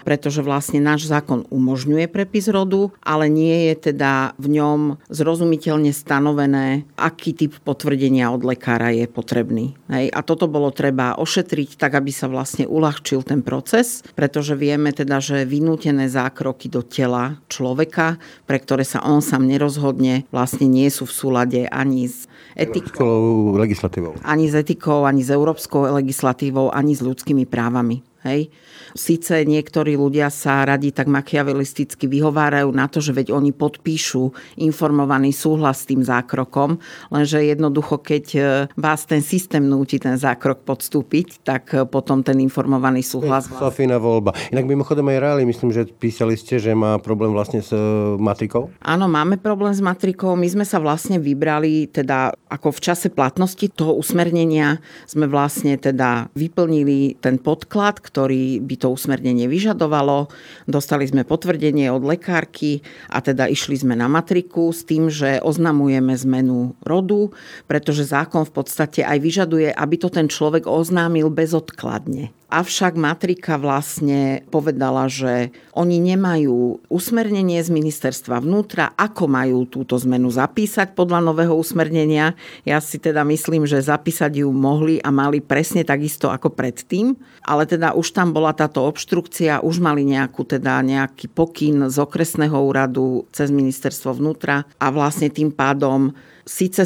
pretože 0.03 0.41
vlastne 0.41 0.81
náš 0.81 1.05
zákon 1.05 1.45
umožňuje 1.53 2.09
prepis 2.09 2.49
rodu, 2.49 2.89
ale 3.05 3.29
nie 3.29 3.69
je 3.69 3.93
teda 3.93 4.33
v 4.41 4.57
ňom 4.57 4.97
zrozumiteľne 5.05 5.93
stanovené, 5.93 6.89
aký 6.97 7.37
typ 7.37 7.53
potvrdenia 7.61 8.33
od 8.33 8.41
lekára 8.41 8.89
je 8.89 9.05
potrebný. 9.05 9.68
Hej. 9.91 10.09
A 10.11 10.19
toto 10.25 10.49
bolo 10.49 10.73
treba 10.73 11.17
ošetriť 11.17 11.77
tak, 11.77 11.97
aby 11.97 12.09
sa 12.09 12.25
vlastne 12.25 12.65
uľahčil 12.65 13.21
ten 13.23 13.45
proces, 13.45 14.01
pretože 14.17 14.57
vieme 14.57 14.89
teda, 14.91 15.21
že 15.21 15.47
vynútené 15.47 16.09
zákroky 16.09 16.67
do 16.71 16.81
tela 16.83 17.37
človeka, 17.51 18.17
pre 18.49 18.57
ktoré 18.57 18.83
sa 18.83 19.03
on 19.05 19.21
sám 19.21 19.45
nerozhodne, 19.45 20.25
vlastne 20.33 20.65
nie 20.65 20.89
sú 20.89 21.05
v 21.05 21.13
súlade 21.13 21.61
ani 21.69 22.09
s 22.09 22.25
etikou, 22.57 23.53
legislatívou. 23.55 24.17
Ani 24.25 24.49
s 24.49 24.55
etikou, 24.57 25.05
ani 25.05 25.21
s 25.21 25.29
európskou 25.31 25.87
legislatívou, 26.01 26.73
ani 26.73 26.97
s 26.97 27.01
ľudskými 27.05 27.45
právami. 27.45 28.08
Hej. 28.19 28.51
Sice 28.99 29.47
niektorí 29.47 29.95
ľudia 29.95 30.27
sa 30.27 30.67
radi 30.67 30.91
tak 30.91 31.07
machiavelisticky 31.07 32.03
vyhovárajú 32.03 32.67
na 32.75 32.91
to, 32.91 32.99
že 32.99 33.15
veď 33.15 33.31
oni 33.31 33.55
podpíšu 33.55 34.35
informovaný 34.59 35.31
súhlas 35.31 35.87
s 35.87 35.87
tým 35.87 36.03
zákrokom, 36.03 36.83
lenže 37.15 37.39
jednoducho, 37.39 38.03
keď 38.03 38.25
e, 38.35 38.41
vás 38.75 39.07
ten 39.07 39.23
systém 39.23 39.63
núti 39.63 40.03
ten 40.03 40.19
zákrok 40.19 40.67
podstúpiť, 40.67 41.47
tak 41.47 41.63
e, 41.71 41.87
potom 41.87 42.19
ten 42.19 42.35
informovaný 42.43 43.07
súhlas... 43.07 43.47
Sofína 43.47 44.03
voľba. 44.03 44.35
Inak 44.51 44.67
mimochodom 44.67 45.07
aj 45.07 45.17
reáli, 45.23 45.47
myslím, 45.47 45.71
že 45.71 45.87
písali 45.87 46.35
ste, 46.35 46.59
že 46.59 46.75
má 46.75 46.99
problém 46.99 47.31
vlastne 47.31 47.63
s 47.63 47.71
e, 47.71 47.79
matrikou? 48.19 48.67
Áno, 48.83 49.07
máme 49.07 49.39
problém 49.39 49.71
s 49.71 49.79
matrikou. 49.79 50.35
My 50.35 50.51
sme 50.51 50.67
sa 50.67 50.83
vlastne 50.83 51.23
vybrali, 51.23 51.87
teda 51.87 52.35
ako 52.51 52.75
v 52.75 52.83
čase 52.83 53.07
platnosti 53.07 53.63
toho 53.71 53.95
usmernenia 53.95 54.83
sme 55.07 55.23
vlastne 55.31 55.79
teda 55.79 56.27
vyplnili 56.35 57.15
ten 57.23 57.39
podklad, 57.39 58.08
ktorý 58.09 58.57
by 58.65 58.75
to 58.81 58.89
usmernenie 58.89 59.45
vyžadovalo. 59.45 60.33
Dostali 60.65 61.05
sme 61.05 61.21
potvrdenie 61.21 61.93
od 61.93 62.01
lekárky 62.01 62.81
a 63.13 63.21
teda 63.21 63.45
išli 63.45 63.77
sme 63.77 63.93
na 63.93 64.09
matriku 64.09 64.73
s 64.73 64.81
tým, 64.81 65.13
že 65.13 65.37
oznamujeme 65.45 66.17
zmenu 66.25 66.73
rodu, 66.81 67.29
pretože 67.69 68.09
zákon 68.09 68.49
v 68.49 68.53
podstate 68.57 69.05
aj 69.05 69.21
vyžaduje, 69.21 69.69
aby 69.69 69.95
to 70.01 70.09
ten 70.09 70.25
človek 70.25 70.65
oznámil 70.65 71.29
bezodkladne. 71.29 72.33
Avšak 72.49 72.97
matrika 72.97 73.61
vlastne 73.61 74.41
povedala, 74.49 75.05
že 75.05 75.53
oni 75.77 76.01
nemajú 76.01 76.81
usmernenie 76.89 77.61
z 77.61 77.69
ministerstva 77.69 78.41
vnútra, 78.41 78.91
ako 78.97 79.29
majú 79.29 79.69
túto 79.69 79.95
zmenu 80.01 80.33
zapísať 80.33 80.97
podľa 80.97 81.21
nového 81.23 81.53
usmernenia. 81.53 82.33
Ja 82.65 82.81
si 82.81 82.97
teda 82.97 83.21
myslím, 83.29 83.69
že 83.69 83.85
zapísať 83.85 84.41
ju 84.41 84.49
mohli 84.49 84.97
a 84.99 85.13
mali 85.13 85.39
presne 85.39 85.85
takisto 85.85 86.33
ako 86.33 86.51
predtým, 86.51 87.13
ale 87.45 87.69
teda 87.69 87.93
už 87.93 88.11
tam 88.11 88.33
bola 88.33 88.51
táto 88.51 88.81
obštrukcia, 88.83 89.61
už 89.61 89.77
mali 89.79 90.03
nejakú, 90.03 90.43
teda 90.43 90.81
nejaký 90.81 91.29
pokyn 91.29 91.87
z 91.87 91.97
okresného 92.01 92.57
úradu 92.57 93.29
cez 93.29 93.53
ministerstvo 93.53 94.17
vnútra 94.17 94.65
a 94.81 94.89
vlastne 94.89 95.29
tým 95.29 95.53
pádom 95.53 96.11
síce 96.49 96.81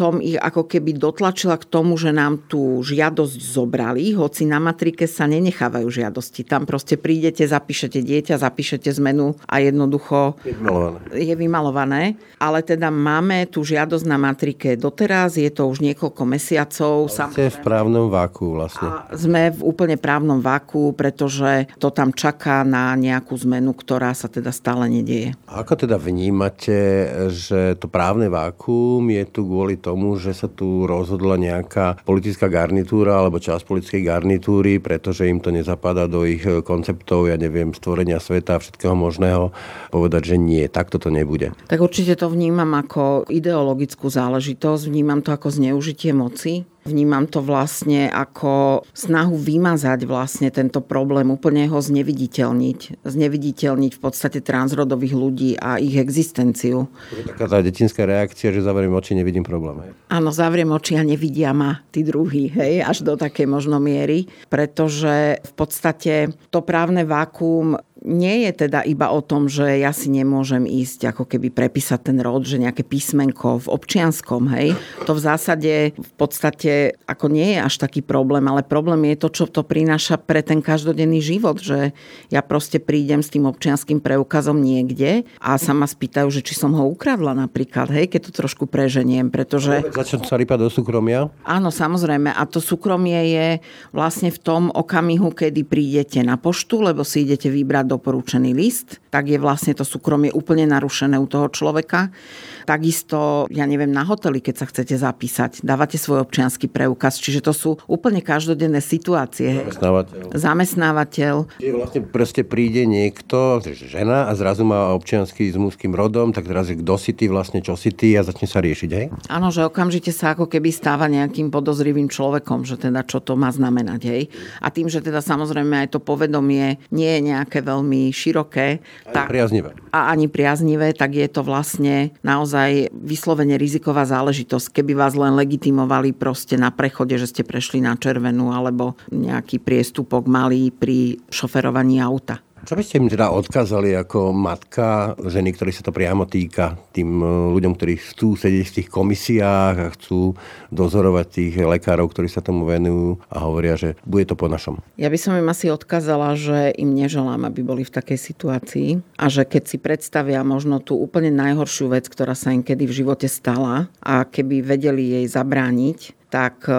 som 0.00 0.16
ich 0.24 0.40
ako 0.40 0.64
keby 0.64 0.96
dotlačila 0.96 1.60
k 1.60 1.68
tomu, 1.68 2.00
že 2.00 2.08
nám 2.08 2.48
tú 2.48 2.80
žiadosť 2.80 3.36
zobrali, 3.36 4.16
hoci 4.16 4.48
na 4.48 4.56
matrike 4.56 5.04
sa 5.04 5.28
nenechávajú 5.28 5.84
žiadosti. 5.92 6.40
Tam 6.48 6.64
proste 6.64 6.96
prídete, 6.96 7.44
zapíšete 7.44 8.00
dieťa, 8.00 8.40
zapíšete 8.40 8.88
zmenu 8.96 9.36
a 9.44 9.60
jednoducho 9.60 10.40
je 10.40 10.56
vymalované. 10.56 11.04
je 11.12 11.34
vymalované. 11.36 12.02
Ale 12.40 12.64
teda 12.64 12.88
máme 12.88 13.44
tú 13.52 13.60
žiadosť 13.60 14.06
na 14.08 14.16
matrike 14.16 14.80
doteraz, 14.80 15.36
je 15.36 15.52
to 15.52 15.68
už 15.68 15.84
niekoľko 15.84 16.22
mesiacov. 16.24 17.12
Ste 17.12 17.52
v 17.52 17.60
právnom 17.60 18.08
váku 18.08 18.56
vlastne. 18.56 18.88
A 18.88 19.12
sme 19.12 19.52
v 19.52 19.60
úplne 19.60 20.00
právnom 20.00 20.40
váku, 20.40 20.96
pretože 20.96 21.68
to 21.76 21.92
tam 21.92 22.16
čaká 22.16 22.64
na 22.64 22.96
nejakú 22.96 23.36
zmenu, 23.44 23.76
ktorá 23.76 24.16
sa 24.16 24.32
teda 24.32 24.48
stále 24.54 24.88
nedieje. 24.88 25.36
A 25.44 25.60
ako 25.60 25.84
teda 25.84 26.00
vnímate, 26.00 27.04
že 27.34 27.76
to 27.76 27.90
právne 27.90 28.30
vákuum 28.30 29.10
je 29.10 29.24
tu 29.26 29.44
kvôli 29.44 29.74
tomu, 29.74 29.89
tomu, 29.90 30.14
že 30.14 30.30
sa 30.30 30.46
tu 30.46 30.86
rozhodla 30.86 31.34
nejaká 31.34 31.98
politická 32.06 32.46
garnitúra 32.46 33.18
alebo 33.18 33.42
časť 33.42 33.66
politickej 33.66 34.02
garnitúry, 34.06 34.78
pretože 34.78 35.26
im 35.26 35.42
to 35.42 35.50
nezapadá 35.50 36.06
do 36.06 36.22
ich 36.22 36.46
konceptov, 36.62 37.26
ja 37.26 37.34
neviem, 37.34 37.74
stvorenia 37.74 38.22
sveta 38.22 38.56
a 38.56 38.62
všetkého 38.62 38.94
možného, 38.94 39.50
povedať, 39.90 40.34
že 40.34 40.36
nie, 40.38 40.70
takto 40.70 41.02
to 41.02 41.10
nebude. 41.10 41.50
Tak 41.66 41.82
určite 41.82 42.14
to 42.14 42.30
vnímam 42.30 42.70
ako 42.78 43.26
ideologickú 43.26 44.06
záležitosť, 44.06 44.86
vnímam 44.86 45.26
to 45.26 45.34
ako 45.34 45.50
zneužitie 45.50 46.14
moci 46.14 46.69
Vnímam 46.84 47.28
to 47.28 47.44
vlastne 47.44 48.08
ako 48.08 48.82
snahu 48.96 49.36
vymazať 49.36 50.08
vlastne 50.08 50.48
tento 50.48 50.80
problém, 50.80 51.28
úplne 51.28 51.68
ho 51.68 51.76
zneviditeľniť. 51.76 53.04
Zneviditeľniť 53.04 53.92
v 53.96 54.00
podstate 54.00 54.40
transrodových 54.40 55.14
ľudí 55.14 55.50
a 55.60 55.76
ich 55.76 56.00
existenciu. 56.00 56.88
To 56.88 57.16
je 57.20 57.26
taká 57.28 57.46
tá 57.46 57.58
detinská 57.60 58.08
reakcia, 58.08 58.48
že 58.48 58.64
zavriem 58.64 58.92
oči, 58.96 59.12
nevidím 59.12 59.44
problém. 59.44 59.92
Áno, 60.08 60.32
zavriem 60.32 60.72
oči 60.72 60.96
a 60.96 61.04
nevidia 61.04 61.52
ma 61.52 61.84
tí 61.92 62.00
druhí, 62.00 62.48
hej, 62.48 62.80
až 62.80 63.04
do 63.04 63.14
takej 63.14 63.44
možno 63.44 63.76
miery, 63.76 64.24
pretože 64.48 65.36
v 65.44 65.52
podstate 65.52 66.32
to 66.48 66.64
právne 66.64 67.04
vákuum 67.04 67.76
nie 68.04 68.48
je 68.48 68.66
teda 68.66 68.80
iba 68.88 69.12
o 69.12 69.20
tom, 69.20 69.46
že 69.46 69.80
ja 69.80 69.92
si 69.92 70.08
nemôžem 70.08 70.64
ísť 70.64 71.12
ako 71.12 71.28
keby 71.28 71.52
prepísať 71.52 72.12
ten 72.12 72.18
rod, 72.24 72.48
že 72.48 72.56
nejaké 72.56 72.80
písmenko 72.80 73.68
v 73.68 73.72
občianskom, 73.76 74.48
hej. 74.56 74.72
To 75.04 75.12
v 75.12 75.20
zásade 75.20 75.72
v 75.96 76.12
podstate 76.16 76.96
ako 77.04 77.28
nie 77.28 77.56
je 77.56 77.58
až 77.60 77.74
taký 77.76 78.00
problém, 78.00 78.44
ale 78.48 78.64
problém 78.64 79.12
je 79.12 79.16
to, 79.20 79.28
čo 79.28 79.44
to 79.44 79.60
prináša 79.60 80.16
pre 80.16 80.40
ten 80.40 80.64
každodenný 80.64 81.20
život, 81.20 81.60
že 81.60 81.92
ja 82.32 82.40
proste 82.40 82.80
prídem 82.80 83.20
s 83.20 83.28
tým 83.28 83.44
občianským 83.44 84.00
preukazom 84.00 84.56
niekde 84.56 85.28
a 85.36 85.60
sa 85.60 85.76
ma 85.76 85.84
spýtajú, 85.84 86.32
že 86.32 86.40
či 86.40 86.56
som 86.56 86.72
ho 86.72 86.88
ukradla 86.88 87.36
napríklad, 87.36 87.92
hej, 87.92 88.08
keď 88.08 88.30
to 88.30 88.32
trošku 88.32 88.64
preženiem, 88.64 89.28
pretože... 89.28 89.84
Začať 89.92 90.24
sa 90.24 90.40
rýpať 90.40 90.64
do 90.64 90.70
súkromia? 90.72 91.28
Áno, 91.44 91.68
samozrejme. 91.68 92.32
A 92.32 92.42
to 92.48 92.62
súkromie 92.64 93.34
je 93.34 93.48
vlastne 93.92 94.32
v 94.32 94.38
tom 94.40 94.62
okamihu, 94.72 95.34
kedy 95.34 95.68
prídete 95.68 96.24
na 96.24 96.40
poštu, 96.40 96.80
lebo 96.80 97.04
si 97.04 97.28
idete 97.28 97.52
vybrať 97.52 97.89
doporučený 97.90 98.54
list, 98.54 99.02
tak 99.10 99.26
je 99.26 99.42
vlastne 99.42 99.74
to 99.74 99.82
súkromie 99.82 100.30
úplne 100.30 100.70
narušené 100.70 101.18
u 101.18 101.26
toho 101.26 101.50
človeka. 101.50 102.14
Takisto, 102.62 103.50
ja 103.50 103.66
neviem, 103.66 103.90
na 103.90 104.06
hoteli, 104.06 104.38
keď 104.38 104.54
sa 104.62 104.66
chcete 104.70 104.94
zapísať, 104.94 105.66
dávate 105.66 105.98
svoj 105.98 106.22
občianský 106.22 106.70
preukaz, 106.70 107.18
čiže 107.18 107.42
to 107.42 107.50
sú 107.50 107.70
úplne 107.90 108.22
každodenné 108.22 108.78
situácie. 108.78 109.66
Zamestnávateľ. 109.66 110.22
Zamestnávateľ. 110.36 111.34
Čiže 111.58 111.74
vlastne 111.74 112.00
proste 112.06 112.42
príde 112.46 112.86
niekto, 112.86 113.58
žena 113.64 114.28
a 114.28 114.32
zrazu 114.36 114.62
má 114.62 114.92
občiansky 114.92 115.50
s 115.50 115.56
mužským 115.56 115.96
rodom, 115.96 116.30
tak 116.30 116.46
teraz 116.46 116.70
je 116.70 116.78
kto 116.78 116.94
si 117.00 117.16
ty 117.16 117.26
vlastne, 117.26 117.64
čo 117.64 117.74
si 117.74 117.90
ty 117.90 118.14
a 118.14 118.22
začne 118.22 118.46
sa 118.46 118.62
riešiť, 118.62 118.90
hej? 118.92 119.06
Áno, 119.32 119.48
že 119.48 119.64
okamžite 119.64 120.12
sa 120.12 120.36
ako 120.36 120.46
keby 120.46 120.70
stáva 120.70 121.08
nejakým 121.08 121.48
podozrivým 121.48 122.12
človekom, 122.12 122.68
že 122.68 122.76
teda 122.76 123.02
čo 123.08 123.24
to 123.24 123.34
má 123.34 123.48
znamenať, 123.48 124.00
hej? 124.06 124.22
A 124.60 124.68
tým, 124.68 124.86
že 124.86 125.00
teda 125.00 125.24
samozrejme 125.24 125.88
aj 125.88 125.96
to 125.96 125.98
povedomie 125.98 126.76
nie 126.92 127.10
je 127.16 127.20
nejaké 127.32 127.64
veľmi 127.64 127.79
široké. 128.12 128.82
Ani 129.08 129.14
tak, 129.14 129.32
priaznivé. 129.32 129.72
A 129.90 130.12
ani 130.12 130.28
priaznivé, 130.28 130.92
tak 130.92 131.16
je 131.16 131.26
to 131.30 131.40
vlastne 131.40 132.12
naozaj 132.20 132.92
vyslovene 132.92 133.56
riziková 133.56 134.04
záležitosť. 134.04 134.80
Keby 134.80 134.92
vás 134.92 135.16
len 135.16 135.34
legitimovali 135.34 136.12
proste 136.12 136.60
na 136.60 136.68
prechode, 136.68 137.16
že 137.16 137.30
ste 137.30 137.42
prešli 137.46 137.80
na 137.80 137.96
červenú 137.96 138.52
alebo 138.52 138.98
nejaký 139.08 139.62
priestupok 139.62 140.28
malý 140.28 140.74
pri 140.74 141.16
šoferovaní 141.32 142.02
auta. 142.02 142.42
Čo 142.60 142.76
by 142.76 142.82
ste 142.84 143.00
im 143.00 143.08
teda 143.08 143.32
odkázali 143.32 143.96
ako 143.96 144.36
matka 144.36 145.16
ženy, 145.16 145.56
ktorý 145.56 145.72
sa 145.72 145.80
to 145.80 145.96
priamo 145.96 146.28
týka, 146.28 146.76
tým 146.92 147.24
e, 147.24 147.26
ľuďom, 147.56 147.72
ktorí 147.72 147.96
chcú 147.96 148.36
sedieť 148.36 148.66
v 148.68 148.76
tých 148.80 148.88
komisiách 148.92 149.76
a 149.80 149.92
chcú 149.96 150.36
dozorovať 150.68 151.26
tých 151.32 151.54
lekárov, 151.56 152.12
ktorí 152.12 152.28
sa 152.28 152.44
tomu 152.44 152.68
venujú 152.68 153.16
a 153.32 153.48
hovoria, 153.48 153.80
že 153.80 153.96
bude 154.04 154.28
to 154.28 154.36
po 154.36 154.52
našom? 154.52 154.76
Ja 155.00 155.08
by 155.08 155.16
som 155.16 155.40
im 155.40 155.48
asi 155.48 155.72
odkázala, 155.72 156.36
že 156.36 156.76
im 156.76 156.92
neželám, 156.92 157.48
aby 157.48 157.64
boli 157.64 157.82
v 157.82 157.96
takej 157.96 158.18
situácii 158.20 158.88
a 159.16 159.32
že 159.32 159.48
keď 159.48 159.62
si 159.64 159.76
predstavia 159.80 160.44
možno 160.44 160.84
tú 160.84 161.00
úplne 161.00 161.32
najhoršiu 161.32 161.96
vec, 161.96 162.12
ktorá 162.12 162.36
sa 162.36 162.52
im 162.52 162.60
kedy 162.60 162.84
v 162.84 162.96
živote 163.02 163.24
stala 163.24 163.88
a 164.04 164.28
keby 164.28 164.60
vedeli 164.60 165.16
jej 165.16 165.26
zabrániť, 165.32 166.19
tak 166.30 166.64
e, 166.70 166.74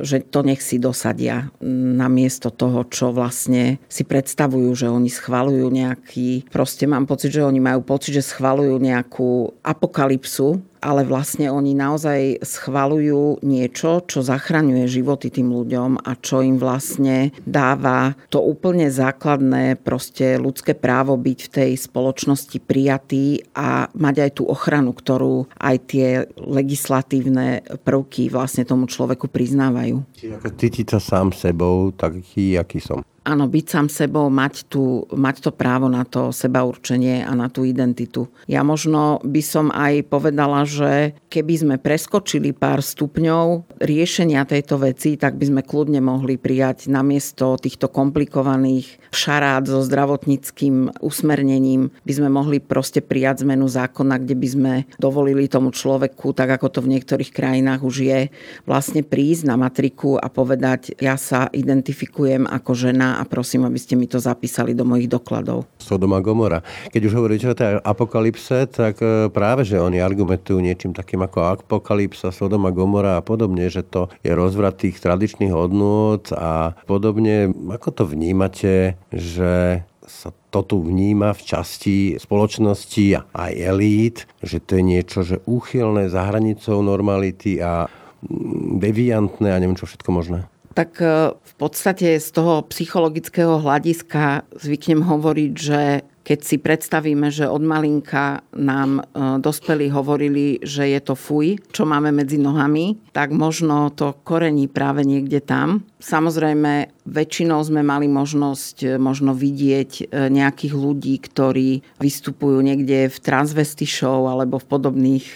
že 0.00 0.24
to 0.24 0.40
nech 0.40 0.64
si 0.64 0.80
dosadia 0.80 1.52
namiesto 1.62 2.48
toho, 2.48 2.88
čo 2.88 3.12
vlastne 3.12 3.78
si 3.86 4.02
predstavujú, 4.02 4.72
že 4.72 4.88
oni 4.88 5.12
schvalujú 5.12 5.68
nejaký, 5.68 6.48
proste 6.48 6.88
mám 6.88 7.04
pocit, 7.04 7.36
že 7.36 7.44
oni 7.44 7.60
majú 7.60 7.84
pocit, 7.84 8.16
že 8.16 8.24
schvalujú 8.24 8.80
nejakú 8.80 9.52
apokalypsu 9.60 10.64
ale 10.84 11.08
vlastne 11.08 11.48
oni 11.48 11.72
naozaj 11.72 12.44
schvalujú 12.44 13.40
niečo, 13.40 14.04
čo 14.04 14.20
zachraňuje 14.20 14.84
životy 14.84 15.32
tým 15.32 15.48
ľuďom 15.48 16.04
a 16.04 16.12
čo 16.20 16.44
im 16.44 16.60
vlastne 16.60 17.32
dáva 17.48 18.12
to 18.28 18.44
úplne 18.44 18.92
základné 18.92 19.80
proste 19.80 20.36
ľudské 20.36 20.76
právo 20.76 21.16
byť 21.16 21.38
v 21.40 21.48
tej 21.48 21.70
spoločnosti 21.80 22.60
prijatý 22.60 23.40
a 23.56 23.88
mať 23.96 24.28
aj 24.28 24.30
tú 24.36 24.44
ochranu, 24.44 24.92
ktorú 24.92 25.48
aj 25.56 25.76
tie 25.88 26.08
legislatívne 26.36 27.64
prvky 27.80 28.28
vlastne 28.28 28.68
tomu 28.68 28.84
človeku 28.84 29.32
priznávajú. 29.32 30.04
Čiže 30.12 30.36
ako 30.36 30.48
cítiť 30.52 30.86
sa 30.92 31.00
sám 31.00 31.32
sebou 31.32 31.88
taký, 31.96 32.60
aký 32.60 32.84
som 32.84 33.00
áno, 33.24 33.48
byť 33.48 33.66
sám 33.66 33.86
sebou, 33.88 34.28
mať, 34.28 34.68
tú, 34.68 35.08
mať 35.08 35.48
to 35.48 35.50
právo 35.50 35.88
na 35.88 36.04
to 36.04 36.28
seba 36.30 36.62
určenie 36.62 37.24
a 37.24 37.32
na 37.32 37.48
tú 37.48 37.64
identitu. 37.64 38.28
Ja 38.44 38.60
možno 38.60 39.24
by 39.24 39.42
som 39.42 39.72
aj 39.72 40.12
povedala, 40.12 40.68
že 40.68 41.16
keby 41.32 41.54
sme 41.56 41.76
preskočili 41.80 42.52
pár 42.52 42.84
stupňov 42.84 43.80
riešenia 43.80 44.44
tejto 44.44 44.76
veci, 44.78 45.16
tak 45.16 45.40
by 45.40 45.44
sme 45.48 45.62
kľudne 45.64 46.04
mohli 46.04 46.36
prijať 46.36 46.92
namiesto 46.92 47.56
týchto 47.56 47.88
komplikovaných 47.88 49.00
šarát 49.10 49.64
so 49.64 49.80
zdravotníckým 49.80 51.00
usmernením, 51.00 51.88
by 52.04 52.12
sme 52.12 52.28
mohli 52.28 52.60
proste 52.60 53.00
prijať 53.00 53.48
zmenu 53.48 53.64
zákona, 53.64 54.20
kde 54.20 54.36
by 54.36 54.48
sme 54.48 54.72
dovolili 55.00 55.48
tomu 55.48 55.72
človeku, 55.72 56.36
tak 56.36 56.60
ako 56.60 56.68
to 56.68 56.80
v 56.84 56.92
niektorých 56.98 57.32
krajinách 57.32 57.80
už 57.80 57.96
je, 58.04 58.20
vlastne 58.68 59.00
prísť 59.00 59.48
na 59.48 59.56
matriku 59.56 60.20
a 60.20 60.28
povedať, 60.28 60.92
ja 61.00 61.16
sa 61.16 61.48
identifikujem 61.48 62.44
ako 62.44 62.72
žena 62.76 63.13
a 63.18 63.22
prosím, 63.26 63.66
aby 63.66 63.78
ste 63.80 63.94
mi 63.94 64.10
to 64.10 64.18
zapísali 64.20 64.74
do 64.74 64.82
mojich 64.86 65.10
dokladov. 65.10 65.66
Sodoma 65.78 66.18
Gomora. 66.20 66.62
Keď 66.90 67.02
už 67.06 67.12
hovoríte 67.16 67.46
o 67.50 67.58
tej 67.58 67.80
apokalypse, 67.80 68.70
tak 68.70 68.98
e, 69.00 69.30
práve, 69.30 69.66
že 69.66 69.80
oni 69.80 69.98
argumentujú 70.02 70.58
niečím 70.58 70.92
takým 70.92 71.22
ako 71.24 71.62
apokalypsa, 71.62 72.34
Sodoma 72.34 72.74
Gomora 72.74 73.18
a 73.18 73.24
podobne, 73.24 73.66
že 73.70 73.86
to 73.86 74.10
je 74.22 74.32
rozvrat 74.34 74.80
tých 74.80 74.98
tradičných 74.98 75.54
hodnôt 75.54 76.22
a 76.34 76.74
podobne. 76.84 77.50
Ako 77.70 77.90
to 77.94 78.04
vnímate, 78.06 78.98
že 79.10 79.84
sa 80.04 80.30
to 80.52 80.60
tu 80.62 80.76
vníma 80.84 81.32
v 81.32 81.42
časti 81.42 81.96
spoločnosti 82.20 83.04
a 83.16 83.20
aj 83.48 83.52
elít, 83.56 84.18
že 84.44 84.60
to 84.60 84.78
je 84.78 84.84
niečo, 84.84 85.18
že 85.24 85.42
úchylné 85.48 86.12
za 86.12 86.28
hranicou 86.28 86.84
normality 86.84 87.58
a 87.58 87.88
mm, 88.22 88.78
deviantné 88.78 89.48
a 89.50 89.60
neviem 89.60 89.76
čo 89.76 89.88
všetko 89.88 90.10
možné? 90.12 90.46
Tak 90.74 90.98
e, 90.98 91.32
v 91.38 91.54
podstate 91.56 92.18
z 92.18 92.28
toho 92.34 92.66
psychologického 92.66 93.62
hľadiska 93.62 94.42
zvyknem 94.58 95.06
hovoriť, 95.06 95.52
že 95.54 95.80
keď 96.24 96.40
si 96.40 96.56
predstavíme, 96.56 97.28
že 97.28 97.46
od 97.46 97.62
malinka 97.62 98.42
nám 98.58 98.98
e, 98.98 99.02
dospelí 99.38 99.86
hovorili, 99.94 100.58
že 100.66 100.90
je 100.90 101.00
to 101.00 101.14
fuj, 101.14 101.62
čo 101.70 101.86
máme 101.86 102.10
medzi 102.10 102.42
nohami, 102.42 102.98
tak 103.14 103.30
možno 103.30 103.94
to 103.94 104.18
korení 104.26 104.66
práve 104.66 105.06
niekde 105.06 105.38
tam. 105.38 105.86
Samozrejme, 106.02 106.90
väčšinou 107.06 107.62
sme 107.62 107.86
mali 107.86 108.10
možnosť 108.10 108.76
e, 108.82 108.86
možno 108.98 109.30
vidieť 109.30 110.10
nejakých 110.10 110.74
ľudí, 110.74 111.22
ktorí 111.22 111.86
vystupujú 112.02 112.58
niekde 112.66 113.06
v 113.06 113.18
transvesty 113.22 113.86
show 113.86 114.26
alebo 114.26 114.58
v 114.58 114.66
podobných 114.66 115.26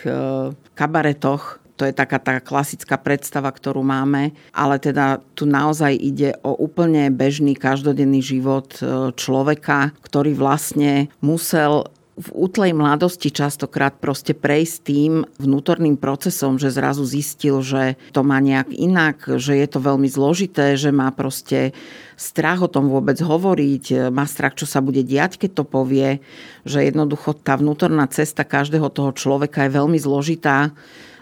kabaretoch, 0.75 1.63
to 1.79 1.87
je 1.87 1.95
taká 1.95 2.19
tá 2.19 2.43
klasická 2.43 2.99
predstava, 2.99 3.55
ktorú 3.55 3.87
máme, 3.87 4.35
ale 4.51 4.83
teda 4.83 5.23
tu 5.39 5.47
naozaj 5.47 5.95
ide 5.95 6.35
o 6.43 6.59
úplne 6.59 7.07
bežný 7.15 7.55
každodenný 7.55 8.19
život 8.19 8.83
e, 8.83 9.15
človeka, 9.15 9.95
ktorý 10.03 10.35
vlastne 10.35 11.07
musel 11.23 11.87
v 12.19 12.29
útlej 12.35 12.75
mladosti 12.75 13.31
častokrát 13.31 13.95
proste 13.95 14.35
prejsť 14.35 14.77
tým 14.83 15.13
vnútorným 15.39 15.95
procesom, 15.95 16.59
že 16.59 16.75
zrazu 16.75 17.07
zistil, 17.07 17.63
že 17.63 17.95
to 18.11 18.27
má 18.27 18.43
nejak 18.43 18.75
inak, 18.75 19.39
že 19.39 19.55
je 19.55 19.69
to 19.71 19.79
veľmi 19.79 20.11
zložité, 20.11 20.75
že 20.75 20.91
má 20.91 21.15
proste 21.15 21.71
strach 22.19 22.59
o 22.59 22.67
tom 22.67 22.91
vôbec 22.91 23.15
hovoriť, 23.23 24.11
má 24.11 24.27
strach, 24.27 24.59
čo 24.59 24.67
sa 24.67 24.83
bude 24.83 25.07
diať, 25.07 25.39
keď 25.39 25.63
to 25.63 25.65
povie, 25.65 26.19
že 26.67 26.83
jednoducho 26.83 27.39
tá 27.39 27.55
vnútorná 27.55 28.11
cesta 28.11 28.43
každého 28.43 28.91
toho 28.91 29.15
človeka 29.15 29.71
je 29.71 29.79
veľmi 29.79 29.99
zložitá 30.03 30.75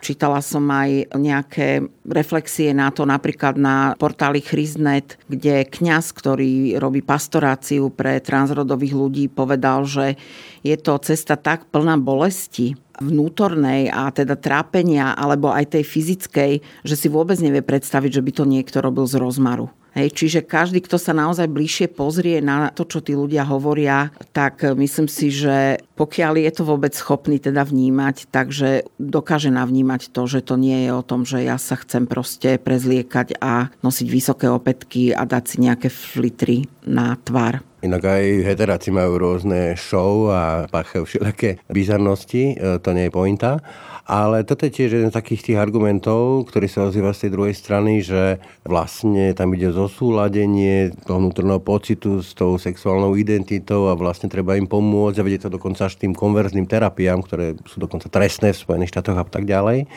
Čítala 0.06 0.38
som 0.38 0.62
aj 0.70 1.18
nejaké 1.18 1.82
reflexie 2.06 2.70
na 2.70 2.94
to 2.94 3.02
napríklad 3.02 3.58
na 3.58 3.98
portáli 3.98 4.38
Chryznet, 4.38 5.18
kde 5.26 5.66
kňaz, 5.66 6.14
ktorý 6.14 6.78
robí 6.78 7.02
pastoráciu 7.02 7.90
pre 7.90 8.22
transrodových 8.22 8.94
ľudí, 8.94 9.24
povedal, 9.26 9.82
že 9.82 10.14
je 10.62 10.78
to 10.78 11.02
cesta 11.02 11.34
tak 11.34 11.66
plná 11.74 11.98
bolesti, 11.98 12.78
vnútornej 13.02 13.90
a 13.90 14.14
teda 14.14 14.38
trápenia 14.38 15.10
alebo 15.10 15.50
aj 15.50 15.74
tej 15.74 15.82
fyzickej, 15.82 16.52
že 16.86 16.94
si 16.94 17.10
vôbec 17.10 17.42
nevie 17.42 17.66
predstaviť, 17.66 18.22
že 18.22 18.22
by 18.22 18.30
to 18.30 18.44
niekto 18.46 18.78
robil 18.78 19.10
z 19.10 19.18
rozmaru. 19.18 19.74
Hej, 19.96 20.12
čiže 20.12 20.40
každý, 20.44 20.84
kto 20.84 21.00
sa 21.00 21.16
naozaj 21.16 21.48
bližšie 21.48 21.88
pozrie 21.88 22.44
na 22.44 22.68
to, 22.68 22.84
čo 22.84 23.00
tí 23.00 23.16
ľudia 23.16 23.48
hovoria, 23.48 24.12
tak 24.36 24.60
myslím 24.60 25.08
si, 25.08 25.32
že 25.32 25.80
pokiaľ 25.96 26.36
je 26.36 26.52
to 26.52 26.68
vôbec 26.68 26.92
schopný 26.92 27.40
teda 27.40 27.64
vnímať, 27.64 28.28
takže 28.28 28.84
dokáže 29.00 29.48
navnímať 29.48 30.12
to, 30.12 30.28
že 30.28 30.44
to 30.44 30.60
nie 30.60 30.84
je 30.84 30.90
o 30.92 31.00
tom, 31.00 31.24
že 31.24 31.40
ja 31.40 31.56
sa 31.56 31.80
chcem 31.80 32.04
proste 32.04 32.60
prezliekať 32.60 33.40
a 33.40 33.72
nosiť 33.80 34.06
vysoké 34.12 34.52
opätky 34.52 35.16
a 35.16 35.24
dať 35.24 35.44
si 35.48 35.56
nejaké 35.64 35.88
flitry 35.88 36.68
na 36.84 37.16
tvar. 37.16 37.64
Inak 37.84 38.08
aj 38.08 38.24
heteráci 38.48 38.88
majú 38.88 39.20
rôzne 39.20 39.76
show 39.76 40.32
a 40.32 40.64
páchajú 40.72 41.04
všelijaké 41.04 41.60
bizarnosti, 41.68 42.56
e, 42.56 42.80
to 42.80 42.96
nie 42.96 43.08
je 43.08 43.12
pointa. 43.12 43.60
Ale 44.06 44.46
toto 44.46 44.70
je 44.70 44.72
tiež 44.72 44.96
jeden 44.96 45.10
z 45.10 45.18
takých 45.18 45.50
tých 45.50 45.58
argumentov, 45.58 46.46
ktorý 46.46 46.70
sa 46.70 46.86
ozýva 46.86 47.10
z 47.10 47.26
tej 47.26 47.30
druhej 47.34 47.54
strany, 47.58 48.06
že 48.06 48.38
vlastne 48.62 49.34
tam 49.34 49.50
ide 49.50 49.74
zo 49.74 49.90
súladenie 49.90 50.94
toho 51.04 51.18
vnútorného 51.18 51.58
pocitu 51.58 52.22
s 52.22 52.30
tou 52.30 52.54
sexuálnou 52.54 53.18
identitou 53.18 53.90
a 53.90 53.98
vlastne 53.98 54.30
treba 54.30 54.54
im 54.54 54.70
pomôcť 54.70 55.18
a 55.18 55.26
vedie 55.26 55.42
to 55.42 55.50
dokonca 55.50 55.90
až 55.90 55.98
tým 55.98 56.14
konverzným 56.14 56.70
terapiám, 56.70 57.18
ktoré 57.26 57.58
sú 57.66 57.82
dokonca 57.82 58.06
trestné 58.06 58.54
v 58.54 58.62
Spojených 58.62 58.94
štátoch 58.94 59.18
a 59.18 59.26
tak 59.26 59.42
ďalej 59.42 59.90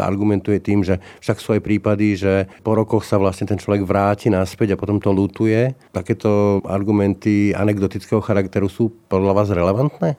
argumentuje 0.00 0.62
tým, 0.62 0.80
že 0.80 1.02
však 1.20 1.36
sú 1.42 1.58
aj 1.58 1.60
prípady, 1.60 2.16
že 2.16 2.48
po 2.64 2.72
rokoch 2.72 3.04
sa 3.04 3.20
vlastne 3.20 3.44
ten 3.44 3.60
človek 3.60 3.84
vráti 3.84 4.32
naspäť 4.32 4.74
a 4.74 4.80
potom 4.80 5.02
to 5.02 5.12
lutuje. 5.12 5.76
Takéto 5.92 6.62
argumenty 6.64 7.52
anekdotického 7.52 8.24
charakteru 8.24 8.72
sú 8.72 8.88
podľa 9.10 9.32
vás 9.36 9.48
relevantné? 9.52 10.16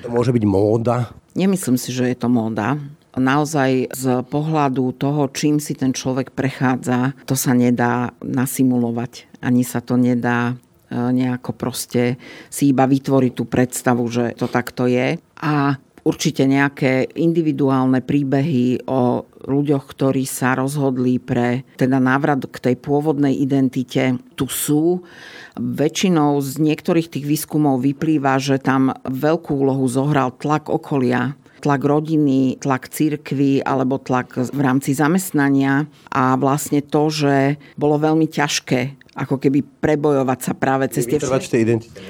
To 0.00 0.08
môže 0.08 0.32
byť 0.32 0.44
móda? 0.48 1.12
Nemyslím 1.36 1.76
si, 1.76 1.92
že 1.92 2.08
je 2.08 2.16
to 2.16 2.32
móda 2.32 2.80
naozaj 3.18 3.90
z 3.90 4.04
pohľadu 4.30 4.94
toho, 4.94 5.26
čím 5.34 5.58
si 5.58 5.74
ten 5.74 5.90
človek 5.90 6.30
prechádza, 6.30 7.18
to 7.26 7.34
sa 7.34 7.56
nedá 7.56 8.14
nasimulovať. 8.22 9.26
Ani 9.42 9.66
sa 9.66 9.82
to 9.82 9.98
nedá 9.98 10.54
e, 10.54 10.94
nejako 10.94 11.56
proste 11.56 12.20
si 12.52 12.70
iba 12.70 12.86
vytvoriť 12.86 13.32
tú 13.34 13.44
predstavu, 13.48 14.06
že 14.06 14.36
to 14.38 14.46
takto 14.46 14.86
je. 14.86 15.18
A 15.40 15.80
určite 16.10 16.42
nejaké 16.42 17.06
individuálne 17.14 18.02
príbehy 18.02 18.90
o 18.90 19.22
ľuďoch, 19.46 19.86
ktorí 19.94 20.26
sa 20.26 20.58
rozhodli 20.58 21.22
pre 21.22 21.62
teda 21.78 22.02
návrat 22.02 22.42
k 22.50 22.56
tej 22.58 22.76
pôvodnej 22.82 23.38
identite, 23.38 24.18
tu 24.34 24.50
sú. 24.50 25.06
Väčšinou 25.54 26.42
z 26.42 26.58
niektorých 26.58 27.08
tých 27.14 27.24
výskumov 27.24 27.86
vyplýva, 27.86 28.42
že 28.42 28.58
tam 28.58 28.90
veľkú 29.06 29.54
úlohu 29.54 29.86
zohral 29.86 30.34
tlak 30.34 30.66
okolia, 30.66 31.38
tlak 31.60 31.84
rodiny, 31.84 32.56
tlak 32.58 32.88
cirkvy 32.88 33.60
alebo 33.62 34.00
tlak 34.00 34.34
v 34.50 34.60
rámci 34.60 34.96
zamestnania 34.96 35.86
a 36.08 36.34
vlastne 36.40 36.80
to, 36.80 37.12
že 37.12 37.60
bolo 37.76 38.00
veľmi 38.00 38.26
ťažké 38.26 38.99
ako 39.20 39.36
keby 39.36 39.60
prebojovať 39.84 40.38
sa 40.40 40.52
práve 40.56 40.88
cez 40.88 41.04
tie 41.04 41.20
všetky, 41.20 41.60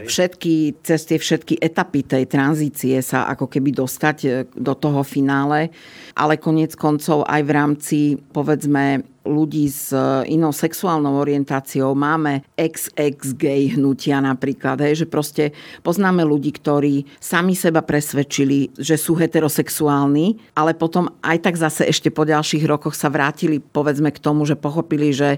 všetky, 0.06 0.54
cez 0.86 1.00
tie 1.02 1.18
všetky 1.18 1.54
etapy 1.58 2.06
tej 2.06 2.30
tranzície 2.30 3.02
sa 3.02 3.26
ako 3.26 3.50
keby 3.50 3.74
dostať 3.74 4.16
e, 4.22 4.28
do 4.54 4.78
toho 4.78 5.02
finále, 5.02 5.74
ale 6.14 6.38
konec 6.38 6.78
koncov 6.78 7.26
aj 7.26 7.42
v 7.42 7.50
rámci 7.50 7.98
povedzme 8.30 9.02
ľudí 9.26 9.68
s 9.68 9.92
e, 9.92 10.32
inou 10.32 10.54
sexuálnou 10.54 11.20
orientáciou, 11.20 11.92
máme 11.92 12.46
ex-ex-gay 12.56 13.76
hnutia 13.76 14.22
napríklad, 14.22 14.80
hej, 14.80 15.04
že 15.04 15.06
proste 15.10 15.44
poznáme 15.84 16.24
ľudí, 16.24 16.56
ktorí 16.56 17.04
sami 17.20 17.52
seba 17.52 17.84
presvedčili, 17.84 18.72
že 18.78 18.96
sú 18.96 19.18
heterosexuálni, 19.18 20.40
ale 20.56 20.72
potom 20.72 21.12
aj 21.20 21.38
tak 21.42 21.54
zase 21.60 21.84
ešte 21.90 22.08
po 22.08 22.24
ďalších 22.24 22.64
rokoch 22.64 22.96
sa 22.96 23.12
vrátili 23.12 23.60
povedzme 23.60 24.08
k 24.14 24.22
tomu, 24.22 24.48
že 24.48 24.56
pochopili, 24.56 25.12
že 25.12 25.36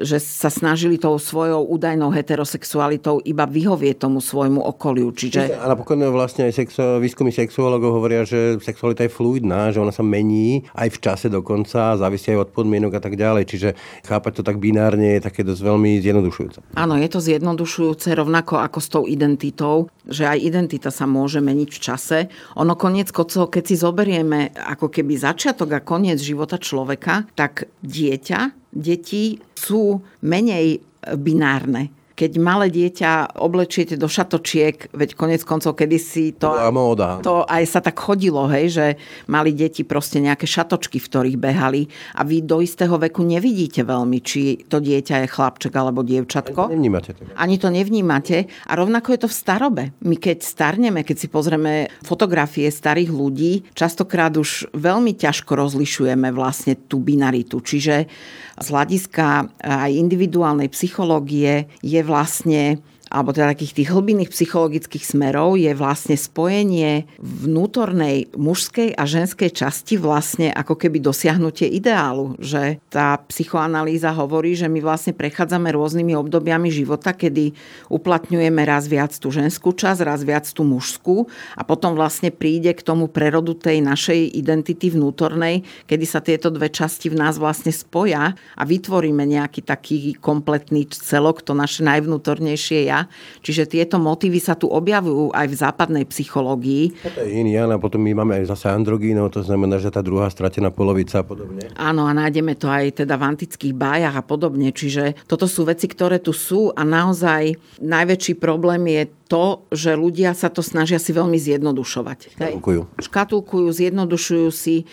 že 0.00 0.16
sa 0.18 0.48
snažili 0.48 0.96
tou 0.96 1.14
svojou 1.20 1.68
údajnou 1.68 2.08
heterosexualitou 2.08 3.20
iba 3.22 3.44
vyhovieť 3.44 4.00
tomu 4.00 4.24
svojmu 4.24 4.64
okoliu. 4.64 5.12
Čiže... 5.12 5.60
A 5.60 5.68
napokon 5.68 6.00
vlastne 6.08 6.48
aj 6.48 6.56
sexu- 6.56 6.98
výskumy 6.98 7.30
sexuologov 7.30 8.00
hovoria, 8.00 8.24
že 8.24 8.56
sexualita 8.64 9.04
je 9.04 9.12
fluidná, 9.12 9.70
že 9.70 9.78
ona 9.78 9.92
sa 9.92 10.00
mení 10.00 10.64
aj 10.72 10.88
v 10.96 10.98
čase 10.98 11.26
dokonca, 11.28 12.00
závisí 12.00 12.32
aj 12.32 12.48
od 12.48 12.50
podmienok 12.56 12.96
a 12.96 13.02
tak 13.04 13.20
ďalej. 13.20 13.44
Čiže 13.46 13.68
chápať 14.08 14.40
to 14.40 14.42
tak 14.42 14.56
binárne 14.56 15.20
je 15.20 15.24
také 15.24 15.44
dosť 15.44 15.60
veľmi 15.60 16.00
zjednodušujúce. 16.00 16.58
Áno, 16.80 16.96
je 16.96 17.08
to 17.12 17.20
zjednodušujúce 17.20 18.08
rovnako 18.16 18.60
ako 18.64 18.78
s 18.80 18.88
tou 18.88 19.04
identitou, 19.04 19.92
že 20.08 20.24
aj 20.24 20.38
identita 20.40 20.88
sa 20.88 21.04
môže 21.04 21.44
meniť 21.44 21.70
v 21.70 21.80
čase. 21.80 22.18
Ono 22.56 22.72
koniec 22.74 23.12
kocov, 23.12 23.52
keď 23.52 23.62
si 23.68 23.76
zoberieme 23.76 24.56
ako 24.56 24.88
keby 24.88 25.20
začiatok 25.20 25.76
a 25.76 25.84
koniec 25.84 26.16
života 26.22 26.56
človeka, 26.56 27.28
tak 27.36 27.68
dieťa 27.84 28.59
deti 28.72 29.38
sú 29.54 30.00
menej 30.22 30.80
binárne 31.16 32.00
keď 32.20 32.36
malé 32.36 32.68
dieťa 32.68 33.40
oblečiete 33.40 33.96
do 33.96 34.04
šatočiek, 34.04 34.92
veď 34.92 35.16
konec 35.16 35.40
koncov 35.40 35.72
kedysi 35.72 36.36
to, 36.36 36.52
móda. 36.68 37.16
to 37.24 37.48
aj 37.48 37.64
sa 37.64 37.80
tak 37.80 37.96
chodilo, 37.96 38.44
hej, 38.52 38.66
že 38.68 38.86
mali 39.32 39.56
deti 39.56 39.88
proste 39.88 40.20
nejaké 40.20 40.44
šatočky, 40.44 41.00
v 41.00 41.08
ktorých 41.08 41.40
behali 41.40 41.88
a 42.12 42.20
vy 42.28 42.44
do 42.44 42.60
istého 42.60 42.92
veku 43.00 43.24
nevidíte 43.24 43.88
veľmi, 43.88 44.20
či 44.20 44.68
to 44.68 44.84
dieťa 44.84 45.24
je 45.24 45.32
chlapček 45.32 45.72
alebo 45.72 46.04
dievčatko. 46.04 46.68
Ani 46.68 46.68
to 46.68 46.76
nevnímate. 46.76 47.10
To. 47.16 47.22
Ani 47.40 47.56
to 47.56 47.68
nevnímate 47.72 48.38
a 48.68 48.72
rovnako 48.76 49.16
je 49.16 49.20
to 49.24 49.28
v 49.32 49.38
starobe. 49.40 49.84
My 50.04 50.20
keď 50.20 50.44
starneme, 50.44 51.00
keď 51.00 51.16
si 51.24 51.28
pozrieme 51.32 51.88
fotografie 52.04 52.68
starých 52.68 53.08
ľudí, 53.08 53.64
častokrát 53.72 54.36
už 54.36 54.68
veľmi 54.76 55.16
ťažko 55.16 55.56
rozlišujeme 55.56 56.28
vlastne 56.36 56.76
tú 56.76 57.00
binaritu. 57.00 57.64
Čiže 57.64 58.12
z 58.60 58.66
hľadiska 58.68 59.56
aj 59.64 59.90
individuálnej 59.90 60.68
psychológie 60.68 61.66
je 61.80 62.00
vlastne 62.04 62.78
alebo 63.10 63.34
teda 63.34 63.50
takých 63.50 63.82
tých 63.82 63.90
hlbinných 63.90 64.30
psychologických 64.30 65.02
smerov 65.02 65.58
je 65.58 65.74
vlastne 65.74 66.14
spojenie 66.14 67.10
vnútornej 67.18 68.30
mužskej 68.38 68.94
a 68.94 69.02
ženskej 69.02 69.50
časti 69.50 69.98
vlastne 69.98 70.54
ako 70.54 70.78
keby 70.78 71.02
dosiahnutie 71.02 71.66
ideálu. 71.66 72.38
Že 72.38 72.78
tá 72.86 73.18
psychoanalýza 73.26 74.14
hovorí, 74.14 74.54
že 74.54 74.70
my 74.70 74.78
vlastne 74.78 75.10
prechádzame 75.10 75.74
rôznymi 75.74 76.14
obdobiami 76.14 76.70
života, 76.70 77.10
kedy 77.10 77.50
uplatňujeme 77.90 78.62
raz 78.62 78.86
viac 78.86 79.10
tú 79.18 79.34
ženskú 79.34 79.74
časť, 79.74 80.06
raz 80.06 80.22
viac 80.22 80.46
tú 80.46 80.62
mužskú 80.62 81.26
a 81.58 81.66
potom 81.66 81.98
vlastne 81.98 82.30
príde 82.30 82.70
k 82.78 82.86
tomu 82.86 83.10
prerodu 83.10 83.58
tej 83.58 83.82
našej 83.82 84.38
identity 84.38 84.94
vnútornej, 84.94 85.66
kedy 85.90 86.06
sa 86.06 86.22
tieto 86.22 86.46
dve 86.54 86.70
časti 86.70 87.10
v 87.10 87.18
nás 87.18 87.42
vlastne 87.42 87.74
spoja 87.74 88.38
a 88.54 88.62
vytvoríme 88.62 89.26
nejaký 89.26 89.66
taký 89.66 90.14
kompletný 90.22 90.86
celok, 90.94 91.42
to 91.42 91.58
naše 91.58 91.82
najvnútornejšie 91.82 92.86
ja 92.86 92.99
Čiže 93.44 93.70
tieto 93.70 93.96
motívy 94.02 94.42
sa 94.42 94.58
tu 94.58 94.66
objavujú 94.66 95.30
aj 95.30 95.46
v 95.46 95.54
západnej 95.54 96.04
psychológii. 96.08 96.96
To 97.04 97.22
je 97.22 97.40
a 97.60 97.78
potom 97.78 98.00
my 98.02 98.12
máme 98.16 98.42
aj 98.42 98.50
zase 98.50 98.72
androgínov, 98.72 99.30
to 99.30 99.44
znamená, 99.44 99.78
že 99.78 99.92
tá 99.92 100.00
druhá 100.02 100.26
stratená 100.32 100.72
polovica 100.72 101.20
a 101.20 101.24
podobne. 101.24 101.70
Áno, 101.76 102.08
a 102.08 102.12
nájdeme 102.16 102.56
to 102.56 102.66
aj 102.66 103.04
teda 103.04 103.14
v 103.20 103.26
antických 103.36 103.74
bájach 103.76 104.16
a 104.16 104.24
podobne. 104.24 104.72
Čiže 104.72 105.28
toto 105.28 105.44
sú 105.46 105.68
veci, 105.68 105.86
ktoré 105.86 106.18
tu 106.18 106.32
sú 106.34 106.72
a 106.74 106.82
naozaj 106.82 107.54
najväčší 107.78 108.40
problém 108.40 108.88
je 108.90 109.02
to, 109.30 109.62
že 109.70 109.94
ľudia 109.94 110.34
sa 110.34 110.50
to 110.50 110.58
snažia 110.58 110.98
si 110.98 111.14
veľmi 111.14 111.38
zjednodušovať. 111.38 112.34
Škatulkujú. 112.34 112.80
Škatulkujú, 112.98 113.70
zjednodušujú 113.70 114.48
si. 114.50 114.82
E, 114.82 114.84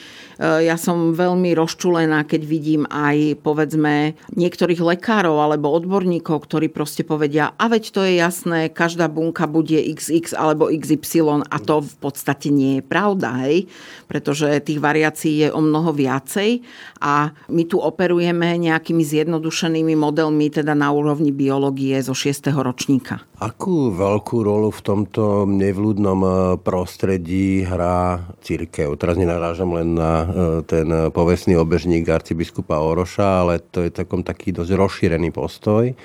ja 0.62 0.78
som 0.78 1.18
veľmi 1.18 1.58
rozčulená, 1.58 2.22
keď 2.22 2.42
vidím 2.46 2.86
aj, 2.86 3.42
povedzme, 3.42 4.14
niektorých 4.38 4.78
lekárov 4.78 5.42
alebo 5.42 5.74
odborníkov, 5.74 6.46
ktorí 6.46 6.70
proste 6.70 7.02
povedia, 7.02 7.58
a 7.58 7.66
veď 7.66 7.97
to 7.98 8.06
je 8.06 8.22
jasné, 8.22 8.70
každá 8.70 9.10
bunka 9.10 9.50
bude 9.50 9.74
XX 9.74 10.30
alebo 10.38 10.70
XY 10.70 11.42
a 11.50 11.58
to 11.58 11.82
v 11.82 11.96
podstate 11.98 12.54
nie 12.54 12.78
je 12.78 12.84
pravda, 12.86 13.42
hej? 13.50 13.66
pretože 14.06 14.46
tých 14.62 14.78
variácií 14.78 15.42
je 15.42 15.50
o 15.50 15.58
mnoho 15.58 15.98
viacej 15.98 16.62
a 17.02 17.34
my 17.50 17.64
tu 17.66 17.82
operujeme 17.82 18.54
nejakými 18.62 19.02
zjednodušenými 19.02 19.98
modelmi, 19.98 20.46
teda 20.54 20.78
na 20.78 20.94
úrovni 20.94 21.34
biológie 21.34 21.98
zo 22.06 22.14
6. 22.14 22.54
ročníka. 22.54 23.26
Akú 23.42 23.90
veľkú 23.90 24.46
rolu 24.46 24.70
v 24.70 24.82
tomto 24.86 25.50
nevľúdnom 25.50 26.20
e, 26.22 26.30
prostredí 26.62 27.66
hrá 27.66 28.30
církev? 28.46 28.94
Teraz 29.02 29.18
nenarážam 29.18 29.74
len 29.74 29.98
na 29.98 30.12
e, 30.22 30.26
ten 30.70 30.86
povestný 31.10 31.58
obežník 31.58 32.06
arcibiskupa 32.06 32.78
Oroša, 32.78 33.42
ale 33.42 33.58
to 33.58 33.82
je 33.82 33.90
takom 33.90 34.22
taký 34.22 34.54
dosť 34.54 34.72
rozšírený 34.78 35.34
postoj 35.34 35.98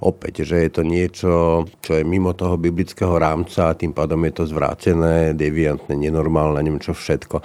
opäť, 0.00 0.48
že 0.48 0.56
je 0.64 0.70
to 0.72 0.82
niečo, 0.82 1.30
čo 1.84 1.92
je 2.00 2.04
mimo 2.04 2.32
toho 2.32 2.56
biblického 2.56 3.20
rámca 3.20 3.70
a 3.70 3.76
tým 3.76 3.92
pádom 3.92 4.20
je 4.26 4.32
to 4.32 4.44
zvrátené, 4.48 5.36
deviantné, 5.36 5.92
nenormálne, 5.92 6.64
neviem 6.64 6.80
čo 6.80 6.96
všetko. 6.96 7.44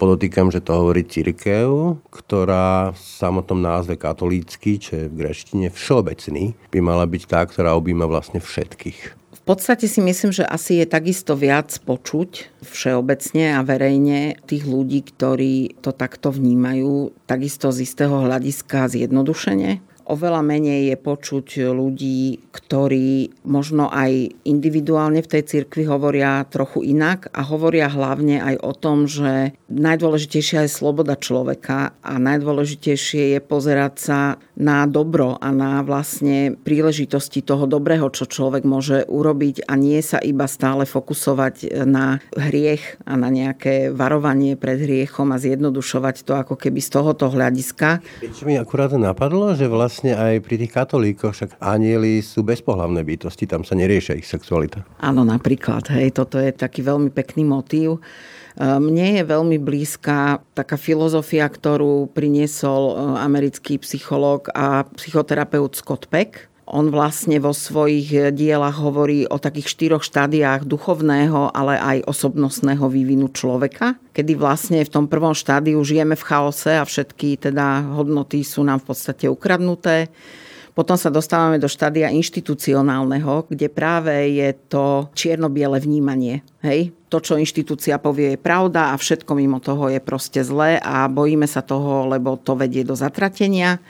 Podotýkam, 0.00 0.48
že 0.48 0.64
to 0.64 0.72
hovorí 0.80 1.04
církev, 1.04 2.00
ktorá 2.08 2.96
v 2.96 2.98
samotnom 2.98 3.60
názve 3.60 4.00
katolícky, 4.00 4.80
čo 4.80 4.96
je 4.96 5.04
v 5.12 5.16
greštine 5.20 5.68
všeobecný, 5.68 6.56
by 6.72 6.78
mala 6.80 7.04
byť 7.04 7.22
tá, 7.28 7.44
ktorá 7.44 7.76
objíma 7.76 8.08
vlastne 8.08 8.40
všetkých. 8.40 9.20
V 9.30 9.42
podstate 9.48 9.88
si 9.88 9.98
myslím, 10.04 10.30
že 10.36 10.44
asi 10.46 10.78
je 10.78 10.86
takisto 10.86 11.34
viac 11.34 11.72
počuť 11.82 12.62
všeobecne 12.64 13.56
a 13.56 13.60
verejne 13.66 14.38
tých 14.46 14.62
ľudí, 14.68 15.04
ktorí 15.04 15.80
to 15.80 15.90
takto 15.90 16.30
vnímajú, 16.30 17.10
takisto 17.24 17.72
z 17.74 17.82
istého 17.82 18.24
hľadiska 18.24 18.86
zjednodušene 18.88 19.89
Oveľa 20.10 20.42
menej 20.42 20.90
je 20.90 20.96
počuť 20.98 21.70
ľudí, 21.70 22.50
ktorí 22.50 23.30
možno 23.46 23.86
aj 23.86 24.42
individuálne 24.42 25.22
v 25.22 25.30
tej 25.38 25.42
cirkvi 25.46 25.86
hovoria 25.86 26.42
trochu 26.50 26.82
inak 26.82 27.30
a 27.30 27.46
hovoria 27.46 27.86
hlavne 27.86 28.42
aj 28.42 28.56
o 28.58 28.74
tom, 28.74 29.06
že 29.06 29.54
najdôležitejšia 29.70 30.66
je 30.66 30.70
sloboda 30.74 31.14
človeka 31.14 31.94
a 32.02 32.18
najdôležitejšie 32.18 33.38
je 33.38 33.40
pozerať 33.40 33.94
sa 34.02 34.18
na 34.58 34.90
dobro 34.90 35.38
a 35.38 35.54
na 35.54 35.78
vlastne 35.86 36.58
príležitosti 36.58 37.38
toho 37.38 37.70
dobrého, 37.70 38.10
čo 38.10 38.26
človek 38.26 38.66
môže 38.66 39.06
urobiť 39.06 39.70
a 39.70 39.78
nie 39.78 40.02
sa 40.02 40.18
iba 40.18 40.50
stále 40.50 40.90
fokusovať 40.90 41.86
na 41.86 42.18
hriech 42.34 42.98
a 43.06 43.14
na 43.14 43.30
nejaké 43.30 43.94
varovanie 43.94 44.58
pred 44.58 44.82
hriechom 44.82 45.30
a 45.30 45.38
zjednodušovať 45.38 46.26
to 46.26 46.34
ako 46.34 46.58
keby 46.58 46.82
z 46.82 46.98
tohoto 46.98 47.30
hľadiska. 47.30 48.02
Čo 48.26 48.42
mi 48.50 48.58
akurát 48.58 48.90
napadlo, 48.90 49.54
že 49.54 49.70
vlastne 49.70 49.99
vlastne 50.00 50.16
aj 50.16 50.40
pri 50.40 50.56
tých 50.64 50.72
katolíkoch, 50.72 51.36
však 51.36 51.50
anieli 51.60 52.24
sú 52.24 52.40
bezpohlavné 52.40 53.04
bytosti, 53.04 53.44
tam 53.44 53.68
sa 53.68 53.76
neriešia 53.76 54.16
ich 54.16 54.24
sexualita. 54.24 54.80
Áno, 54.96 55.28
napríklad, 55.28 55.92
hej, 55.92 56.16
toto 56.16 56.40
je 56.40 56.56
taký 56.56 56.80
veľmi 56.80 57.12
pekný 57.12 57.44
motív. 57.44 58.00
E, 58.56 58.64
mne 58.64 59.20
je 59.20 59.28
veľmi 59.28 59.60
blízka 59.60 60.40
taká 60.56 60.80
filozofia, 60.80 61.44
ktorú 61.44 62.08
priniesol 62.16 62.82
e, 62.88 62.94
americký 63.20 63.76
psychológ 63.84 64.48
a 64.56 64.88
psychoterapeut 64.96 65.76
Scott 65.76 66.08
Peck, 66.08 66.48
on 66.70 66.94
vlastne 66.94 67.42
vo 67.42 67.50
svojich 67.50 68.30
dielach 68.30 68.78
hovorí 68.78 69.26
o 69.26 69.42
takých 69.42 69.74
štyroch 69.74 70.06
štádiách 70.06 70.62
duchovného, 70.62 71.50
ale 71.50 71.76
aj 71.76 72.06
osobnostného 72.06 72.86
vývinu 72.86 73.26
človeka, 73.34 73.98
kedy 74.14 74.38
vlastne 74.38 74.78
v 74.86 74.92
tom 74.94 75.10
prvom 75.10 75.34
štádiu 75.34 75.82
žijeme 75.82 76.14
v 76.14 76.26
chaose 76.26 76.78
a 76.78 76.86
všetky 76.86 77.42
teda 77.42 77.98
hodnoty 77.98 78.46
sú 78.46 78.62
nám 78.62 78.78
v 78.86 78.94
podstate 78.94 79.26
ukradnuté. 79.26 80.08
Potom 80.70 80.94
sa 80.94 81.10
dostávame 81.10 81.58
do 81.58 81.66
štádia 81.66 82.14
inštitucionálneho, 82.14 83.50
kde 83.50 83.66
práve 83.66 84.14
je 84.38 84.54
to 84.70 85.10
čierno-biele 85.18 85.82
vnímanie. 85.82 86.46
Hej? 86.62 86.94
To, 87.10 87.18
čo 87.18 87.34
inštitúcia 87.34 87.98
povie, 87.98 88.38
je 88.38 88.40
pravda 88.40 88.94
a 88.94 88.94
všetko 88.94 89.34
mimo 89.34 89.58
toho 89.58 89.90
je 89.90 89.98
proste 89.98 90.46
zlé 90.46 90.78
a 90.78 91.10
bojíme 91.10 91.50
sa 91.50 91.66
toho, 91.66 92.06
lebo 92.06 92.38
to 92.38 92.54
vedie 92.54 92.86
do 92.86 92.94
zatratenia. 92.94 93.82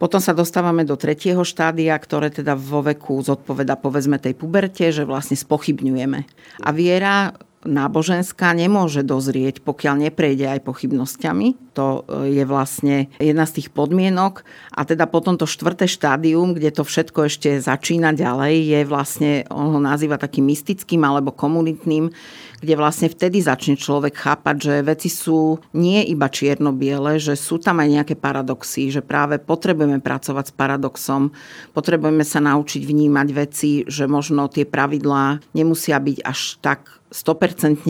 Potom 0.00 0.16
sa 0.16 0.32
dostávame 0.32 0.88
do 0.88 0.96
tretieho 0.96 1.44
štádia, 1.44 1.92
ktoré 2.00 2.32
teda 2.32 2.56
vo 2.56 2.80
veku 2.80 3.20
zodpoveda 3.20 3.76
povedzme 3.76 4.16
tej 4.16 4.32
puberte, 4.32 4.88
že 4.88 5.04
vlastne 5.04 5.36
spochybňujeme. 5.36 6.20
A 6.64 6.68
viera 6.72 7.36
náboženská 7.60 8.56
nemôže 8.56 9.04
dozrieť, 9.04 9.60
pokiaľ 9.60 10.08
neprejde 10.08 10.48
aj 10.48 10.64
pochybnosťami. 10.64 11.76
To 11.76 12.08
e, 12.08 12.40
je 12.40 12.44
vlastne 12.48 13.12
jedna 13.20 13.44
z 13.44 13.60
tých 13.60 13.68
podmienok. 13.68 14.48
A 14.72 14.88
teda 14.88 15.04
potom 15.04 15.36
to 15.36 15.44
štvrté 15.44 15.84
štádium, 15.84 16.56
kde 16.56 16.72
to 16.72 16.88
všetko 16.88 17.28
ešte 17.28 17.60
začína 17.60 18.16
ďalej, 18.16 18.64
je 18.64 18.80
vlastne, 18.88 19.32
on 19.52 19.76
ho 19.76 19.80
nazýva 19.80 20.16
takým 20.16 20.48
mystickým 20.48 21.04
alebo 21.04 21.36
komunitným, 21.36 22.08
kde 22.60 22.74
vlastne 22.76 23.08
vtedy 23.08 23.40
začne 23.40 23.74
človek 23.80 24.12
chápať, 24.12 24.56
že 24.60 24.74
veci 24.84 25.08
sú 25.08 25.58
nie 25.72 26.04
iba 26.04 26.28
čierno-biele, 26.28 27.16
že 27.16 27.34
sú 27.34 27.56
tam 27.56 27.80
aj 27.80 27.88
nejaké 27.88 28.14
paradoxy, 28.20 28.92
že 28.92 29.00
práve 29.00 29.40
potrebujeme 29.40 29.98
pracovať 30.04 30.52
s 30.52 30.54
paradoxom, 30.54 31.32
potrebujeme 31.72 32.22
sa 32.22 32.44
naučiť 32.44 32.84
vnímať 32.84 33.28
veci, 33.32 33.70
že 33.88 34.04
možno 34.04 34.52
tie 34.52 34.68
pravidlá 34.68 35.40
nemusia 35.56 35.96
byť 35.96 36.18
až 36.20 36.60
tak 36.60 36.99
100% 37.10 37.82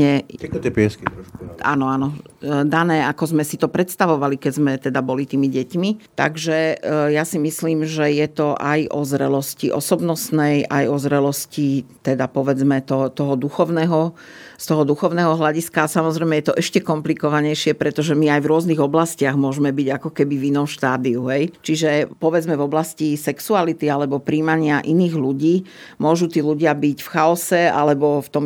tie 0.64 0.72
piesky 0.72 1.04
trošku. 1.04 1.60
Áno, 1.60 1.92
áno. 1.92 2.16
E, 2.40 2.64
dané, 2.64 3.04
ako 3.04 3.36
sme 3.36 3.44
si 3.44 3.60
to 3.60 3.68
predstavovali, 3.68 4.40
keď 4.40 4.52
sme 4.56 4.72
teda 4.80 5.04
boli 5.04 5.28
tými 5.28 5.52
deťmi. 5.52 6.16
Takže 6.16 6.58
e, 6.80 7.12
ja 7.12 7.28
si 7.28 7.36
myslím, 7.36 7.84
že 7.84 8.08
je 8.16 8.28
to 8.32 8.56
aj 8.56 8.88
o 8.88 9.04
zrelosti 9.04 9.68
osobnostnej, 9.68 10.64
aj 10.64 10.84
o 10.88 10.96
zrelosti 10.96 11.84
teda 12.00 12.32
povedzme 12.32 12.80
to, 12.80 13.12
toho 13.12 13.36
duchovného 13.36 14.16
z 14.60 14.64
toho 14.68 14.84
duchovného 14.84 15.40
hľadiska. 15.40 15.88
A 15.88 15.92
samozrejme 15.92 16.36
je 16.36 16.52
to 16.52 16.58
ešte 16.60 16.84
komplikovanejšie, 16.84 17.72
pretože 17.72 18.12
my 18.12 18.28
aj 18.36 18.40
v 18.44 18.50
rôznych 18.52 18.80
oblastiach 18.80 19.32
môžeme 19.32 19.72
byť 19.72 19.88
ako 19.96 20.12
keby 20.12 20.36
v 20.36 20.46
inom 20.52 20.68
štádiu. 20.68 21.24
Hej? 21.32 21.56
Čiže 21.64 22.12
povedzme 22.20 22.60
v 22.60 22.66
oblasti 22.68 23.16
sexuality 23.16 23.88
alebo 23.88 24.20
príjmania 24.20 24.84
iných 24.84 25.14
ľudí 25.16 25.64
môžu 25.96 26.28
tí 26.28 26.44
ľudia 26.44 26.76
byť 26.76 26.98
v 27.00 27.08
chaose 27.08 27.62
alebo 27.72 28.20
v 28.20 28.28
tom 28.28 28.44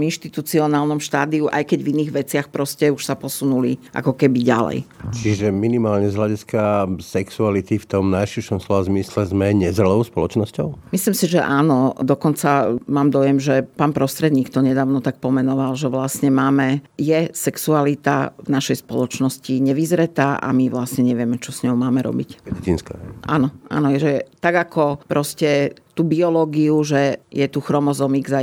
inštitucionálnom 0.65 1.01
štádiu, 1.01 1.47
aj 1.53 1.65
keď 1.69 1.79
v 1.85 1.91
iných 1.95 2.11
veciach 2.11 2.47
proste 2.49 2.89
už 2.89 3.05
sa 3.05 3.15
posunuli 3.15 3.77
ako 3.93 4.17
keby 4.17 4.41
ďalej. 4.43 4.79
Čiže 5.13 5.53
minimálne 5.53 6.09
z 6.09 6.17
hľadiska 6.17 6.89
sexuality 6.99 7.77
v 7.79 7.87
tom 7.87 8.09
najširšom 8.11 8.59
slova 8.65 8.89
zmysle 8.89 9.29
sme 9.29 9.53
nezrelou 9.53 10.01
spoločnosťou? 10.03 10.91
Myslím 10.91 11.15
si, 11.15 11.27
že 11.29 11.41
áno. 11.45 11.95
Dokonca 12.01 12.81
mám 12.89 13.13
dojem, 13.13 13.39
že 13.39 13.63
pán 13.65 13.93
prostredník 13.93 14.49
to 14.49 14.65
nedávno 14.65 15.05
tak 15.05 15.21
pomenoval, 15.21 15.77
že 15.77 15.93
vlastne 15.93 16.33
máme, 16.33 16.83
je 16.97 17.29
sexualita 17.31 18.33
v 18.41 18.49
našej 18.51 18.83
spoločnosti 18.83 19.55
nevyzretá 19.61 20.41
a 20.41 20.49
my 20.51 20.73
vlastne 20.73 21.05
nevieme, 21.05 21.37
čo 21.39 21.53
s 21.53 21.63
ňou 21.63 21.77
máme 21.77 22.01
robiť. 22.03 22.43
Medicínska. 22.49 22.97
Áno, 23.29 23.53
áno, 23.69 23.93
že 23.95 24.27
tak 24.41 24.57
ako 24.57 25.05
proste 25.07 25.77
tú 25.95 26.03
biológiu, 26.03 26.83
že 26.83 27.23
je 27.31 27.47
tu 27.47 27.63
chromozom 27.63 28.13
X 28.19 28.35
a 28.35 28.43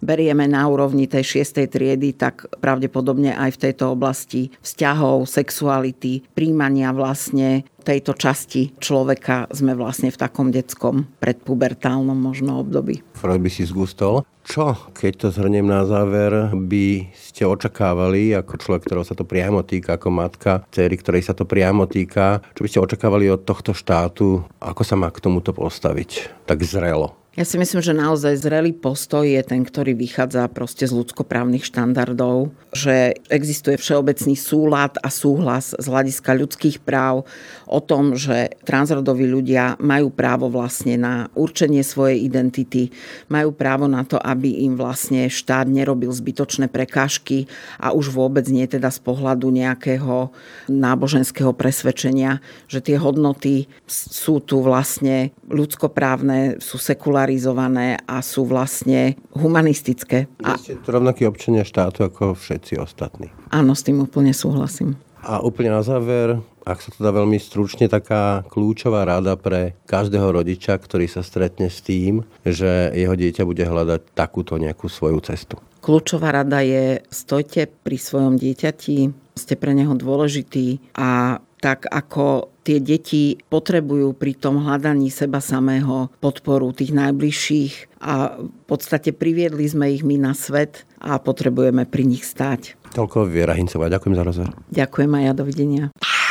berieme 0.00 0.48
na 0.48 0.64
úrovni 0.66 1.04
tej 1.04 1.22
šiestej 1.22 1.68
triedy, 1.68 2.16
tak 2.16 2.48
pravdepodobne 2.58 3.36
aj 3.36 3.60
v 3.60 3.62
tejto 3.68 3.92
oblasti 3.92 4.48
vzťahov, 4.64 5.28
sexuality, 5.28 6.24
príjmania 6.32 6.90
vlastne 6.96 7.68
tejto 7.86 8.18
časti 8.18 8.74
človeka 8.82 9.46
sme 9.54 9.78
vlastne 9.78 10.10
v 10.10 10.18
takom 10.18 10.50
detskom 10.50 11.06
predpubertálnom 11.22 12.18
možno 12.18 12.58
období. 12.58 13.06
Freud 13.14 13.38
by 13.38 13.50
si 13.50 13.62
zgustol. 13.62 14.26
Čo, 14.46 14.94
keď 14.94 15.12
to 15.26 15.28
zhrniem 15.34 15.66
na 15.66 15.82
záver, 15.82 16.54
by 16.54 17.10
ste 17.14 17.42
očakávali 17.46 18.30
ako 18.30 18.62
človek, 18.62 18.86
ktorého 18.86 19.02
sa 19.02 19.18
to 19.18 19.26
priamo 19.26 19.66
týka, 19.66 19.98
ako 19.98 20.08
matka, 20.14 20.62
cery, 20.70 20.94
ktorej 20.94 21.26
sa 21.26 21.34
to 21.34 21.42
priamo 21.42 21.90
týka, 21.90 22.42
čo 22.54 22.62
by 22.62 22.68
ste 22.70 22.82
očakávali 22.82 23.26
od 23.26 23.42
tohto 23.42 23.74
štátu, 23.74 24.46
ako 24.62 24.82
sa 24.86 24.94
má 24.94 25.10
k 25.10 25.18
tomuto 25.18 25.50
postaviť? 25.50 26.46
Tak 26.46 26.62
zrelo 26.62 27.26
Ja 27.36 27.44
si 27.44 27.60
myslím, 27.60 27.84
že 27.84 27.92
naozaj 27.92 28.40
zrelý 28.40 28.72
postoj 28.72 29.20
je 29.20 29.44
ten, 29.44 29.60
ktorý 29.60 29.92
vychádza 29.92 30.48
proste 30.48 30.88
z 30.88 30.96
ľudskoprávnych 30.96 31.68
štandardov, 31.68 32.48
že 32.72 33.12
existuje 33.28 33.76
všeobecný 33.76 34.32
súlad 34.32 34.96
a 35.04 35.12
súhlas 35.12 35.76
z 35.76 35.84
hľadiska 35.84 36.32
ľudských 36.32 36.80
práv 36.80 37.28
o 37.66 37.82
tom, 37.82 38.14
že 38.14 38.54
transrodoví 38.62 39.26
ľudia 39.26 39.74
majú 39.82 40.08
právo 40.14 40.46
vlastne 40.46 40.94
na 40.94 41.26
určenie 41.34 41.82
svojej 41.82 42.22
identity, 42.22 42.94
majú 43.26 43.50
právo 43.50 43.90
na 43.90 44.06
to, 44.06 44.16
aby 44.16 44.64
im 44.64 44.78
vlastne 44.78 45.26
štát 45.26 45.66
nerobil 45.66 46.14
zbytočné 46.14 46.70
prekážky 46.70 47.50
a 47.82 47.90
už 47.90 48.14
vôbec 48.14 48.46
nie 48.46 48.64
teda 48.70 48.88
z 48.88 49.02
pohľadu 49.02 49.50
nejakého 49.50 50.30
náboženského 50.70 51.50
presvedčenia, 51.52 52.38
že 52.70 52.78
tie 52.78 52.96
hodnoty 52.96 53.66
sú 53.90 54.38
tu 54.38 54.62
vlastne 54.62 55.34
ľudskoprávne, 55.50 56.62
sú 56.62 56.78
sekularizované 56.78 57.98
a 58.06 58.22
sú 58.22 58.46
vlastne 58.46 59.18
humanistické. 59.34 60.30
A... 60.46 60.54
Ste 60.54 60.78
to 60.78 60.94
rovnakí 60.94 61.26
občania 61.26 61.66
štátu 61.66 62.06
ako 62.06 62.38
všetci 62.38 62.78
ostatní. 62.78 63.34
Áno, 63.50 63.74
s 63.74 63.82
tým 63.82 64.02
úplne 64.02 64.30
súhlasím. 64.30 64.94
A 65.26 65.42
úplne 65.42 65.74
na 65.74 65.82
záver, 65.82 66.38
ak 66.66 66.82
sa 66.82 66.90
to 66.90 67.06
dá 67.06 67.14
veľmi 67.14 67.38
stručne, 67.38 67.86
taká 67.86 68.42
kľúčová 68.50 69.06
rada 69.06 69.38
pre 69.38 69.78
každého 69.86 70.34
rodiča, 70.34 70.74
ktorý 70.82 71.06
sa 71.06 71.22
stretne 71.22 71.70
s 71.70 71.78
tým, 71.78 72.26
že 72.42 72.90
jeho 72.90 73.14
dieťa 73.14 73.46
bude 73.46 73.62
hľadať 73.62 74.18
takúto 74.18 74.58
nejakú 74.58 74.90
svoju 74.90 75.22
cestu. 75.22 75.62
Kľúčová 75.78 76.34
rada 76.34 76.66
je 76.66 76.98
stojte 77.06 77.70
pri 77.70 77.94
svojom 77.94 78.34
dieťati, 78.34 79.14
ste 79.38 79.54
pre 79.54 79.70
neho 79.78 79.94
dôležitý 79.94 80.82
a 80.98 81.38
tak 81.62 81.86
ako 81.86 82.50
tie 82.66 82.82
deti 82.82 83.38
potrebujú 83.46 84.12
pri 84.18 84.34
tom 84.34 84.66
hľadaní 84.66 85.08
seba 85.08 85.38
samého 85.38 86.10
podporu 86.18 86.74
tých 86.74 86.90
najbližších 86.90 88.02
a 88.02 88.42
v 88.42 88.62
podstate 88.66 89.14
priviedli 89.14 89.64
sme 89.70 89.94
ich 89.94 90.02
my 90.02 90.18
na 90.18 90.34
svet 90.34 90.82
a 90.98 91.22
potrebujeme 91.22 91.86
pri 91.86 92.02
nich 92.02 92.26
stáť. 92.26 92.74
Toľko 92.92 93.30
Viera 93.30 93.54
Hincová. 93.54 93.86
Ďakujem 93.86 94.14
za 94.18 94.24
rozhovor. 94.26 94.52
Ďakujem 94.74 95.10
aj 95.14 95.22
ja. 95.22 95.32
Dovidenia. 95.36 95.84